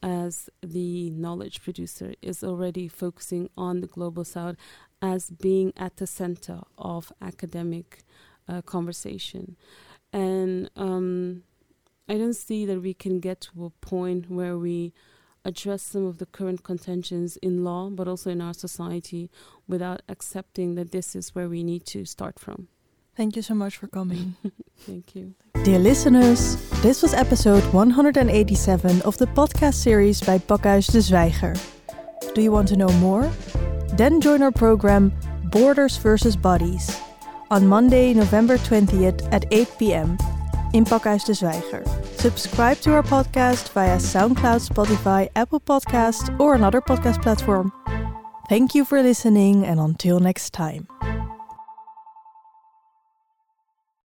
as 0.00 0.48
the 0.62 1.10
knowledge 1.10 1.60
producer, 1.60 2.14
is 2.22 2.44
already 2.44 2.86
focusing 2.86 3.50
on 3.56 3.80
the 3.80 3.88
global 3.88 4.24
south 4.24 4.54
as 5.02 5.28
being 5.30 5.72
at 5.76 5.96
the 5.96 6.06
center 6.06 6.60
of 6.78 7.12
academic 7.20 8.04
uh, 8.48 8.62
conversation. 8.62 9.56
And 10.12 10.70
um, 10.76 11.42
I 12.08 12.16
don't 12.16 12.34
see 12.34 12.64
that 12.64 12.80
we 12.80 12.94
can 12.94 13.20
get 13.20 13.40
to 13.42 13.66
a 13.66 13.70
point 13.86 14.30
where 14.30 14.56
we 14.56 14.94
address 15.44 15.82
some 15.82 16.06
of 16.06 16.18
the 16.18 16.26
current 16.26 16.62
contentions 16.62 17.36
in 17.38 17.64
law, 17.64 17.90
but 17.90 18.08
also 18.08 18.30
in 18.30 18.40
our 18.40 18.54
society, 18.54 19.30
without 19.66 20.02
accepting 20.08 20.74
that 20.76 20.90
this 20.90 21.14
is 21.14 21.34
where 21.34 21.48
we 21.48 21.62
need 21.62 21.84
to 21.86 22.04
start 22.04 22.38
from. 22.38 22.68
Thank 23.14 23.36
you 23.36 23.42
so 23.42 23.54
much 23.54 23.76
for 23.76 23.88
coming. 23.88 24.36
Thank 24.86 25.14
you. 25.14 25.34
Dear 25.64 25.80
listeners, 25.80 26.56
this 26.82 27.02
was 27.02 27.12
episode 27.12 27.64
187 27.74 29.02
of 29.02 29.18
the 29.18 29.26
podcast 29.26 29.74
series 29.74 30.20
by 30.20 30.38
Pakhuis 30.38 30.90
de 30.92 30.98
Zwijger. 30.98 31.58
Do 32.34 32.40
you 32.40 32.52
want 32.52 32.68
to 32.68 32.76
know 32.76 32.92
more? 33.00 33.30
Then 33.94 34.20
join 34.20 34.42
our 34.42 34.52
program 34.52 35.12
Borders 35.50 35.96
versus 35.96 36.36
Bodies 36.36 37.00
on 37.50 37.66
Monday, 37.66 38.14
November 38.14 38.56
20th 38.58 39.28
at 39.32 39.44
8 39.50 39.68
p.m. 39.78 40.16
in 40.72 40.84
Pakhuis 40.84 41.24
de 41.24 41.34
Zwijger. 41.34 41.82
Subscribe 42.16 42.80
to 42.80 42.92
our 42.92 43.02
podcast 43.02 43.72
via 43.72 43.98
SoundCloud, 43.98 44.60
Spotify, 44.60 45.28
Apple 45.34 45.60
Podcasts, 45.60 46.28
or 46.38 46.54
another 46.54 46.80
podcast 46.80 47.22
platform. 47.22 47.72
Thank 48.48 48.74
you 48.74 48.84
for 48.84 49.02
listening, 49.02 49.64
and 49.66 49.78
until 49.78 50.20
next 50.20 50.52
time. 50.52 50.86